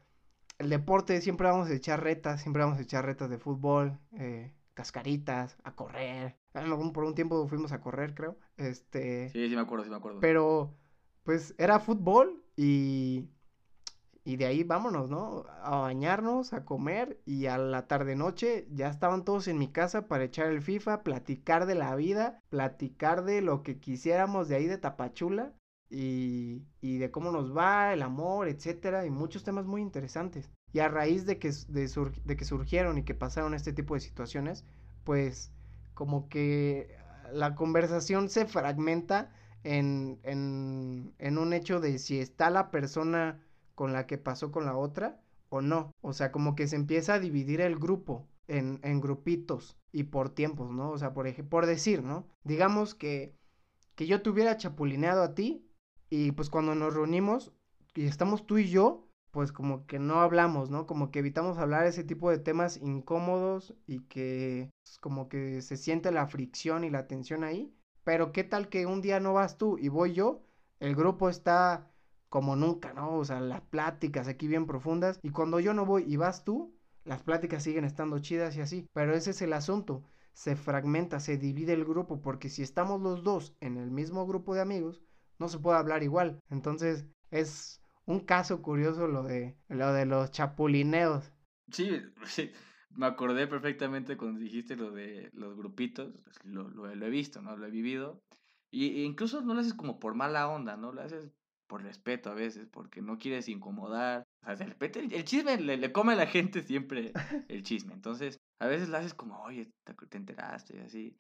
el 0.58 0.70
deporte 0.70 1.22
siempre 1.22 1.48
vamos 1.48 1.70
a 1.70 1.74
echar 1.74 2.04
retas, 2.04 2.42
siempre 2.42 2.64
vamos 2.64 2.80
a 2.80 2.82
echar 2.82 3.06
retas 3.06 3.30
de 3.30 3.38
fútbol, 3.38 3.98
eh, 4.18 4.54
cascaritas, 4.74 5.58
a 5.64 5.76
correr. 5.76 6.36
Por 6.94 7.04
un 7.04 7.16
tiempo 7.16 7.48
fuimos 7.48 7.72
a 7.72 7.82
correr, 7.82 8.16
creo. 8.16 8.38
Este. 8.58 9.30
Sí, 9.30 9.48
sí 9.48 9.56
me 9.56 9.62
acuerdo, 9.62 9.86
sí 9.86 9.90
me 9.90 9.98
acuerdo. 9.98 10.20
Pero, 10.20 10.74
pues, 11.24 11.56
era 11.58 11.80
fútbol 11.80 12.44
y 12.56 13.30
y 14.30 14.38
de 14.38 14.46
ahí 14.46 14.64
vámonos, 14.64 15.10
¿no? 15.10 15.44
A 15.64 15.78
bañarnos, 15.78 16.54
a 16.54 16.64
comer 16.64 17.20
y 17.26 17.48
a 17.48 17.58
la 17.58 17.88
tarde 17.88 18.16
noche 18.16 18.68
ya 18.70 18.88
estaban 18.88 19.26
todos 19.26 19.48
en 19.48 19.58
mi 19.58 19.70
casa 19.70 20.08
para 20.08 20.26
echar 20.26 20.46
el 20.52 20.62
FIFA, 20.62 21.02
platicar 21.02 21.66
de 21.66 21.74
la 21.74 21.96
vida, 21.96 22.40
platicar 22.50 23.24
de 23.24 23.42
lo 23.42 23.64
que 23.64 23.80
quisiéramos 23.80 24.48
de 24.48 24.58
ahí 24.58 24.68
de 24.68 24.78
Tapachula 24.78 25.52
y, 25.90 26.62
y 26.80 27.00
de 27.00 27.10
cómo 27.10 27.32
nos 27.32 27.58
va, 27.58 27.92
el 27.92 28.04
amor, 28.04 28.48
etcétera, 28.48 29.08
y 29.08 29.10
muchos 29.10 29.44
temas 29.44 29.66
muy 29.66 29.82
interesantes. 29.82 30.52
Y 30.74 30.80
a 30.80 30.90
raíz 30.90 31.26
de 31.26 31.40
que, 31.40 31.50
de, 31.68 31.90
de 32.24 32.38
que 32.38 32.46
surgieron 32.46 33.00
y 33.00 33.04
que 33.04 33.16
pasaron 33.16 33.56
este 33.56 33.74
tipo 33.74 33.96
de 33.96 34.02
situaciones, 34.02 34.64
pues 35.06 35.52
como 35.96 36.30
que 36.30 36.96
la 37.34 37.56
conversación 37.56 38.30
se 38.30 38.46
fragmenta 38.46 39.32
en, 39.64 40.20
en, 40.22 41.16
en 41.18 41.38
un 41.40 41.54
hecho 41.54 41.80
de 41.80 41.98
si 41.98 42.20
está 42.20 42.52
la 42.52 42.70
persona 42.70 43.40
con 43.80 43.94
la 43.94 44.08
que 44.08 44.18
pasó 44.18 44.52
con 44.52 44.66
la 44.66 44.76
otra 44.76 45.22
o 45.48 45.62
no. 45.62 45.96
O 46.02 46.12
sea, 46.12 46.34
como 46.34 46.54
que 46.54 46.68
se 46.68 46.76
empieza 46.76 47.14
a 47.14 47.20
dividir 47.20 47.62
el 47.62 47.80
grupo 47.80 48.28
en, 48.50 48.82
en 48.84 49.00
grupitos 49.00 49.78
y 49.94 50.04
por 50.04 50.32
tiempos, 50.32 50.70
¿no? 50.70 50.92
O 50.92 50.98
sea, 50.98 51.14
por, 51.14 51.34
por 51.48 51.66
decir, 51.66 52.04
¿no? 52.04 52.28
Digamos 52.44 52.94
que, 52.94 53.38
que 53.96 54.06
yo 54.06 54.22
te 54.22 54.30
hubiera 54.30 54.58
chapulineado 54.58 55.24
a 55.24 55.34
ti 55.34 55.66
y 56.10 56.34
pues 56.34 56.50
cuando 56.50 56.76
nos 56.76 56.94
reunimos 56.94 57.54
y 57.96 58.04
estamos 58.06 58.46
tú 58.46 58.58
y 58.58 58.68
yo, 58.70 59.08
pues 59.32 59.54
como 59.54 59.88
que 59.88 59.98
no 59.98 60.20
hablamos, 60.20 60.70
¿no? 60.70 60.86
Como 60.86 61.10
que 61.10 61.20
evitamos 61.20 61.58
hablar 61.58 61.88
ese 61.88 62.04
tipo 62.04 62.30
de 62.30 62.40
temas 62.40 62.76
incómodos 62.76 63.76
y 63.88 64.02
que 64.02 64.72
pues, 64.84 64.98
como 65.00 65.30
que 65.30 65.62
se 65.62 65.78
siente 65.78 66.12
la 66.12 66.28
fricción 66.28 66.84
y 66.84 66.90
la 66.90 67.08
tensión 67.08 67.46
ahí. 67.46 67.74
Pero 68.04 68.34
qué 68.34 68.44
tal 68.44 68.68
que 68.68 68.86
un 68.86 69.00
día 69.02 69.22
no 69.22 69.32
vas 69.32 69.58
tú 69.58 69.78
y 69.78 69.88
voy 69.88 70.12
yo, 70.12 70.42
el 70.82 70.96
grupo 70.98 71.30
está 71.30 71.89
como 72.30 72.56
nunca, 72.56 72.94
¿no? 72.94 73.18
O 73.18 73.26
sea, 73.26 73.40
las 73.40 73.62
pláticas 73.62 74.28
aquí 74.28 74.48
bien 74.48 74.66
profundas. 74.66 75.20
Y 75.24 75.32
cuando 75.32 75.60
yo 75.60 75.74
no 75.74 75.86
voy 75.86 76.04
y 76.08 76.16
vas 76.16 76.44
tú, 76.44 76.76
las 77.04 77.24
pláticas 77.24 77.64
siguen 77.64 77.86
estando 77.86 78.20
chidas 78.20 78.56
y 78.56 78.62
así. 78.62 78.88
Pero 78.94 79.14
ese 79.14 79.32
es 79.32 79.42
el 79.42 79.54
asunto. 79.54 80.04
Se 80.34 80.56
fragmenta, 80.56 81.20
se 81.20 81.38
divide 81.38 81.74
el 81.74 81.84
grupo, 81.86 82.22
porque 82.22 82.50
si 82.50 82.62
estamos 82.62 83.02
los 83.02 83.24
dos 83.24 83.56
en 83.60 83.78
el 83.78 83.92
mismo 83.92 84.26
grupo 84.28 84.54
de 84.54 84.62
amigos, 84.62 85.02
no 85.40 85.50
se 85.50 85.60
puede 85.60 85.80
hablar 85.80 86.04
igual. 86.04 86.40
Entonces, 86.50 87.08
es 87.32 87.82
un 88.06 88.20
caso 88.20 88.62
curioso 88.62 89.08
lo 89.08 89.24
de, 89.24 89.58
lo 89.68 89.92
de 89.92 90.06
los 90.06 90.32
chapulineos. 90.32 91.34
Sí, 91.72 92.02
sí. 92.26 92.52
me 92.92 93.08
acordé 93.08 93.48
perfectamente 93.48 94.18
cuando 94.18 94.40
dijiste 94.40 94.76
lo 94.76 94.92
de 94.92 95.30
los 95.34 95.58
grupitos, 95.58 96.24
lo, 96.44 96.70
lo, 96.70 96.90
he 96.90 97.10
visto, 97.10 97.42
¿no? 97.42 97.58
Lo 97.58 97.66
he 97.66 97.72
vivido. 97.72 98.22
Y, 98.72 99.02
e 99.02 99.04
incluso 99.04 99.42
no 99.42 99.56
lo 99.56 99.62
haces 99.62 99.74
como 99.74 100.00
por 100.00 100.14
mala 100.14 100.48
onda, 100.48 100.78
¿no? 100.78 100.92
Lo 100.92 101.02
haces 101.02 101.32
por 101.70 101.84
respeto 101.84 102.32
a 102.32 102.34
veces, 102.34 102.68
porque 102.68 103.02
no 103.02 103.20
quieres 103.20 103.48
incomodar. 103.48 104.28
O 104.42 104.46
sea, 104.48 104.56
de 104.56 104.66
repente 104.66 105.00
el, 105.00 105.24
chisme 105.24 105.56
le, 105.58 105.92
come 105.94 106.14
a 106.14 106.16
la 106.16 106.26
gente 106.26 106.64
siempre 106.64 107.14
el 107.48 107.64
chisme. 107.64 107.94
Entonces, 107.94 108.40
a 108.60 108.66
veces 108.66 108.90
lo 108.90 108.98
haces 108.98 109.14
como, 109.14 109.42
oye, 109.44 109.72
te, 109.86 109.94
te 109.94 110.18
enteraste 110.18 110.78
y 110.78 110.80
así. 110.80 111.18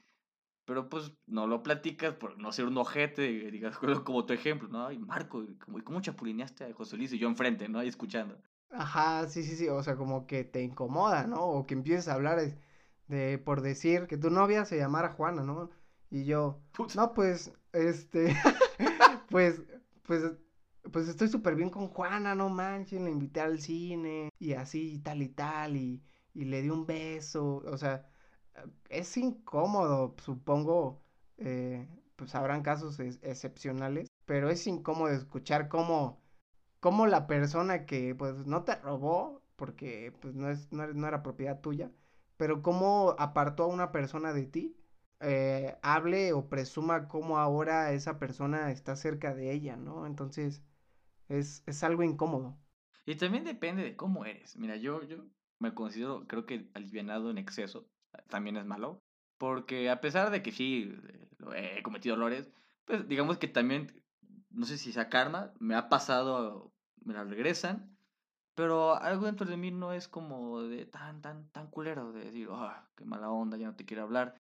Pero 0.66 0.89
pues 0.89 1.14
no 1.28 1.47
lo 1.47 1.64
platicas 1.64 2.16
por 2.16 2.38
no 2.39 2.52
ser 2.52 2.66
un 2.66 2.78
ojete, 2.78 3.50
digas 3.52 3.78
como 3.78 4.26
tu 4.26 4.34
ejemplo, 4.34 4.68
¿no? 4.68 4.91
Y 4.91 4.97
Marco, 4.97 5.45
como, 5.64 5.84
¿cómo 5.84 6.02
chapulineaste 6.02 6.66
a 6.66 6.74
José 6.74 6.97
Luis 6.97 7.14
y 7.14 7.20
yo 7.20 7.28
enfrente, 7.28 7.70
¿no? 7.70 7.80
Ahí 7.80 7.88
escuchando. 7.88 8.38
Ajá, 8.72 9.28
sí, 9.28 9.43
sí, 9.43 9.56
sí, 9.56 9.68
o 9.68 9.82
sea, 9.82 9.95
como 9.95 10.28
que 10.28 10.43
te 10.43 10.62
incomoda, 10.62 11.26
¿no? 11.26 11.43
O 11.43 11.66
que 11.66 11.74
empieces 11.76 12.08
a 12.08 12.14
hablar 12.16 12.39
de, 13.08 13.38
por 13.39 13.62
decir 13.62 14.08
que 14.08 14.18
tu 14.18 14.30
novia 14.30 14.66
se 14.66 14.78
llamara 14.78 15.14
Juana, 15.14 15.43
¿no? 15.43 15.70
Y 16.12 16.26
yo, 16.26 16.60
no, 16.95 17.14
pues, 17.14 17.52
este, 17.74 18.36
pues, 19.30 19.62
pues, 20.10 20.24
pues 20.91 21.07
estoy 21.07 21.28
súper 21.30 21.55
bien 21.55 21.70
con 21.70 21.88
Juana, 21.89 22.34
no 22.36 22.49
manches, 22.49 22.99
la 23.01 23.10
invité 23.12 23.41
al 23.41 23.60
cine 23.62 24.30
y 24.39 24.53
así 24.53 24.99
tal 24.99 25.22
y 25.22 25.30
tal 25.30 25.78
y, 25.78 26.03
y 26.34 26.45
le 26.45 26.64
di 26.64 26.70
un 26.72 26.86
beso, 26.88 27.57
o 27.66 27.78
sea, 27.78 28.10
es 28.89 29.16
incómodo, 29.18 30.16
supongo, 30.24 31.03
eh, 31.38 31.88
pues 32.16 32.34
habrán 32.36 32.64
casos 32.64 32.99
excepcionales, 32.99 34.10
pero 34.26 34.49
es 34.49 34.66
incómodo 34.68 35.12
escuchar 35.14 35.70
cómo 35.70 36.22
cómo 36.80 37.07
la 37.07 37.28
persona 37.28 37.86
que 37.86 38.16
pues 38.16 38.47
no 38.47 38.64
te 38.64 38.76
robó, 38.76 39.43
porque 39.57 40.14
pues 40.22 40.36
no, 40.36 40.49
es, 40.49 40.72
no, 40.72 41.07
era 41.07 41.24
propiedad 41.24 41.62
tuya, 41.62 41.91
pero 42.38 42.62
cómo 42.64 43.16
apartó 43.20 43.64
a 43.64 43.68
una 43.68 43.91
persona 43.91 44.34
de 44.34 44.45
ti, 44.47 44.78
eh, 45.22 45.78
hable 45.82 46.34
o 46.34 46.50
presuma 46.50 47.08
cómo 47.08 47.38
ahora 47.38 47.92
esa 47.92 48.20
persona 48.20 48.72
está 48.72 48.96
cerca 48.96 49.34
de 49.34 49.52
ella, 49.52 49.76
¿no? 49.76 50.06
Entonces 50.06 50.64
es, 51.28 51.64
es 51.66 51.84
algo 51.84 52.04
incómodo. 52.04 52.58
Y 53.06 53.16
también 53.16 53.44
depende 53.44 53.84
de 53.84 53.96
cómo 53.96 54.26
eres. 54.26 54.56
Mira, 54.58 54.76
yo, 54.76 55.04
yo 55.04 55.26
me 55.60 55.74
considero, 55.74 56.28
creo 56.28 56.46
que 56.46 56.70
alivianado 56.74 57.30
en 57.30 57.38
exceso 57.38 57.88
también 58.28 58.58
es 58.58 58.66
malo, 58.66 59.02
porque 59.38 59.90
a 59.90 60.02
pesar 60.02 60.32
de 60.32 60.42
que 60.42 60.52
sí 60.52 60.96
he 61.56 61.82
cometido 61.84 62.16
errores, 62.16 62.50
pues 62.86 63.08
digamos 63.08 63.38
que 63.38 63.48
también 63.48 64.02
no 64.50 64.66
sé 64.66 64.78
si 64.78 64.92
sea 64.92 65.10
karma, 65.10 65.54
me 65.60 65.76
ha 65.76 65.90
pasado, 65.90 66.74
me 67.04 67.14
la 67.14 67.24
regresan, 67.24 67.98
pero 68.56 68.96
algo 68.96 69.26
dentro 69.26 69.46
de 69.46 69.58
mí 69.58 69.72
no 69.72 69.94
es 69.94 70.08
como 70.08 70.64
de 70.64 70.86
tan, 70.86 71.22
tan, 71.22 71.50
tan 71.50 71.68
culero, 71.68 72.12
de 72.12 72.26
decir, 72.26 72.48
ah, 72.52 72.90
qué 72.96 73.06
mala 73.06 73.30
onda, 73.30 73.58
ya 73.58 73.68
no 73.68 73.76
te 73.76 73.86
quiero 73.86 74.04
hablar, 74.04 74.36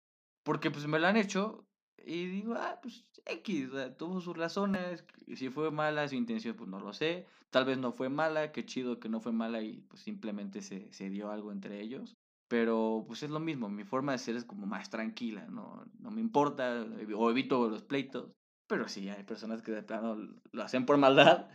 porque 0.49 0.71
pues 0.71 0.87
me 0.87 0.97
lo 0.97 1.05
han 1.05 1.15
hecho 1.15 1.67
y 2.03 2.25
digo, 2.25 2.55
ah, 2.57 2.79
pues 2.81 3.05
X, 3.23 3.69
tuvo 3.99 4.19
sus 4.19 4.35
razones, 4.35 5.05
si 5.35 5.49
fue 5.49 5.69
mala 5.69 6.07
su 6.07 6.15
intención, 6.15 6.55
pues 6.55 6.67
no 6.67 6.79
lo 6.79 6.91
sé, 6.91 7.27
tal 7.51 7.65
vez 7.65 7.77
no 7.77 7.91
fue 7.91 8.09
mala, 8.09 8.51
qué 8.51 8.65
chido 8.65 8.99
que 8.99 9.09
no 9.09 9.19
fue 9.19 9.31
mala 9.31 9.61
y 9.61 9.81
pues 9.81 10.01
simplemente 10.01 10.63
se, 10.63 10.91
se 10.91 11.11
dio 11.11 11.29
algo 11.29 11.51
entre 11.51 11.79
ellos. 11.79 12.17
Pero 12.47 13.03
pues 13.05 13.21
es 13.21 13.29
lo 13.29 13.39
mismo, 13.39 13.69
mi 13.69 13.83
forma 13.83 14.13
de 14.13 14.17
ser 14.17 14.37
es 14.37 14.43
como 14.43 14.65
más 14.65 14.89
tranquila, 14.89 15.45
no, 15.51 15.85
no 15.99 16.09
me 16.09 16.19
importa, 16.19 16.83
o 17.15 17.29
evito 17.29 17.69
los 17.69 17.83
pleitos. 17.83 18.31
Pero 18.65 18.87
sí, 18.87 19.07
hay 19.07 19.23
personas 19.25 19.61
que 19.61 19.71
de 19.71 19.83
plano 19.83 20.17
lo 20.51 20.63
hacen 20.63 20.87
por 20.87 20.97
maldad. 20.97 21.47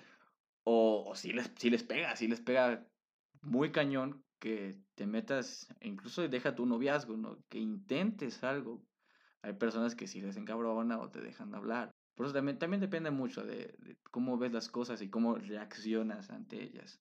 O, 0.63 1.11
o 1.11 1.15
les, 1.15 1.51
sí 1.57 1.69
les 1.69 1.83
pega, 1.83 2.15
sí 2.15 2.29
les 2.29 2.41
pega 2.41 2.87
muy 3.43 3.73
cañón 3.73 4.24
que 4.45 4.77
te 4.95 5.07
metas, 5.07 5.75
e 5.81 5.89
incluso 5.89 6.29
deja 6.29 6.55
tu 6.55 6.67
noviazgo, 6.67 7.17
¿no? 7.17 7.39
Que 7.49 7.59
intentes 7.59 8.45
algo. 8.45 8.85
Hay 9.41 9.55
personas 9.55 9.95
que 9.95 10.07
sí 10.07 10.21
les 10.21 10.37
encabrona 10.37 10.99
o 10.99 11.11
te 11.11 11.23
dejan 11.23 11.51
de 11.51 11.57
hablar. 11.57 11.91
Por 12.15 12.27
eso 12.27 12.35
también, 12.35 12.59
también 12.59 12.83
depende 12.83 13.11
mucho 13.11 13.43
de, 13.43 13.75
cómo 14.11 14.37
ves 14.37 14.53
las 14.53 14.69
cosas 14.69 15.01
y 15.01 15.09
cómo 15.09 15.37
reaccionas 15.37 16.29
ante 16.29 16.63
ellas. 16.63 17.01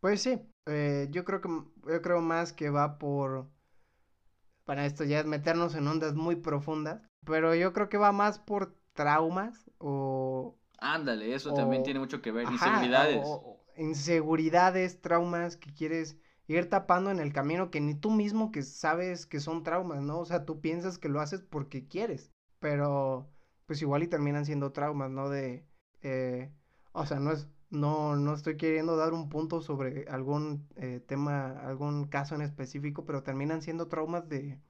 Pues 0.00 0.20
sí, 0.20 0.40
eh, 0.66 1.06
yo 1.12 1.24
creo 1.24 1.40
que 1.40 1.48
yo 1.48 2.02
creo 2.02 2.20
más 2.22 2.52
que 2.52 2.70
va 2.70 2.98
por 2.98 3.48
para 4.64 4.84
esto 4.84 5.04
ya 5.04 5.20
es 5.20 5.26
meternos 5.26 5.76
en 5.76 5.86
ondas 5.86 6.14
muy 6.14 6.34
profundas, 6.34 7.02
pero 7.24 7.54
yo 7.54 7.72
creo 7.72 7.88
que 7.88 7.98
va 7.98 8.10
más 8.10 8.40
por 8.40 8.74
traumas 8.94 9.70
o... 9.78 10.56
Ándale, 10.78 11.34
eso 11.34 11.54
también 11.54 11.84
tiene 11.84 12.00
mucho 12.00 12.20
que 12.20 12.32
ver, 12.32 12.50
inseguridades. 12.50 13.28
inseguridades, 13.76 15.00
traumas 15.00 15.56
que 15.56 15.72
quieres 15.72 16.16
ir 16.56 16.68
tapando 16.68 17.10
en 17.10 17.20
el 17.20 17.32
camino 17.32 17.70
que 17.70 17.80
ni 17.80 17.94
tú 17.94 18.10
mismo 18.10 18.50
que 18.52 18.62
sabes 18.62 19.26
que 19.26 19.40
son 19.40 19.62
traumas, 19.62 20.02
¿no? 20.02 20.18
O 20.18 20.24
sea, 20.24 20.44
tú 20.44 20.60
piensas 20.60 20.98
que 20.98 21.08
lo 21.08 21.20
haces 21.20 21.42
porque 21.42 21.86
quieres, 21.86 22.30
pero 22.58 23.30
pues 23.66 23.82
igual 23.82 24.02
y 24.02 24.08
terminan 24.08 24.44
siendo 24.44 24.72
traumas, 24.72 25.10
¿no? 25.10 25.28
De, 25.28 25.64
eh, 26.02 26.52
o 26.92 27.06
sea, 27.06 27.20
no 27.20 27.32
es, 27.32 27.48
no, 27.70 28.16
no 28.16 28.34
estoy 28.34 28.56
queriendo 28.56 28.96
dar 28.96 29.12
un 29.12 29.28
punto 29.28 29.60
sobre 29.62 30.06
algún 30.08 30.66
eh, 30.76 31.00
tema, 31.06 31.50
algún 31.60 32.06
caso 32.08 32.34
en 32.34 32.42
específico, 32.42 33.04
pero 33.04 33.22
terminan 33.22 33.62
siendo 33.62 33.88
traumas 33.88 34.28
de, 34.28 34.60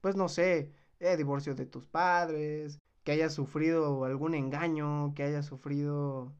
pues 0.00 0.16
no 0.16 0.28
sé, 0.28 0.72
eh, 1.00 1.16
divorcio 1.16 1.54
de 1.54 1.66
tus 1.66 1.86
padres, 1.86 2.80
que 3.02 3.12
hayas 3.12 3.34
sufrido 3.34 4.04
algún 4.04 4.34
engaño, 4.34 5.14
que 5.14 5.24
hayas 5.24 5.46
sufrido 5.46 6.34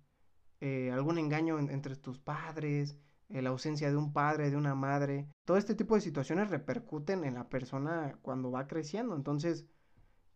eh, 0.60 0.90
algún 0.92 1.18
engaño 1.18 1.58
entre 1.58 1.96
tus 1.96 2.18
padres, 2.18 2.96
la 3.28 3.50
ausencia 3.50 3.90
de 3.90 3.96
un 3.96 4.12
padre, 4.12 4.50
de 4.50 4.56
una 4.56 4.74
madre. 4.74 5.28
Todo 5.44 5.56
este 5.56 5.74
tipo 5.74 5.94
de 5.94 6.00
situaciones 6.00 6.50
repercuten 6.50 7.24
en 7.24 7.34
la 7.34 7.48
persona 7.48 8.18
cuando 8.22 8.50
va 8.50 8.66
creciendo. 8.66 9.16
Entonces, 9.16 9.66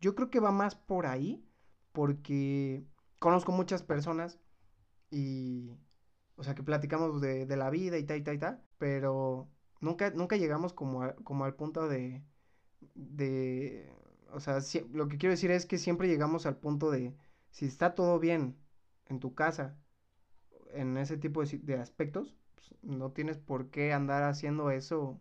yo 0.01 0.15
creo 0.15 0.31
que 0.31 0.41
va 0.41 0.53
más 0.53 0.75
por 0.75 1.07
ahí, 1.07 1.45
porque 1.93 2.85
conozco 3.19 3.53
muchas 3.53 3.83
personas 3.83 4.41
y, 5.11 5.77
o 6.37 6.43
sea, 6.45 6.55
que 6.55 6.63
platicamos 6.63 7.21
de, 7.21 7.47
de 7.47 7.57
la 7.57 7.71
vida 7.71 7.99
y 7.99 8.05
tal, 8.05 8.19
y 8.19 8.23
tal, 8.23 8.35
y 8.37 8.39
tal, 8.39 8.63
pero 8.79 9.49
nunca, 9.81 10.11
nunca 10.11 10.37
llegamos 10.37 10.73
como, 10.73 11.15
como 11.25 11.45
al 11.45 11.55
punto 11.55 11.89
de, 11.89 12.23
de 12.95 13.93
o 14.33 14.41
sea, 14.41 14.59
lo 14.93 15.09
que 15.09 15.19
quiero 15.19 15.33
decir 15.33 15.51
es 15.51 15.67
que 15.67 15.79
siempre 15.79 16.09
llegamos 16.09 16.47
al 16.47 16.57
punto 16.57 16.91
de, 16.91 17.17
si 17.51 17.67
está 17.67 17.95
todo 17.95 18.19
bien 18.19 18.57
en 19.07 19.21
tu 19.21 19.35
casa, 19.35 19.79
en 20.73 20.97
ese 20.97 21.17
tipo 21.17 21.43
de, 21.45 21.75
aspectos, 21.77 22.37
pues, 22.59 22.75
no 22.83 23.13
tienes 23.13 23.39
por 23.39 23.71
qué 23.71 23.93
andar 23.93 24.25
haciendo 24.25 24.71
eso 24.71 25.21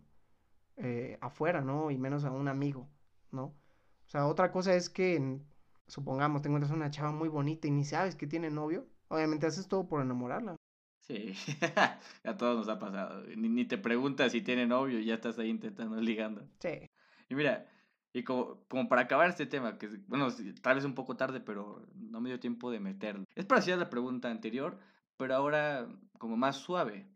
eh, 0.76 1.18
afuera, 1.20 1.60
¿no? 1.60 1.90
Y 1.90 1.98
menos 1.98 2.24
a 2.24 2.30
un 2.30 2.48
amigo, 2.48 2.88
¿no? 3.30 3.44
O 3.44 4.10
sea, 4.10 4.26
otra 4.26 4.50
cosa 4.50 4.74
es 4.74 4.88
que, 4.88 5.38
supongamos, 5.86 6.42
te 6.42 6.48
encuentras 6.48 6.74
una 6.74 6.90
chava 6.90 7.12
muy 7.12 7.28
bonita 7.28 7.68
y 7.68 7.70
ni 7.70 7.84
sabes 7.84 8.16
que 8.16 8.26
tiene 8.26 8.50
novio, 8.50 8.86
obviamente 9.08 9.46
haces 9.46 9.68
todo 9.68 9.86
por 9.86 10.02
enamorarla. 10.02 10.56
Sí, 11.00 11.34
a 12.24 12.36
todos 12.36 12.56
nos 12.58 12.68
ha 12.68 12.78
pasado. 12.78 13.22
Ni, 13.36 13.48
ni 13.48 13.64
te 13.64 13.78
preguntas 13.78 14.32
si 14.32 14.42
tiene 14.42 14.66
novio, 14.66 14.98
ya 15.00 15.14
estás 15.14 15.38
ahí 15.38 15.48
intentando 15.48 16.00
ligando. 16.00 16.46
Sí. 16.60 16.90
Y 17.28 17.34
mira, 17.34 17.66
y 18.12 18.24
como, 18.24 18.64
como 18.68 18.88
para 18.88 19.02
acabar 19.02 19.28
este 19.28 19.46
tema, 19.46 19.78
que 19.78 19.88
bueno, 20.06 20.28
tal 20.62 20.76
vez 20.76 20.84
un 20.84 20.94
poco 20.94 21.16
tarde, 21.16 21.40
pero 21.40 21.86
no 21.94 22.20
me 22.20 22.30
dio 22.30 22.40
tiempo 22.40 22.70
de 22.70 22.80
meterlo. 22.80 23.24
Es 23.34 23.46
parecida 23.46 23.74
a 23.74 23.78
la 23.78 23.90
pregunta 23.90 24.30
anterior, 24.30 24.78
pero 25.16 25.34
ahora 25.34 25.88
como 26.18 26.36
más 26.36 26.56
suave. 26.56 27.06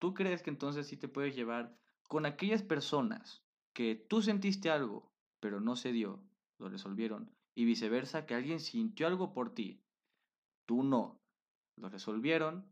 ¿Tú 0.00 0.14
crees 0.14 0.42
que 0.42 0.50
entonces 0.50 0.88
sí 0.88 0.96
te 0.96 1.08
puedes 1.08 1.36
llevar 1.36 1.76
con 2.08 2.26
aquellas 2.26 2.62
personas 2.62 3.44
que 3.72 3.94
tú 3.94 4.22
sentiste 4.22 4.70
algo, 4.70 5.12
pero 5.38 5.60
no 5.60 5.76
se 5.76 5.92
dio, 5.92 6.24
lo 6.58 6.68
resolvieron, 6.68 7.30
y 7.54 7.66
viceversa, 7.66 8.26
que 8.26 8.34
alguien 8.34 8.60
sintió 8.60 9.06
algo 9.06 9.32
por 9.34 9.54
ti, 9.54 9.84
tú 10.64 10.82
no, 10.82 11.20
lo 11.76 11.90
resolvieron, 11.90 12.64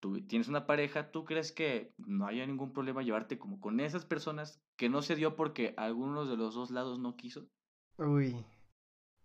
tú 0.00 0.22
tienes 0.22 0.48
una 0.48 0.66
pareja, 0.66 1.10
¿tú 1.12 1.26
crees 1.26 1.52
que 1.52 1.92
no 1.98 2.26
haya 2.26 2.46
ningún 2.46 2.72
problema 2.72 3.02
llevarte 3.02 3.38
como 3.38 3.60
con 3.60 3.78
esas 3.78 4.06
personas 4.06 4.62
que 4.76 4.88
no 4.88 5.02
se 5.02 5.16
dio 5.16 5.36
porque 5.36 5.74
algunos 5.76 6.30
de 6.30 6.38
los 6.38 6.54
dos 6.54 6.70
lados 6.70 6.98
no 6.98 7.14
quiso? 7.14 7.46
Uy, 7.98 8.34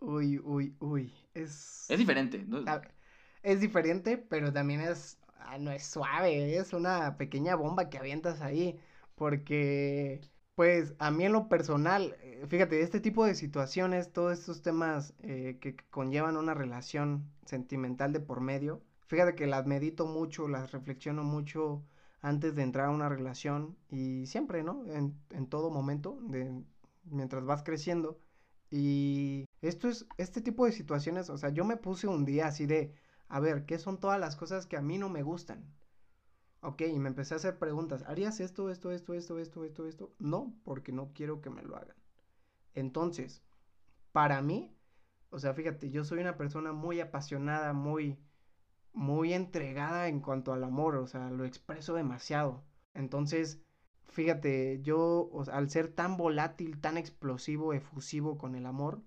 uy, 0.00 0.38
uy, 0.44 0.76
uy, 0.78 1.14
es... 1.32 1.90
Es 1.90 1.98
diferente, 1.98 2.44
¿no? 2.46 2.64
Es 3.42 3.60
diferente, 3.60 4.18
pero 4.18 4.52
también 4.52 4.82
es, 4.82 5.18
ah, 5.46 5.58
no 5.58 5.70
es 5.70 5.84
suave, 5.86 6.56
es 6.56 6.72
una 6.72 7.16
pequeña 7.16 7.54
bomba 7.56 7.88
que 7.88 7.98
avientas 7.98 8.40
ahí, 8.40 8.78
porque, 9.14 10.20
pues, 10.54 10.94
a 10.98 11.10
mí 11.10 11.24
en 11.24 11.32
lo 11.32 11.48
personal, 11.48 12.16
eh, 12.22 12.44
fíjate, 12.48 12.80
este 12.82 13.00
tipo 13.00 13.24
de 13.24 13.34
situaciones, 13.34 14.12
todos 14.12 14.38
estos 14.38 14.62
temas 14.62 15.14
eh, 15.20 15.58
que 15.60 15.76
conllevan 15.90 16.36
una 16.36 16.54
relación 16.54 17.30
sentimental 17.44 18.12
de 18.12 18.20
por 18.20 18.40
medio, 18.40 18.82
Fíjate 19.06 19.34
que 19.36 19.46
las 19.46 19.66
medito 19.66 20.06
mucho, 20.06 20.48
las 20.48 20.72
reflexiono 20.72 21.22
mucho 21.22 21.84
antes 22.22 22.54
de 22.56 22.62
entrar 22.62 22.86
a 22.86 22.90
una 22.90 23.08
relación 23.08 23.76
y 23.88 24.26
siempre, 24.26 24.62
¿no? 24.64 24.84
En, 24.86 25.16
en 25.30 25.46
todo 25.48 25.70
momento, 25.70 26.18
de, 26.22 26.62
mientras 27.04 27.44
vas 27.44 27.62
creciendo. 27.62 28.18
Y 28.70 29.46
esto 29.62 29.88
es, 29.88 30.06
este 30.18 30.40
tipo 30.40 30.66
de 30.66 30.72
situaciones, 30.72 31.30
o 31.30 31.38
sea, 31.38 31.50
yo 31.50 31.64
me 31.64 31.76
puse 31.76 32.08
un 32.08 32.24
día 32.24 32.48
así 32.48 32.66
de, 32.66 32.92
a 33.28 33.40
ver, 33.40 33.66
¿qué 33.66 33.78
son 33.78 33.98
todas 33.98 34.20
las 34.20 34.36
cosas 34.36 34.66
que 34.66 34.76
a 34.76 34.82
mí 34.82 34.98
no 34.98 35.08
me 35.08 35.22
gustan? 35.22 35.64
Ok, 36.60 36.82
y 36.82 36.98
me 36.98 37.08
empecé 37.08 37.34
a 37.34 37.36
hacer 37.36 37.58
preguntas. 37.58 38.02
¿Harías 38.06 38.40
esto, 38.40 38.70
esto, 38.70 38.90
esto, 38.90 39.14
esto, 39.14 39.38
esto, 39.38 39.64
esto, 39.64 39.86
esto? 39.86 40.14
No, 40.18 40.54
porque 40.64 40.92
no 40.92 41.12
quiero 41.14 41.40
que 41.40 41.50
me 41.50 41.62
lo 41.62 41.76
hagan. 41.76 41.96
Entonces, 42.74 43.42
para 44.12 44.42
mí, 44.42 44.76
o 45.30 45.38
sea, 45.38 45.54
fíjate, 45.54 45.90
yo 45.90 46.04
soy 46.04 46.20
una 46.20 46.36
persona 46.36 46.72
muy 46.72 47.00
apasionada, 47.00 47.72
muy, 47.72 48.18
muy 48.92 49.32
entregada 49.32 50.08
en 50.08 50.20
cuanto 50.20 50.52
al 50.52 50.64
amor, 50.64 50.96
o 50.96 51.06
sea, 51.06 51.30
lo 51.30 51.44
expreso 51.44 51.94
demasiado. 51.94 52.64
Entonces, 52.94 53.60
fíjate, 54.08 54.80
yo, 54.82 55.30
al 55.52 55.70
ser 55.70 55.88
tan 55.88 56.16
volátil, 56.16 56.80
tan 56.80 56.96
explosivo, 56.96 57.74
efusivo 57.74 58.38
con 58.38 58.54
el 58.54 58.66
amor, 58.66 59.02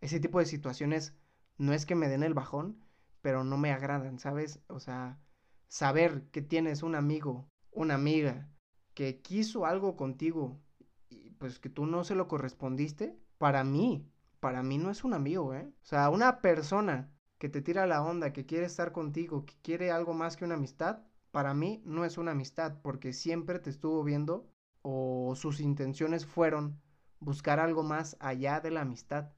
ese 0.00 0.20
tipo 0.20 0.38
de 0.38 0.46
situaciones 0.46 1.16
no 1.56 1.72
es 1.72 1.86
que 1.86 1.94
me 1.94 2.08
den 2.08 2.22
el 2.22 2.34
bajón, 2.34 2.83
pero 3.24 3.42
no 3.42 3.56
me 3.56 3.72
agradan, 3.72 4.18
¿sabes? 4.18 4.60
O 4.68 4.80
sea, 4.80 5.18
saber 5.66 6.28
que 6.30 6.42
tienes 6.42 6.82
un 6.82 6.94
amigo, 6.94 7.48
una 7.70 7.94
amiga, 7.94 8.50
que 8.92 9.22
quiso 9.22 9.64
algo 9.64 9.96
contigo 9.96 10.60
y 11.08 11.30
pues 11.30 11.58
que 11.58 11.70
tú 11.70 11.86
no 11.86 12.04
se 12.04 12.16
lo 12.16 12.28
correspondiste, 12.28 13.18
para 13.38 13.64
mí, 13.64 14.06
para 14.40 14.62
mí 14.62 14.76
no 14.76 14.90
es 14.90 15.04
un 15.04 15.14
amigo, 15.14 15.54
¿eh? 15.54 15.72
O 15.82 15.86
sea, 15.86 16.10
una 16.10 16.42
persona 16.42 17.14
que 17.38 17.48
te 17.48 17.62
tira 17.62 17.86
la 17.86 18.02
onda, 18.02 18.34
que 18.34 18.44
quiere 18.44 18.66
estar 18.66 18.92
contigo, 18.92 19.46
que 19.46 19.54
quiere 19.62 19.90
algo 19.90 20.12
más 20.12 20.36
que 20.36 20.44
una 20.44 20.56
amistad, 20.56 20.98
para 21.30 21.54
mí 21.54 21.82
no 21.86 22.04
es 22.04 22.18
una 22.18 22.32
amistad, 22.32 22.82
porque 22.82 23.14
siempre 23.14 23.58
te 23.58 23.70
estuvo 23.70 24.04
viendo 24.04 24.50
o 24.82 25.32
sus 25.34 25.60
intenciones 25.60 26.26
fueron 26.26 26.78
buscar 27.20 27.58
algo 27.58 27.84
más 27.84 28.18
allá 28.20 28.60
de 28.60 28.70
la 28.70 28.82
amistad. 28.82 29.30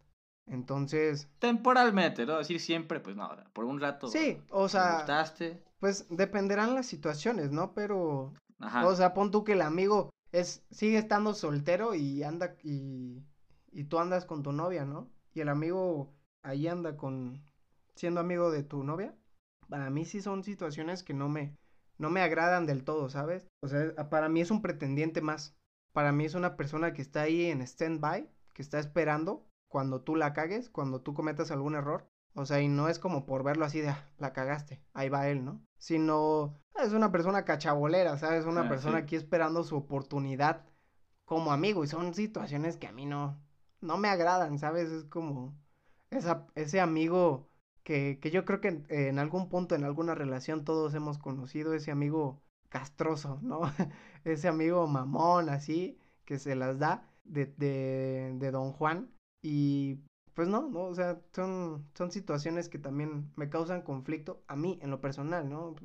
Entonces. 0.47 1.29
Temporalmente, 1.39 2.25
¿no? 2.25 2.39
Decir 2.39 2.61
siempre, 2.61 3.01
pues 3.01 3.17
no, 3.17 3.29
por 3.53 3.65
un 3.65 3.81
rato. 3.81 4.09
Sí, 4.09 4.41
o 4.51 4.69
sea. 4.69 4.97
gustaste. 4.97 5.63
Pues 5.81 6.07
dependerán 6.09 6.75
las 6.75 6.87
situaciones, 6.87 7.51
¿no? 7.51 7.75
Pero. 7.75 8.33
Ajá. 8.59 8.87
O 8.87 8.95
sea, 8.95 9.13
pon 9.13 9.31
tú 9.31 9.45
que 9.45 9.53
el 9.53 9.63
amigo 9.63 10.11
es, 10.33 10.65
sigue 10.71 10.99
estando 10.99 11.35
soltero 11.35 11.95
y 11.95 12.23
anda 12.23 12.57
y, 12.63 13.23
y 13.71 13.85
tú 13.85 13.99
andas 13.99 14.25
con 14.25 14.43
tu 14.43 14.53
novia, 14.53 14.85
¿no? 14.85 15.11
Y 15.35 15.41
el 15.41 15.49
amigo 15.49 16.15
ahí 16.43 16.67
anda 16.69 16.97
con 16.97 17.43
siendo 17.95 18.21
amigo 18.21 18.51
de 18.51 18.63
tu 18.63 18.83
novia. 18.83 19.15
Para 19.69 19.91
mí 19.91 20.05
sí 20.05 20.23
son 20.23 20.45
situaciones 20.45 21.03
que 21.03 21.13
no 21.13 21.29
me 21.29 21.57
no 21.99 22.11
me 22.11 22.21
agradan 22.21 22.67
del 22.67 22.85
todo, 22.85 23.09
¿sabes? 23.09 23.49
O 23.61 23.69
sea, 23.69 23.95
para 24.11 24.29
mí 24.29 24.41
es 24.41 24.51
un 24.51 24.63
pretendiente 24.63 25.21
más. 25.21 25.57
Para 25.93 26.13
mí 26.13 26.25
es 26.25 26.35
una 26.35 26.57
persona 26.57 26.93
que 26.93 27.03
está 27.03 27.23
ahí 27.23 27.47
en 27.47 27.63
stand-by, 27.63 28.31
que 28.53 28.63
está 28.63 28.79
esperando 28.79 29.47
cuando 29.77 30.01
tú 30.01 30.17
la 30.17 30.33
cagues, 30.33 30.71
cuando 30.71 31.03
tú 31.03 31.13
cometas 31.13 31.51
algún 31.51 31.75
error. 31.75 32.09
O 32.33 32.47
sea, 32.47 32.63
y 32.63 32.69
no 32.69 32.89
es 32.89 32.99
como 32.99 33.27
por 33.27 33.45
verlo 33.45 33.67
así 33.67 33.83
de, 33.83 33.91
ah, 33.91 34.09
la 34.17 34.33
cagaste, 34.33 34.81
ahí 34.95 35.11
va 35.11 35.29
él, 35.29 35.45
¿no? 35.45 35.61
Sino, 35.77 36.55
es 36.83 36.95
una 36.95 37.13
persona 37.13 37.45
cachabolera, 37.45 38.17
¿sabes? 38.17 38.47
Una 38.47 38.63
ah, 38.63 38.69
persona 38.71 38.97
aquí 38.97 39.17
esperando 39.17 39.65
su 39.65 39.77
oportunidad 39.77 40.65
como 41.27 41.53
amigo. 41.53 41.85
Y 41.85 41.89
son 41.89 42.15
situaciones 42.15 42.79
que 42.79 42.87
a 42.87 42.93
mí 42.93 43.05
no, 43.05 43.39
no 43.83 43.99
me 43.99 44.09
agradan, 44.09 44.59
¿sabes? 44.59 44.91
Es 44.91 45.05
como 45.05 45.55
esa, 46.09 46.47
ese 46.55 46.81
amigo 46.81 47.51
que, 47.83 48.19
que 48.19 48.31
yo 48.31 48.47
creo 48.47 48.63
que 48.63 48.83
en, 48.89 49.19
algún 49.19 49.51
punto, 49.51 49.75
en 49.75 49.85
alguna 49.85 50.15
relación, 50.15 50.65
todos 50.65 50.95
hemos 50.95 51.19
conocido, 51.19 51.75
ese 51.75 51.91
amigo 51.91 52.43
castroso, 52.71 53.41
¿no? 53.43 53.61
ese 54.25 54.49
amigo 54.49 54.87
mamón, 54.87 55.51
así, 55.51 55.99
que 56.25 56.39
se 56.39 56.57
las 56.57 56.79
da 56.79 57.07
de, 57.25 57.45
de, 57.59 58.33
de 58.39 58.51
Don 58.51 58.73
Juan 58.73 59.11
y 59.47 60.03
pues 60.35 60.49
no, 60.49 60.69
no, 60.69 60.87
o 60.87 60.95
sea, 60.95 61.21
son, 61.33 61.89
son 61.95 62.11
situaciones 62.11 62.69
que 62.69 62.81
también 62.81 63.31
me 63.37 63.49
causan 63.49 63.83
conflicto 63.83 64.43
a 64.49 64.57
mí 64.57 64.81
en 64.83 64.91
lo 64.91 65.01
personal, 65.01 65.49
¿no? 65.49 65.77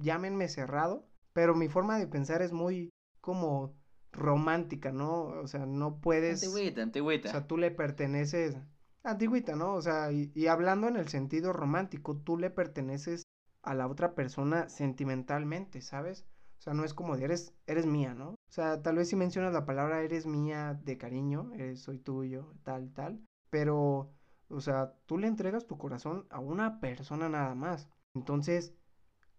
llámenme 0.00 0.46
cerrado, 0.46 1.04
pero 1.32 1.56
mi 1.56 1.68
forma 1.68 1.98
de 1.98 2.06
pensar 2.06 2.42
es 2.42 2.52
muy 2.52 2.90
como 3.20 3.74
romántica, 4.12 4.92
¿no? 4.92 5.24
O 5.24 5.48
sea, 5.48 5.66
no 5.66 6.00
puedes... 6.00 6.44
Antigüita, 6.44 6.82
antigüita. 6.82 7.28
O 7.28 7.32
sea, 7.32 7.46
tú 7.48 7.56
le 7.56 7.72
perteneces... 7.72 8.56
Antigüita, 9.02 9.56
¿no? 9.56 9.74
O 9.74 9.82
sea, 9.82 10.12
y, 10.12 10.30
y 10.32 10.46
hablando 10.46 10.86
en 10.86 10.96
el 10.96 11.08
sentido 11.08 11.52
romántico, 11.52 12.16
tú 12.18 12.38
le 12.38 12.50
perteneces 12.50 13.24
a 13.62 13.74
la 13.74 13.88
otra 13.88 14.14
persona 14.14 14.68
sentimentalmente, 14.68 15.80
¿sabes? 15.80 16.24
O 16.58 16.60
sea, 16.60 16.74
no 16.74 16.84
es 16.84 16.92
como 16.92 17.16
de 17.16 17.24
eres, 17.24 17.54
eres 17.66 17.86
mía, 17.86 18.14
¿no? 18.14 18.30
O 18.30 18.52
sea, 18.52 18.82
tal 18.82 18.96
vez 18.96 19.08
si 19.08 19.16
mencionas 19.16 19.52
la 19.52 19.64
palabra 19.64 20.02
eres 20.02 20.26
mía 20.26 20.74
de 20.84 20.98
cariño, 20.98 21.52
soy 21.76 21.98
tuyo, 21.98 22.52
tal, 22.64 22.92
tal. 22.92 23.20
Pero, 23.50 24.12
o 24.48 24.60
sea, 24.60 24.94
tú 25.06 25.18
le 25.18 25.28
entregas 25.28 25.66
tu 25.66 25.78
corazón 25.78 26.26
a 26.30 26.40
una 26.40 26.80
persona 26.80 27.28
nada 27.28 27.54
más. 27.54 27.88
Entonces, 28.14 28.74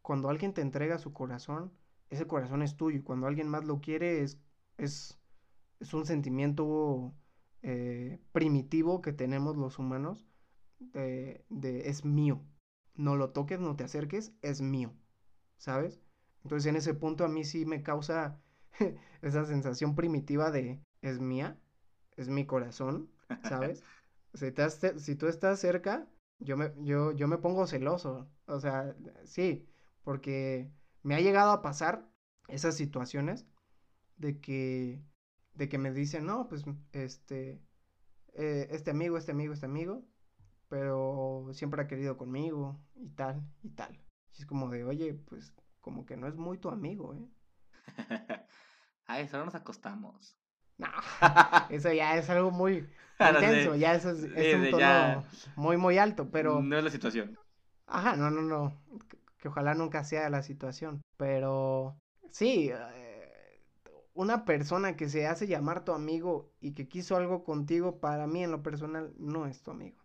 cuando 0.02 0.30
alguien 0.30 0.54
te 0.54 0.62
entrega 0.62 0.98
su 0.98 1.14
corazón, 1.14 1.74
ese 2.10 2.26
corazón 2.26 2.62
es 2.64 2.78
tuyo. 2.78 3.04
Cuando 3.04 3.28
alguien 3.28 3.50
más 3.50 3.66
lo 3.66 3.82
quiere, 3.82 4.22
es, 4.24 4.40
es, 4.78 5.20
es 5.80 5.94
un 5.94 6.06
sentimiento 6.06 7.14
eh, 7.62 8.20
primitivo 8.32 9.02
que 9.02 9.12
tenemos 9.14 9.58
los 9.58 9.78
humanos 9.78 10.26
de, 10.80 11.46
de 11.50 11.90
es 11.90 12.06
mío. 12.06 12.42
No 12.96 13.16
lo 13.16 13.32
toques, 13.32 13.60
no 13.60 13.76
te 13.76 13.84
acerques, 13.84 14.34
es 14.42 14.62
mío. 14.62 14.94
¿Sabes? 15.58 16.02
Entonces 16.50 16.68
en 16.68 16.78
ese 16.78 16.96
punto 16.96 17.24
a 17.24 17.28
mí 17.28 17.44
sí 17.44 17.64
me 17.64 17.84
causa 17.84 18.42
esa 19.22 19.46
sensación 19.46 19.94
primitiva 19.94 20.50
de 20.50 20.82
es 21.04 21.20
mía, 21.20 21.60
es 22.18 22.28
mi 22.28 22.48
corazón, 22.48 23.12
¿sabes? 23.44 23.84
si, 24.34 24.52
si 24.98 25.16
tú 25.16 25.28
estás 25.28 25.60
cerca, 25.60 26.08
yo 26.40 26.58
me, 26.58 26.74
yo, 26.80 27.12
yo 27.12 27.28
me 27.28 27.38
pongo 27.38 27.68
celoso. 27.68 28.28
O 28.48 28.60
sea, 28.60 28.96
sí, 29.26 29.70
porque 30.04 30.72
me 31.04 31.14
ha 31.14 31.20
llegado 31.22 31.52
a 31.52 31.62
pasar 31.62 32.10
esas 32.48 32.76
situaciones 32.76 33.46
de 34.18 34.40
que, 34.40 35.04
de 35.54 35.70
que 35.70 35.78
me 35.78 35.92
dicen, 35.92 36.26
no, 36.26 36.48
pues, 36.48 36.66
este, 36.94 37.62
eh, 38.34 38.70
este 38.72 38.90
amigo, 38.90 39.20
este 39.20 39.34
amigo, 39.34 39.54
este 39.54 39.68
amigo, 39.68 40.04
pero 40.68 41.48
siempre 41.52 41.84
ha 41.84 41.88
querido 41.88 42.18
conmigo 42.18 42.80
y 42.96 43.10
tal, 43.10 43.48
y 43.62 43.70
tal. 43.70 44.02
Y 44.34 44.42
es 44.42 44.48
como 44.48 44.68
de, 44.72 44.84
oye, 44.84 45.14
pues 45.14 45.54
como 45.82 46.06
que 46.06 46.18
no 46.18 46.28
es 46.28 46.36
muy 46.36 46.58
tu 46.58 46.70
amigo, 46.70 47.14
¿eh? 47.14 47.28
Ay, 49.08 49.28
solo 49.28 49.46
nos 49.46 49.56
acostamos. 49.56 50.38
No, 50.78 50.88
eso 51.70 51.92
ya 51.92 52.18
es 52.18 52.30
algo 52.30 52.52
muy 52.52 52.88
intenso, 53.20 53.76
ya 53.76 53.96
eso 53.96 54.12
es, 54.12 54.56
un 54.56 54.72
tono 54.72 55.24
muy, 55.56 55.78
muy 55.78 55.98
alto, 55.98 56.30
pero... 56.32 56.62
No 56.62 56.78
es 56.78 56.84
la 56.84 56.90
situación. 56.90 57.38
Ajá, 57.88 58.16
no, 58.16 58.30
no, 58.30 58.42
no, 58.42 58.82
que 59.40 59.48
ojalá 59.48 59.74
nunca 59.74 60.04
sea 60.04 60.30
la 60.30 60.44
situación, 60.44 61.02
pero 61.18 62.00
sí, 62.30 62.70
eh, 62.72 63.10
una 64.14 64.46
persona 64.46 64.96
que 64.96 65.10
se 65.10 65.28
hace 65.28 65.48
llamar 65.48 65.84
tu 65.84 65.94
amigo 65.94 66.54
y 66.62 66.74
que 66.74 66.88
quiso 66.88 67.16
algo 67.16 67.44
contigo, 67.44 68.00
para 68.00 68.28
mí 68.28 68.44
en 68.44 68.52
lo 68.52 68.62
personal 68.62 69.14
no 69.18 69.48
es 69.48 69.64
tu 69.64 69.72
amigo. 69.72 69.98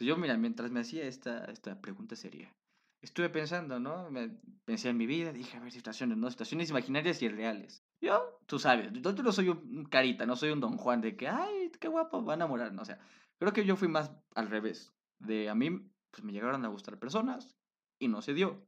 Yo, 0.00 0.16
mira, 0.16 0.36
mientras 0.36 0.70
me 0.70 0.80
hacía 0.80 1.04
esta, 1.04 1.44
esta 1.46 1.80
pregunta 1.80 2.14
sería, 2.14 2.54
estuve 3.00 3.28
pensando, 3.28 3.78
¿no? 3.78 4.10
Me, 4.10 4.30
pensé 4.64 4.88
en 4.88 4.96
mi 4.96 5.06
vida, 5.06 5.32
dije, 5.32 5.56
a 5.56 5.60
ver, 5.60 5.72
situaciones, 5.72 6.18
¿no? 6.18 6.30
Situaciones 6.30 6.70
imaginarias 6.70 7.22
y 7.22 7.28
reales. 7.28 7.84
Yo, 8.00 8.40
tú 8.46 8.58
sabes, 8.58 8.92
yo, 8.92 9.12
no 9.12 9.32
soy 9.32 9.48
un 9.48 9.84
carita, 9.86 10.26
no 10.26 10.36
soy 10.36 10.50
un 10.50 10.60
don 10.60 10.76
Juan 10.76 11.00
de 11.00 11.16
que, 11.16 11.28
ay, 11.28 11.70
qué 11.80 11.88
guapo, 11.88 12.24
va 12.24 12.34
a 12.34 12.36
enamorar, 12.36 12.72
no, 12.72 12.82
o 12.82 12.84
sea, 12.84 12.98
creo 13.38 13.52
que 13.52 13.64
yo 13.64 13.76
fui 13.76 13.88
más 13.88 14.12
al 14.34 14.48
revés. 14.48 14.92
De 15.18 15.48
a 15.48 15.54
mí, 15.54 15.70
pues 16.10 16.22
me 16.22 16.32
llegaron 16.32 16.64
a 16.64 16.68
gustar 16.68 16.98
personas 16.98 17.56
y 17.98 18.08
no 18.08 18.22
se 18.22 18.34
dio. 18.34 18.66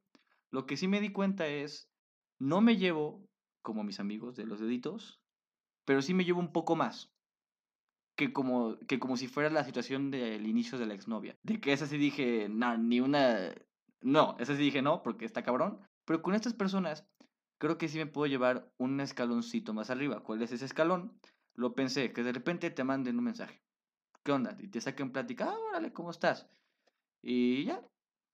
Lo 0.51 0.67
que 0.67 0.77
sí 0.77 0.89
me 0.89 1.01
di 1.01 1.11
cuenta 1.11 1.47
es, 1.47 1.91
no 2.39 2.61
me 2.61 2.77
llevo 2.77 3.29
como 3.63 3.85
mis 3.85 4.01
amigos 4.01 4.37
de 4.37 4.47
los 4.47 4.61
deditos, 4.61 5.21
pero 5.85 6.03
sí 6.03 6.15
me 6.15 6.25
llevo 6.25 6.41
un 6.41 6.53
poco 6.53 6.77
más. 6.77 7.13
Que 8.17 8.33
como, 8.33 8.77
que 8.89 8.99
como 8.99 9.17
si 9.17 9.29
fuera 9.29 9.49
la 9.49 9.65
situación 9.65 10.11
del 10.11 10.47
inicio 10.47 10.79
de 10.79 10.87
la 10.87 10.95
exnovia. 10.95 11.39
De 11.43 11.61
que 11.61 11.73
esa 11.73 11.87
sí 11.87 11.97
dije, 11.97 12.49
no, 12.51 12.77
ni 12.77 13.01
una 13.01 13.55
no, 14.01 14.37
ese 14.39 14.57
sí 14.57 14.63
dije 14.63 14.83
no, 14.83 15.03
porque 15.03 15.25
está 15.25 15.43
cabrón. 15.43 15.81
Pero 16.05 16.23
con 16.23 16.35
estas 16.35 16.55
personas, 16.55 17.07
creo 17.59 17.79
que 17.79 17.89
sí 17.89 17.99
me 17.99 18.07
puedo 18.07 18.27
llevar 18.27 18.73
un 18.79 19.01
escaloncito 19.01 19.75
más 19.75 19.91
arriba. 19.91 20.23
¿Cuál 20.23 20.43
es 20.43 20.53
ese 20.53 20.65
escalón? 20.65 21.19
Lo 21.55 21.75
pensé, 21.75 22.13
que 22.13 22.23
de 22.23 22.33
repente 22.33 22.71
te 22.71 22.85
manden 22.85 23.19
un 23.19 23.25
mensaje. 23.25 23.63
¿Qué 24.23 24.33
onda? 24.33 24.57
Y 24.59 24.69
te 24.69 24.81
saquen 24.81 25.13
plática, 25.13 25.51
ah, 25.51 25.59
órale, 25.71 25.93
¿cómo 25.93 26.11
estás? 26.11 26.49
Y 27.23 27.65
ya, 27.65 27.83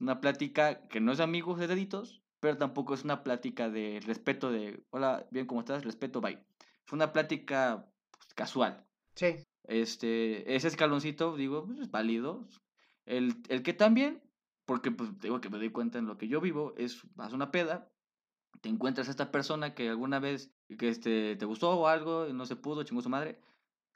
una 0.00 0.20
plática 0.20 0.86
que 0.88 1.00
no 1.00 1.12
es 1.12 1.18
de 1.18 1.24
amigos 1.24 1.58
de 1.58 1.66
deditos, 1.66 2.22
pero 2.40 2.56
tampoco 2.56 2.94
es 2.94 3.04
una 3.04 3.22
plática 3.24 3.68
de 3.68 4.00
respeto 4.04 4.50
de, 4.50 4.84
hola, 4.90 5.26
bien, 5.30 5.46
¿cómo 5.46 5.60
estás? 5.60 5.84
Respeto, 5.84 6.20
bye. 6.20 6.44
Fue 6.84 6.96
una 6.96 7.12
plática 7.12 7.86
pues, 8.10 8.34
casual. 8.34 8.86
Sí. 9.14 9.36
Este, 9.64 10.54
ese 10.54 10.68
escaloncito, 10.68 11.36
digo, 11.36 11.66
pues, 11.66 11.80
es 11.80 11.90
válido. 11.90 12.46
El, 13.04 13.42
el 13.48 13.62
que 13.62 13.72
también 13.72 14.22
porque, 14.66 14.90
pues, 14.90 15.18
digo 15.20 15.40
que 15.40 15.50
me 15.50 15.58
doy 15.58 15.70
cuenta 15.70 15.98
en 15.98 16.06
lo 16.06 16.18
que 16.18 16.28
yo 16.28 16.40
vivo, 16.40 16.74
es, 16.76 17.02
vas 17.14 17.32
a 17.32 17.36
una 17.36 17.50
peda, 17.50 17.90
te 18.60 18.68
encuentras 18.68 19.08
a 19.08 19.10
esta 19.10 19.30
persona 19.30 19.74
que 19.74 19.88
alguna 19.88 20.18
vez 20.18 20.52
que 20.78 20.88
este, 20.88 21.36
te 21.36 21.44
gustó 21.44 21.70
o 21.70 21.86
algo, 21.88 22.26
no 22.32 22.46
se 22.46 22.56
pudo, 22.56 22.82
chingó 22.82 23.00
su 23.00 23.08
madre, 23.08 23.40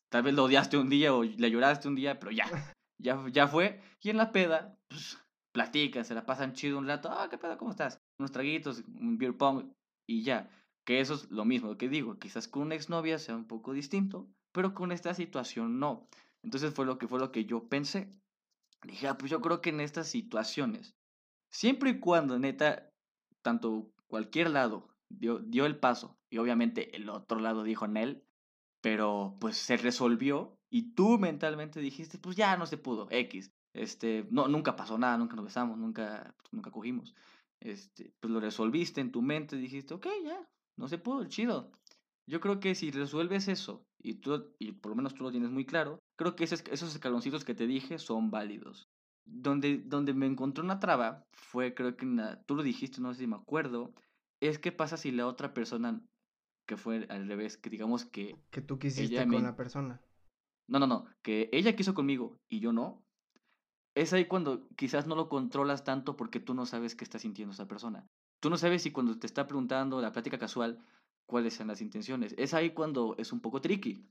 tal 0.08 0.22
vez 0.22 0.34
lo 0.34 0.44
odiaste 0.44 0.78
un 0.78 0.88
día 0.88 1.14
o 1.14 1.24
le 1.24 1.50
lloraste 1.50 1.88
un 1.88 1.96
día, 1.96 2.18
pero 2.18 2.32
ya, 2.32 2.44
ya, 2.98 3.22
ya 3.30 3.48
fue, 3.48 3.80
y 4.00 4.10
en 4.10 4.16
la 4.16 4.32
peda, 4.32 4.78
pues, 4.88 5.18
platican, 5.52 6.04
se 6.04 6.14
la 6.14 6.26
pasan 6.26 6.52
chido 6.52 6.78
un 6.78 6.86
rato, 6.86 7.10
ah, 7.10 7.28
¿qué 7.28 7.38
pedo? 7.38 7.58
¿Cómo 7.58 7.70
estás? 7.70 8.00
Unos 8.18 8.32
traguitos, 8.32 8.84
un 8.86 9.18
beer 9.18 9.36
pong 9.36 9.72
y 10.06 10.22
ya. 10.22 10.50
Que 10.84 11.00
eso 11.00 11.14
es 11.14 11.30
lo 11.30 11.44
mismo 11.44 11.76
que 11.76 11.88
digo, 11.88 12.18
quizás 12.18 12.48
con 12.48 12.62
una 12.62 12.74
exnovia 12.74 13.18
sea 13.18 13.36
un 13.36 13.46
poco 13.46 13.72
distinto, 13.72 14.28
pero 14.52 14.74
con 14.74 14.92
esta 14.92 15.14
situación 15.14 15.78
no. 15.78 16.08
Entonces 16.42 16.72
fue 16.72 16.86
lo 16.86 16.98
que 16.98 17.06
fue 17.06 17.20
lo 17.20 17.32
que 17.32 17.44
yo 17.44 17.68
pensé. 17.68 18.10
Dije, 18.82 19.08
ah, 19.08 19.18
pues 19.18 19.30
yo 19.30 19.40
creo 19.40 19.60
que 19.60 19.70
en 19.70 19.80
estas 19.80 20.08
situaciones, 20.08 20.96
siempre 21.50 21.90
y 21.90 22.00
cuando 22.00 22.38
neta, 22.38 22.90
tanto 23.42 23.92
cualquier 24.06 24.50
lado 24.50 24.88
dio, 25.08 25.38
dio 25.38 25.66
el 25.66 25.78
paso 25.78 26.18
y 26.30 26.38
obviamente 26.38 26.96
el 26.96 27.08
otro 27.08 27.40
lado 27.40 27.62
dijo 27.62 27.84
en 27.84 27.96
él, 27.96 28.24
pero 28.80 29.36
pues 29.40 29.56
se 29.56 29.76
resolvió 29.76 30.58
y 30.70 30.94
tú 30.94 31.18
mentalmente 31.18 31.80
dijiste, 31.80 32.18
pues 32.18 32.36
ya 32.36 32.56
no 32.56 32.66
se 32.66 32.78
pudo, 32.78 33.08
X. 33.10 33.52
Este, 33.74 34.26
no, 34.30 34.48
nunca 34.48 34.76
pasó 34.76 34.98
nada, 34.98 35.18
nunca 35.18 35.36
nos 35.36 35.44
besamos, 35.44 35.78
nunca, 35.78 36.34
nunca 36.50 36.70
cogimos. 36.70 37.14
Este, 37.60 38.14
pues 38.20 38.32
lo 38.32 38.40
resolviste 38.40 39.00
en 39.00 39.12
tu 39.12 39.20
mente, 39.20 39.56
dijiste, 39.56 39.94
ok, 39.94 40.06
ya, 40.24 40.48
no 40.76 40.88
se 40.88 40.98
pudo, 40.98 41.24
chido. 41.26 41.72
Yo 42.30 42.40
creo 42.40 42.60
que 42.60 42.76
si 42.76 42.92
resuelves 42.92 43.48
eso, 43.48 43.84
y, 44.00 44.14
tú, 44.14 44.54
y 44.60 44.70
por 44.70 44.90
lo 44.90 44.96
menos 44.96 45.14
tú 45.14 45.24
lo 45.24 45.32
tienes 45.32 45.50
muy 45.50 45.66
claro, 45.66 45.98
creo 46.16 46.36
que 46.36 46.44
esos, 46.44 46.62
esos 46.70 46.94
escaloncitos 46.94 47.44
que 47.44 47.56
te 47.56 47.66
dije 47.66 47.98
son 47.98 48.30
válidos. 48.30 48.88
Donde, 49.26 49.78
donde 49.78 50.14
me 50.14 50.26
encontró 50.26 50.62
una 50.62 50.78
traba 50.78 51.26
fue, 51.32 51.74
creo 51.74 51.96
que 51.96 52.06
tú 52.46 52.54
lo 52.54 52.62
dijiste, 52.62 53.00
no 53.00 53.12
sé 53.12 53.22
si 53.22 53.26
me 53.26 53.34
acuerdo, 53.34 53.92
es 54.40 54.60
qué 54.60 54.70
pasa 54.70 54.96
si 54.96 55.10
la 55.10 55.26
otra 55.26 55.52
persona, 55.52 56.00
que 56.68 56.76
fue 56.76 57.04
al 57.08 57.26
revés, 57.26 57.56
que 57.56 57.68
digamos 57.68 58.04
que... 58.04 58.36
Que 58.50 58.60
tú 58.60 58.78
quisiste 58.78 59.26
con 59.26 59.42
la 59.42 59.56
persona. 59.56 60.00
No, 60.68 60.78
no, 60.78 60.86
no, 60.86 61.06
que 61.22 61.50
ella 61.52 61.74
quiso 61.74 61.94
conmigo 61.94 62.36
y 62.48 62.60
yo 62.60 62.72
no. 62.72 63.02
Es 63.96 64.12
ahí 64.12 64.26
cuando 64.26 64.68
quizás 64.76 65.08
no 65.08 65.16
lo 65.16 65.28
controlas 65.28 65.82
tanto 65.82 66.16
porque 66.16 66.38
tú 66.38 66.54
no 66.54 66.64
sabes 66.64 66.94
qué 66.94 67.02
está 67.02 67.18
sintiendo 67.18 67.54
esa 67.54 67.66
persona. 67.66 68.06
Tú 68.40 68.50
no 68.50 68.56
sabes 68.56 68.82
si 68.82 68.92
cuando 68.92 69.18
te 69.18 69.26
está 69.26 69.48
preguntando 69.48 70.00
la 70.00 70.12
plática 70.12 70.38
casual 70.38 70.78
cuáles 71.30 71.54
son 71.54 71.68
las 71.68 71.80
intenciones. 71.80 72.34
Es 72.36 72.52
ahí 72.52 72.70
cuando 72.70 73.14
es 73.16 73.32
un 73.32 73.40
poco 73.40 73.60
tricky. 73.60 74.04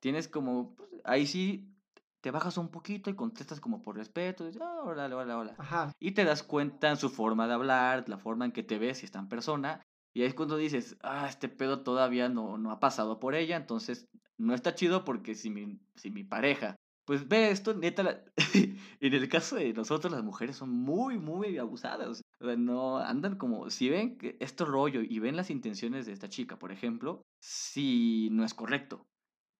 Tienes 0.00 0.28
como, 0.28 0.76
pues, 0.76 0.90
ahí 1.04 1.26
sí 1.26 1.74
te 2.20 2.30
bajas 2.30 2.58
un 2.58 2.68
poquito 2.68 3.10
y 3.10 3.14
contestas 3.14 3.60
como 3.60 3.82
por 3.82 3.96
respeto, 3.96 4.48
y 4.48 4.52
ah, 4.60 4.82
hola, 4.84 5.04
hola, 5.06 5.38
hola. 5.38 5.54
Ajá. 5.58 5.92
Y 5.98 6.12
te 6.12 6.24
das 6.24 6.42
cuenta 6.42 6.90
en 6.90 6.96
su 6.96 7.08
forma 7.08 7.46
de 7.46 7.54
hablar, 7.54 8.08
la 8.08 8.18
forma 8.18 8.44
en 8.44 8.52
que 8.52 8.62
te 8.62 8.78
ves, 8.78 8.98
si 8.98 9.06
está 9.06 9.18
en 9.18 9.28
persona, 9.28 9.82
y 10.12 10.22
ahí 10.22 10.28
es 10.28 10.34
cuando 10.34 10.56
dices, 10.56 10.96
ah, 11.02 11.26
este 11.28 11.48
pedo 11.48 11.82
todavía 11.82 12.28
no, 12.28 12.58
no 12.58 12.70
ha 12.70 12.80
pasado 12.80 13.18
por 13.18 13.34
ella, 13.34 13.56
entonces 13.56 14.08
no 14.36 14.54
está 14.54 14.74
chido 14.74 15.04
porque 15.04 15.34
si 15.34 15.48
mi, 15.48 15.80
si 15.94 16.10
mi 16.10 16.24
pareja, 16.24 16.76
pues 17.08 17.26
ve 17.26 17.50
esto, 17.50 17.72
neta, 17.72 18.22
en 19.00 19.14
el 19.14 19.28
caso 19.30 19.56
de 19.56 19.72
nosotros 19.72 20.12
las 20.12 20.22
mujeres 20.22 20.56
son 20.56 20.68
muy, 20.68 21.16
muy 21.16 21.56
abusadas. 21.56 22.20
O 22.38 22.44
sea, 22.44 22.54
no 22.54 22.98
andan 22.98 23.38
como, 23.38 23.70
si 23.70 23.88
ven 23.88 24.18
que 24.18 24.36
esto 24.40 24.66
rollo 24.66 25.00
y 25.00 25.18
ven 25.18 25.34
las 25.34 25.48
intenciones 25.48 26.04
de 26.04 26.12
esta 26.12 26.28
chica, 26.28 26.58
por 26.58 26.70
ejemplo, 26.70 27.22
si 27.40 28.28
no 28.30 28.44
es 28.44 28.52
correcto. 28.52 29.06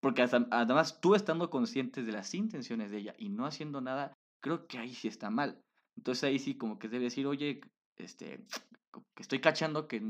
Porque 0.02 0.20
además 0.50 1.00
tú 1.00 1.14
estando 1.14 1.48
consciente 1.48 2.02
de 2.02 2.12
las 2.12 2.34
intenciones 2.34 2.90
de 2.90 2.98
ella 2.98 3.14
y 3.16 3.30
no 3.30 3.46
haciendo 3.46 3.80
nada, 3.80 4.12
creo 4.42 4.66
que 4.66 4.76
ahí 4.76 4.92
sí 4.92 5.08
está 5.08 5.30
mal. 5.30 5.58
Entonces 5.96 6.24
ahí 6.24 6.38
sí 6.38 6.58
como 6.58 6.78
que 6.78 6.90
debe 6.90 7.04
decir, 7.04 7.26
oye, 7.26 7.62
este, 7.96 8.44
que 9.14 9.22
estoy 9.22 9.40
cachando 9.40 9.88
que 9.88 10.02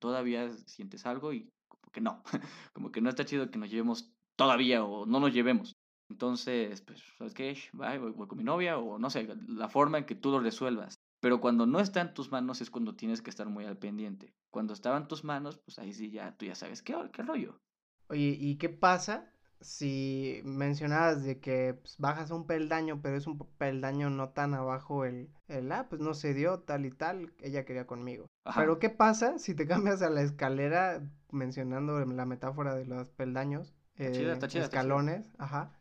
todavía 0.00 0.50
sientes 0.66 1.06
algo 1.06 1.32
y 1.32 1.48
como 1.68 1.92
que 1.92 2.00
no, 2.00 2.24
como 2.72 2.90
que 2.90 3.00
no 3.00 3.10
está 3.10 3.24
chido 3.24 3.48
que 3.48 3.60
nos 3.60 3.70
llevemos 3.70 4.10
todavía 4.34 4.82
o 4.82 5.06
no 5.06 5.20
nos 5.20 5.32
llevemos. 5.32 5.76
Entonces, 6.10 6.80
pues, 6.82 7.02
¿sabes 7.16 7.34
qué? 7.34 7.56
Voy, 7.72 7.98
voy 7.98 8.26
con 8.26 8.36
mi 8.36 8.44
novia 8.44 8.78
o 8.78 8.98
no 8.98 9.10
sé, 9.10 9.28
la 9.46 9.68
forma 9.68 9.98
en 9.98 10.04
que 10.04 10.14
tú 10.14 10.30
lo 10.30 10.40
resuelvas. 10.40 10.96
Pero 11.20 11.40
cuando 11.40 11.66
no 11.66 11.80
está 11.80 12.00
en 12.00 12.14
tus 12.14 12.32
manos 12.32 12.60
es 12.60 12.70
cuando 12.70 12.96
tienes 12.96 13.22
que 13.22 13.30
estar 13.30 13.48
muy 13.48 13.64
al 13.64 13.78
pendiente. 13.78 14.34
Cuando 14.50 14.72
estaba 14.72 14.96
en 14.96 15.06
tus 15.06 15.22
manos, 15.22 15.58
pues 15.58 15.78
ahí 15.78 15.92
sí 15.92 16.10
ya, 16.10 16.36
tú 16.36 16.46
ya 16.46 16.54
sabes 16.54 16.82
qué, 16.82 16.96
qué 17.12 17.22
rollo. 17.22 17.60
Oye, 18.08 18.36
¿y 18.38 18.56
qué 18.56 18.70
pasa 18.70 19.30
si 19.60 20.40
mencionabas 20.44 21.22
de 21.22 21.38
que 21.38 21.74
pues, 21.74 21.96
bajas 21.98 22.30
un 22.30 22.46
peldaño, 22.46 23.00
pero 23.02 23.16
es 23.16 23.26
un 23.26 23.38
peldaño 23.58 24.10
no 24.10 24.30
tan 24.30 24.54
abajo 24.54 25.04
el, 25.04 25.28
el, 25.48 25.70
ah, 25.72 25.86
pues 25.88 26.00
no 26.00 26.14
se 26.14 26.34
dio 26.34 26.60
tal 26.60 26.86
y 26.86 26.90
tal, 26.90 27.32
ella 27.40 27.64
quería 27.64 27.86
conmigo. 27.86 28.26
Pero 28.56 28.78
¿qué 28.78 28.90
pasa 28.90 29.38
si 29.38 29.54
te 29.54 29.66
cambias 29.68 30.02
a 30.02 30.10
la 30.10 30.22
escalera, 30.22 31.02
mencionando 31.30 32.04
la 32.04 32.24
metáfora 32.24 32.74
de 32.74 32.86
los 32.86 33.10
peldaños, 33.10 33.74
eh, 33.96 34.38
escalones, 34.54 35.26
ajá? 35.38 35.78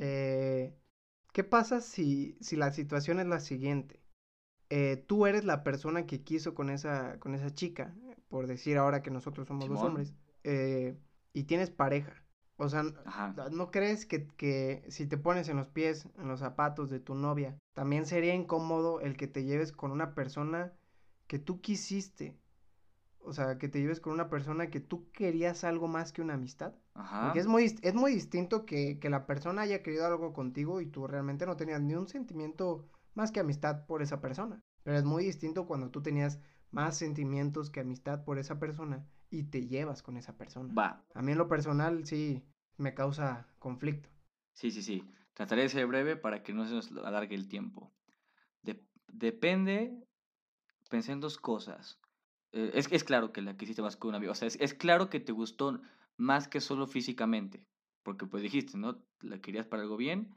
Eh, 0.00 0.74
¿Qué 1.32 1.44
pasa 1.44 1.80
si, 1.80 2.36
si 2.40 2.56
la 2.56 2.72
situación 2.72 3.20
es 3.20 3.26
la 3.26 3.38
siguiente? 3.38 4.00
Eh, 4.70 4.96
tú 4.96 5.26
eres 5.26 5.44
la 5.44 5.62
persona 5.62 6.06
que 6.06 6.22
quiso 6.22 6.54
con 6.54 6.70
esa, 6.70 7.20
con 7.20 7.34
esa 7.34 7.52
chica, 7.52 7.94
por 8.28 8.46
decir 8.46 8.78
ahora 8.78 9.02
que 9.02 9.10
nosotros 9.10 9.46
somos 9.46 9.68
los 9.68 9.80
hombres, 9.80 10.14
eh, 10.42 10.96
y 11.32 11.44
tienes 11.44 11.70
pareja. 11.70 12.24
O 12.56 12.68
sea, 12.68 12.84
¿no 13.52 13.70
crees 13.70 14.06
que, 14.06 14.26
que, 14.26 14.84
si 14.88 15.06
te 15.06 15.18
pones 15.18 15.48
en 15.48 15.56
los 15.56 15.68
pies, 15.68 16.08
en 16.18 16.28
los 16.28 16.40
zapatos 16.40 16.90
de 16.90 17.00
tu 17.00 17.14
novia, 17.14 17.58
también 17.74 18.06
sería 18.06 18.34
incómodo 18.34 19.00
el 19.00 19.16
que 19.16 19.28
te 19.28 19.44
lleves 19.44 19.72
con 19.72 19.92
una 19.92 20.14
persona 20.14 20.72
que 21.26 21.38
tú 21.38 21.60
quisiste? 21.60 22.38
O 23.20 23.32
sea, 23.32 23.58
que 23.58 23.68
te 23.68 23.80
lleves 23.80 24.00
con 24.00 24.12
una 24.12 24.28
persona 24.28 24.70
que 24.70 24.80
tú 24.80 25.10
querías 25.12 25.64
algo 25.64 25.88
más 25.88 26.12
que 26.12 26.22
una 26.22 26.34
amistad. 26.34 26.74
Ajá. 26.94 27.24
Porque 27.24 27.40
es 27.40 27.46
muy, 27.46 27.64
es 27.64 27.94
muy 27.94 28.12
distinto 28.12 28.66
que, 28.66 28.98
que 28.98 29.10
la 29.10 29.26
persona 29.26 29.62
haya 29.62 29.82
querido 29.82 30.06
algo 30.06 30.32
contigo 30.32 30.80
y 30.80 30.86
tú 30.86 31.06
realmente 31.06 31.46
no 31.46 31.56
tenías 31.56 31.80
ni 31.80 31.94
un 31.94 32.08
sentimiento 32.08 32.88
más 33.14 33.32
que 33.32 33.40
amistad 33.40 33.86
por 33.86 34.02
esa 34.02 34.20
persona. 34.20 34.60
Pero 34.82 34.96
es 34.96 35.04
muy 35.04 35.24
distinto 35.24 35.66
cuando 35.66 35.90
tú 35.90 36.02
tenías 36.02 36.40
más 36.70 36.96
sentimientos 36.96 37.70
que 37.70 37.80
amistad 37.80 38.24
por 38.24 38.38
esa 38.38 38.58
persona 38.58 39.06
y 39.30 39.44
te 39.44 39.66
llevas 39.66 40.02
con 40.02 40.16
esa 40.16 40.36
persona. 40.36 40.72
Va. 40.74 41.04
A 41.14 41.22
mí 41.22 41.32
en 41.32 41.38
lo 41.38 41.48
personal 41.48 42.04
sí 42.04 42.44
me 42.76 42.94
causa 42.94 43.46
conflicto. 43.58 44.08
Sí, 44.52 44.70
sí, 44.70 44.82
sí. 44.82 45.04
Trataré 45.34 45.62
de 45.62 45.68
ser 45.68 45.86
breve 45.86 46.16
para 46.16 46.42
que 46.42 46.52
no 46.52 46.66
se 46.66 46.74
nos 46.74 46.90
alargue 46.92 47.34
el 47.34 47.48
tiempo. 47.48 47.92
depende, 49.12 50.06
pensé 50.88 51.12
en 51.12 51.20
dos 51.20 51.36
cosas. 51.36 51.98
Eh, 52.52 52.70
es, 52.74 52.90
es 52.90 53.04
claro 53.04 53.32
que 53.32 53.42
la 53.42 53.56
quisiste 53.56 53.82
más 53.82 53.96
con 53.96 54.10
un 54.10 54.14
amigo. 54.16 54.32
O 54.32 54.34
sea, 54.34 54.48
es, 54.48 54.56
es 54.60 54.74
claro 54.74 55.10
que 55.10 55.20
te 55.20 55.32
gustó 55.32 55.80
más 56.20 56.48
que 56.48 56.60
solo 56.60 56.86
físicamente. 56.86 57.64
Porque 58.02 58.26
pues 58.26 58.42
dijiste, 58.42 58.78
¿no? 58.78 59.02
La 59.20 59.40
querías 59.40 59.66
para 59.66 59.82
algo 59.82 59.96
bien. 59.96 60.34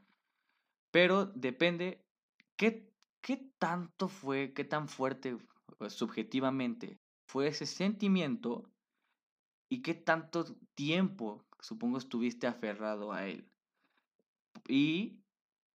Pero 0.90 1.26
depende 1.26 2.04
qué, 2.56 2.90
qué 3.20 3.52
tanto 3.58 4.08
fue, 4.08 4.52
qué 4.54 4.64
tan 4.64 4.88
fuerte 4.88 5.36
pues, 5.78 5.92
subjetivamente 5.92 6.98
fue 7.26 7.48
ese 7.48 7.66
sentimiento 7.66 8.70
y 9.70 9.82
qué 9.82 9.94
tanto 9.94 10.44
tiempo, 10.74 11.44
supongo, 11.60 11.98
estuviste 11.98 12.46
aferrado 12.46 13.12
a 13.12 13.26
él. 13.26 13.48
Y, 14.68 15.18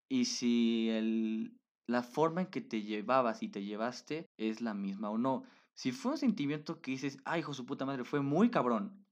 y 0.08 0.26
si 0.26 0.88
el, 0.90 1.58
la 1.86 2.02
forma 2.02 2.42
en 2.42 2.46
que 2.48 2.60
te 2.60 2.82
llevabas 2.82 3.42
y 3.42 3.48
te 3.48 3.64
llevaste 3.64 4.26
es 4.36 4.60
la 4.60 4.74
misma 4.74 5.10
o 5.10 5.18
no. 5.18 5.44
Si 5.74 5.92
fue 5.92 6.12
un 6.12 6.18
sentimiento 6.18 6.80
que 6.80 6.92
dices, 6.92 7.18
ay, 7.24 7.40
hijo 7.40 7.54
su 7.54 7.66
puta 7.66 7.84
madre, 7.86 8.04
fue 8.04 8.20
muy 8.20 8.50
cabrón. 8.50 9.07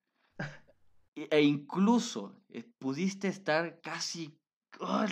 E, 1.17 1.41
incluso 1.41 2.37
eh, 2.51 2.63
pudiste 2.79 3.29
estar 3.29 3.81
casi 3.81 4.39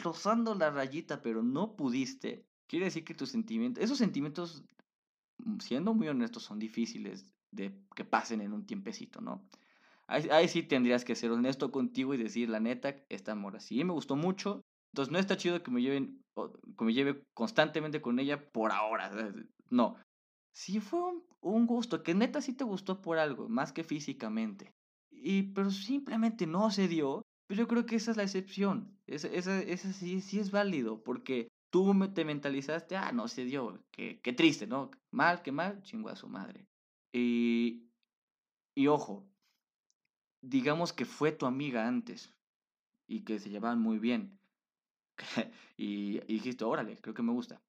rozando 0.02 0.55
la 0.55 0.70
rayita, 0.70 1.22
pero 1.22 1.42
no 1.42 1.74
pudiste. 1.76 2.46
Quiere 2.66 2.86
decir 2.86 3.05
que 3.05 3.14
tus 3.14 3.30
sentimientos, 3.30 3.82
esos 3.82 3.96
sentimientos, 3.96 4.64
mm, 5.38 5.59
siendo 5.61 5.94
muy 5.94 6.09
honestos, 6.09 6.42
son 6.42 6.59
difíciles 6.59 7.34
de 7.50 7.74
que 7.96 8.05
pasen 8.05 8.42
en 8.42 8.52
un 8.52 8.66
tiempecito, 8.66 9.22
¿no? 9.22 9.48
Ahí, 10.07 10.48
sí 10.48 10.62
tendrías 10.62 11.02
que 11.02 11.14
ser 11.14 11.30
honesto 11.30 11.70
contigo 11.70 12.12
y 12.12 12.18
decir, 12.18 12.50
la 12.50 12.61
neta, 12.61 12.94
esta 13.09 13.32
amor 13.32 13.59
sí 13.62 13.82
me 13.84 13.94
gustó 13.94 14.16
mucho, 14.16 14.61
entonces 14.92 15.11
no 15.11 15.18
está 15.18 15.38
chido 15.38 15.62
que 15.62 15.70
me 15.70 15.80
lleven, 15.80 16.22
que 16.78 16.84
me 16.84 16.92
lleve 16.92 17.24
constantemente 17.32 18.02
con 18.02 18.18
ella 18.18 18.52
por 18.52 18.70
ahora. 18.72 19.11
No. 19.70 19.96
Si 20.52 20.80
fue 20.80 21.00
un, 21.40 21.66
gusto, 21.66 22.02
que 22.02 22.14
neta 22.14 22.42
sí 22.42 22.52
te 22.52 22.64
gustó 22.64 23.00
por 23.00 23.18
algo, 23.18 23.48
más 23.48 23.72
que 23.72 23.82
físicamente. 23.82 24.74
Y, 25.27 25.55
pero 25.55 25.70
simplemente 25.70 26.47
no 26.47 26.70
se 26.70 26.87
dio, 26.87 27.22
pues 27.47 27.59
yo 27.59 27.66
creo 27.66 27.87
que 27.87 27.97
esa 27.97 28.11
es 28.11 28.18
la 28.18 28.25
excepción. 28.25 28.95
Esa, 29.07 29.29
esa, 29.29 29.59
esa 29.62 29.91
sí, 29.95 30.20
sí 30.20 30.39
es 30.39 30.51
válido, 30.51 31.03
porque 31.03 31.49
tú 31.70 31.95
te 32.12 32.27
mentalizaste, 32.27 32.95
ah, 32.95 33.11
no 33.11 33.27
se 33.27 33.47
dio, 33.47 33.83
qué, 33.91 34.20
qué 34.20 34.35
triste, 34.35 34.66
¿no? 34.66 34.91
Mal, 35.11 35.41
qué 35.41 35.51
mal, 35.51 35.83
chingo 35.83 36.11
a 36.11 36.16
su 36.16 36.29
madre. 36.29 36.66
Y, 37.11 37.89
y 38.75 38.87
ojo, 38.89 39.27
digamos 40.43 40.93
que 40.93 41.07
fue 41.07 41.33
tu 41.33 41.47
amiga 41.47 41.89
antes 41.89 42.35
y 43.07 43.25
que 43.25 43.39
se 43.39 43.49
llevaban 43.49 43.81
muy 43.81 43.99
bien. 43.99 44.39
y, 45.79 46.20
dijiste, 46.20 46.64
órale, 46.64 46.99
creo 47.01 47.14
que 47.14 47.22
me 47.22 47.33
gusta. 47.33 47.62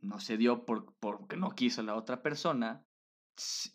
No 0.00 0.20
se 0.20 0.38
dio 0.38 0.64
por, 0.64 0.94
porque 1.00 1.36
no 1.36 1.50
quiso 1.50 1.82
la 1.82 1.96
otra 1.96 2.22
persona, 2.22 2.82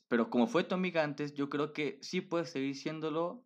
pero 0.07 0.30
como 0.30 0.47
fue 0.47 0.64
tu 0.64 0.76
amiga 0.76 1.03
antes, 1.03 1.34
yo 1.34 1.49
creo 1.49 1.74
que 1.74 1.99
sí 2.01 2.22
puedes 2.22 2.51
seguir 2.51 2.76
siéndolo, 2.76 3.45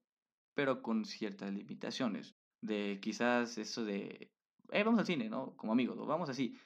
pero 0.54 0.82
con 0.82 1.06
ciertas 1.06 1.54
limitaciones. 1.54 2.36
De 2.62 3.00
quizás 3.02 3.58
eso 3.58 3.86
de, 3.86 4.32
eh, 4.72 4.84
vamos 4.84 5.00
al 5.00 5.06
cine, 5.06 5.30
¿no? 5.30 5.56
Como 5.56 5.72
amigos, 5.72 5.98
vamos 6.08 6.30
así. 6.30 6.58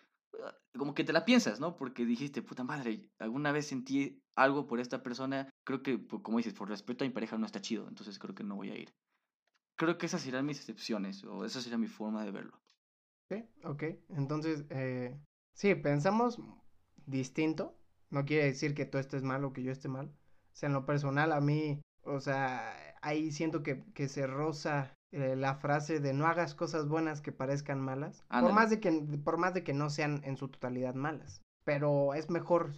como 0.77 0.93
que 0.93 1.03
te 1.03 1.13
la 1.13 1.25
piensas, 1.25 1.59
¿no? 1.59 1.75
Porque 1.75 2.05
dijiste, 2.05 2.41
puta 2.41 2.63
madre, 2.63 3.09
alguna 3.19 3.51
vez 3.51 3.67
sentí 3.67 4.23
algo 4.35 4.65
por 4.67 4.79
esta 4.79 5.03
persona, 5.03 5.49
creo 5.65 5.83
que, 5.83 5.97
pues, 5.97 6.21
como 6.23 6.37
dices, 6.37 6.53
por 6.53 6.69
respeto 6.69 7.03
a 7.03 7.07
mi 7.07 7.13
pareja 7.13 7.37
no 7.37 7.45
está 7.45 7.61
chido, 7.61 7.87
entonces 7.87 8.17
creo 8.19 8.33
que 8.33 8.43
no 8.43 8.55
voy 8.55 8.71
a 8.71 8.77
ir. 8.77 8.93
Creo 9.75 9.97
que 9.97 10.05
esas 10.05 10.21
serán 10.21 10.45
mis 10.45 10.59
excepciones, 10.59 11.23
o 11.25 11.43
esa 11.45 11.61
sería 11.61 11.77
mi 11.77 11.87
forma 11.87 12.23
de 12.23 12.31
verlo. 12.31 12.61
Sí, 13.29 13.43
ok. 13.63 13.83
Entonces, 14.09 14.65
eh, 14.69 15.19
sí, 15.53 15.75
pensamos 15.75 16.39
distinto. 17.05 17.80
No 18.11 18.25
quiere 18.25 18.45
decir 18.45 18.75
que 18.75 18.85
tú 18.85 18.97
estés 18.97 19.23
mal 19.23 19.43
o 19.43 19.53
que 19.53 19.63
yo 19.63 19.71
esté 19.71 19.87
mal. 19.87 20.07
O 20.07 20.55
sea, 20.55 20.67
en 20.67 20.73
lo 20.73 20.85
personal, 20.85 21.31
a 21.31 21.41
mí, 21.41 21.81
o 22.03 22.19
sea, 22.19 22.73
ahí 23.01 23.31
siento 23.31 23.63
que, 23.63 23.83
que 23.93 24.07
se 24.09 24.27
roza 24.27 24.93
eh, 25.11 25.35
la 25.35 25.55
frase 25.55 25.99
de 25.99 26.13
no 26.13 26.25
hagas 26.25 26.55
cosas 26.55 26.87
buenas 26.87 27.21
que 27.21 27.31
parezcan 27.31 27.81
malas. 27.81 28.23
Por 28.29 28.53
más, 28.53 28.69
de 28.69 28.79
que, 28.79 28.91
por 29.23 29.37
más 29.37 29.53
de 29.53 29.63
que 29.63 29.73
no 29.73 29.89
sean 29.89 30.21
en 30.23 30.37
su 30.37 30.47
totalidad 30.47 30.93
malas. 30.93 31.41
Pero 31.65 32.13
es 32.13 32.29
mejor, 32.29 32.71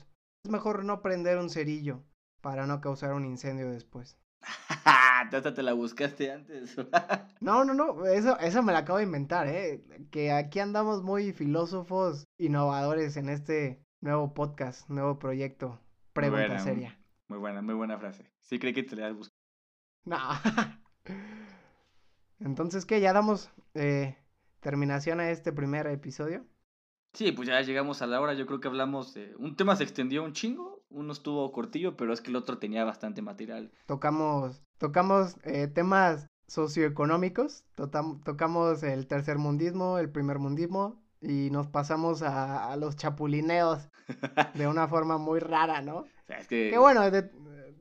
es 0.43 0.51
mejor 0.51 0.83
no 0.83 1.01
prender 1.01 1.37
un 1.37 1.49
cerillo 1.49 2.03
para 2.41 2.65
no 2.65 2.81
causar 2.81 3.13
un 3.13 3.25
incendio 3.25 3.69
después. 3.69 4.17
Tata, 5.31 5.53
te 5.53 5.63
la 5.63 5.73
buscaste 5.73 6.31
antes. 6.31 6.75
no, 7.39 7.63
no, 7.63 7.73
no, 7.73 8.05
eso, 8.05 8.37
eso 8.39 8.63
me 8.63 8.73
la 8.73 8.79
acabo 8.79 8.97
de 8.97 9.05
inventar, 9.05 9.47
¿eh? 9.47 9.83
Que 10.11 10.31
aquí 10.31 10.59
andamos 10.59 11.03
muy 11.03 11.33
filósofos, 11.33 12.25
innovadores 12.37 13.15
en 13.15 13.29
este 13.29 13.79
nuevo 14.03 14.33
podcast, 14.33 14.89
nuevo 14.89 15.17
proyecto, 15.17 15.79
pregunta 16.11 16.59
seria. 16.59 16.99
Muy 17.29 17.39
buena, 17.39 17.61
muy 17.61 17.73
buena 17.73 17.97
frase. 17.97 18.29
Sí 18.41 18.59
creí 18.59 18.73
que 18.73 18.83
te 18.83 18.97
la 18.97 19.11
buscado. 19.13 19.39
No. 20.03 20.17
Entonces, 22.39 22.85
¿qué? 22.85 22.99
¿Ya 22.99 23.13
damos 23.13 23.49
eh, 23.75 24.17
terminación 24.59 25.21
a 25.21 25.31
este 25.31 25.53
primer 25.53 25.87
episodio? 25.87 26.45
Sí, 27.13 27.31
pues 27.31 27.47
ya 27.47 27.61
llegamos 27.61 28.01
a 28.01 28.07
la 28.07 28.19
hora. 28.19 28.33
Yo 28.33 28.45
creo 28.45 28.59
que 28.59 28.67
hablamos 28.67 29.13
de. 29.13 29.33
Un 29.37 29.55
tema 29.55 29.77
se 29.77 29.83
extendió 29.83 30.23
un 30.23 30.33
chingo. 30.33 30.83
Uno 30.89 31.13
estuvo 31.13 31.49
cortillo, 31.53 31.95
pero 31.95 32.11
es 32.11 32.19
que 32.19 32.29
el 32.29 32.35
otro 32.35 32.57
tenía 32.57 32.83
bastante 32.83 33.21
material. 33.21 33.71
Tocamos, 33.85 34.61
tocamos 34.79 35.37
eh, 35.43 35.67
temas 35.67 36.27
socioeconómicos. 36.47 37.63
tocamos 38.25 38.83
el 38.83 39.07
tercer 39.07 39.37
mundismo, 39.37 39.97
el 39.97 40.11
primer 40.11 40.39
mundismo. 40.39 41.02
Y 41.23 41.49
nos 41.51 41.67
pasamos 41.67 42.21
a, 42.21 42.75
los 42.77 42.97
chapulineos 42.97 43.89
de 44.53 44.67
una 44.67 44.87
forma 44.87 45.17
muy 45.17 45.39
rara, 45.39 45.81
¿no? 45.81 46.05
O 46.23 46.25
sea, 46.25 46.37
es 46.37 46.47
que... 46.47 46.77
bueno, 46.77 47.11
de, 47.11 47.29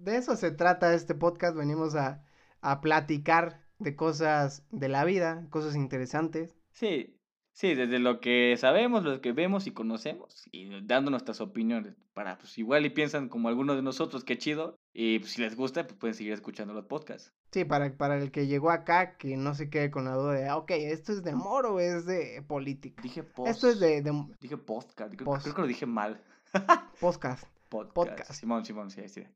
eso 0.07 0.35
se 0.35 0.51
trata 0.51 0.95
este 0.95 1.15
podcast. 1.15 1.57
Venimos 1.57 1.95
a, 1.95 2.25
a 2.61 2.81
platicar 2.81 3.61
de 3.79 3.95
cosas 3.95 4.65
de 4.71 4.89
la 4.89 5.05
vida, 5.05 5.47
cosas 5.51 5.77
interesantes. 5.77 6.57
Sí, 6.73 7.17
sí, 7.53 7.75
desde 7.75 7.99
lo 7.99 8.21
que 8.21 8.57
sabemos, 8.59 9.05
lo 9.05 9.21
que 9.21 9.33
vemos 9.33 9.67
y 9.67 9.73
conocemos, 9.73 10.49
y 10.51 10.85
dando 10.87 11.11
nuestras 11.11 11.41
opiniones, 11.41 11.95
para 12.15 12.39
pues 12.39 12.59
igual 12.59 12.87
y 12.87 12.91
piensan 12.91 13.29
como 13.29 13.49
algunos 13.49 13.77
de 13.77 13.83
nosotros, 13.83 14.25
qué 14.25 14.39
chido, 14.39 14.77
y 14.93 15.21
pues, 15.21 15.33
si 15.33 15.41
les 15.41 15.57
gusta, 15.57 15.85
pues 15.85 15.99
pueden 15.99 16.15
seguir 16.15 16.33
escuchando 16.33 16.75
los 16.75 16.87
podcasts. 16.87 17.33
Sí, 17.53 17.67
para, 17.67 17.95
para 17.99 18.17
el 18.17 18.31
que 18.31 18.47
llegó 18.47 18.71
acá, 18.71 19.19
que 19.19 19.37
no 19.37 19.55
se 19.55 19.69
quede 19.69 19.91
con 19.91 20.07
la 20.07 20.15
duda 20.15 20.33
de, 20.33 20.49
ah, 20.49 20.57
ok, 20.57 20.71
¿esto 20.71 21.13
es 21.13 21.23
de 21.23 21.33
amor 21.33 21.67
o 21.67 21.81
es 21.81 22.07
de 22.07 22.43
política? 22.49 23.03
Dije 23.03 23.23
post. 23.23 23.51
Esto 23.51 23.69
es 23.69 23.79
de... 23.79 24.03
Dije 24.41 24.57
podcast, 24.57 25.15
creo, 25.15 25.31
creo, 25.31 25.55
que 25.55 25.61
lo 25.61 25.67
dije 25.67 25.85
mal. 25.85 26.19
podcast. 27.01 27.45
Podcast. 27.69 28.33
Simón, 28.33 28.65
Simón, 28.65 28.91
sí, 28.91 29.07
sí. 29.09 29.27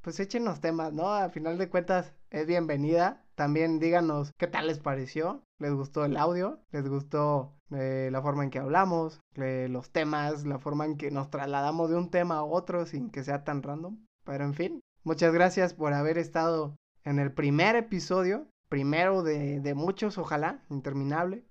Pues 0.00 0.18
échenos 0.20 0.60
temas, 0.60 0.92
¿no? 0.92 1.08
A 1.12 1.28
final 1.28 1.58
de 1.58 1.68
cuentas 1.68 2.14
es 2.30 2.46
bienvenida. 2.46 3.24
También 3.34 3.78
díganos 3.78 4.32
qué 4.38 4.46
tal 4.46 4.68
les 4.68 4.78
pareció. 4.78 5.44
¿Les 5.58 5.72
gustó 5.72 6.04
el 6.06 6.16
audio? 6.16 6.60
¿Les 6.70 6.88
gustó 6.88 7.54
eh, 7.72 8.08
la 8.10 8.22
forma 8.22 8.42
en 8.44 8.50
que 8.50 8.58
hablamos? 8.58 9.20
Eh, 9.34 9.68
los 9.70 9.90
temas, 9.90 10.46
la 10.46 10.58
forma 10.58 10.86
en 10.86 10.96
que 10.96 11.10
nos 11.10 11.28
trasladamos 11.30 11.90
de 11.90 11.96
un 11.96 12.10
tema 12.10 12.36
a 12.36 12.44
otro 12.44 12.86
sin 12.86 13.10
que 13.10 13.22
sea 13.22 13.44
tan 13.44 13.62
random. 13.62 13.98
Pero 14.24 14.44
en 14.44 14.54
fin, 14.54 14.80
muchas 15.04 15.34
gracias 15.34 15.74
por 15.74 15.92
haber 15.92 16.16
estado 16.16 16.76
en 17.04 17.18
el 17.18 17.32
primer 17.32 17.76
episodio, 17.76 18.48
primero 18.70 19.22
de, 19.22 19.60
de 19.60 19.74
muchos, 19.74 20.16
ojalá, 20.18 20.64
interminable, 20.70 21.44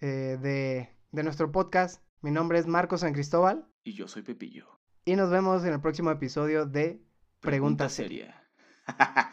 de, 0.00 0.88
de 1.10 1.22
nuestro 1.22 1.50
podcast. 1.50 2.02
Mi 2.20 2.30
nombre 2.30 2.58
es 2.58 2.66
Marco 2.66 2.98
San 2.98 3.12
Cristóbal. 3.12 3.66
Y 3.84 3.94
yo 3.94 4.08
soy 4.08 4.22
Pepillo. 4.22 4.66
Y 5.04 5.16
nos 5.16 5.30
vemos 5.30 5.64
en 5.64 5.72
el 5.72 5.80
próximo 5.80 6.10
episodio 6.10 6.66
de 6.66 7.02
Pregunta, 7.40 7.88
Seria. 7.88 8.46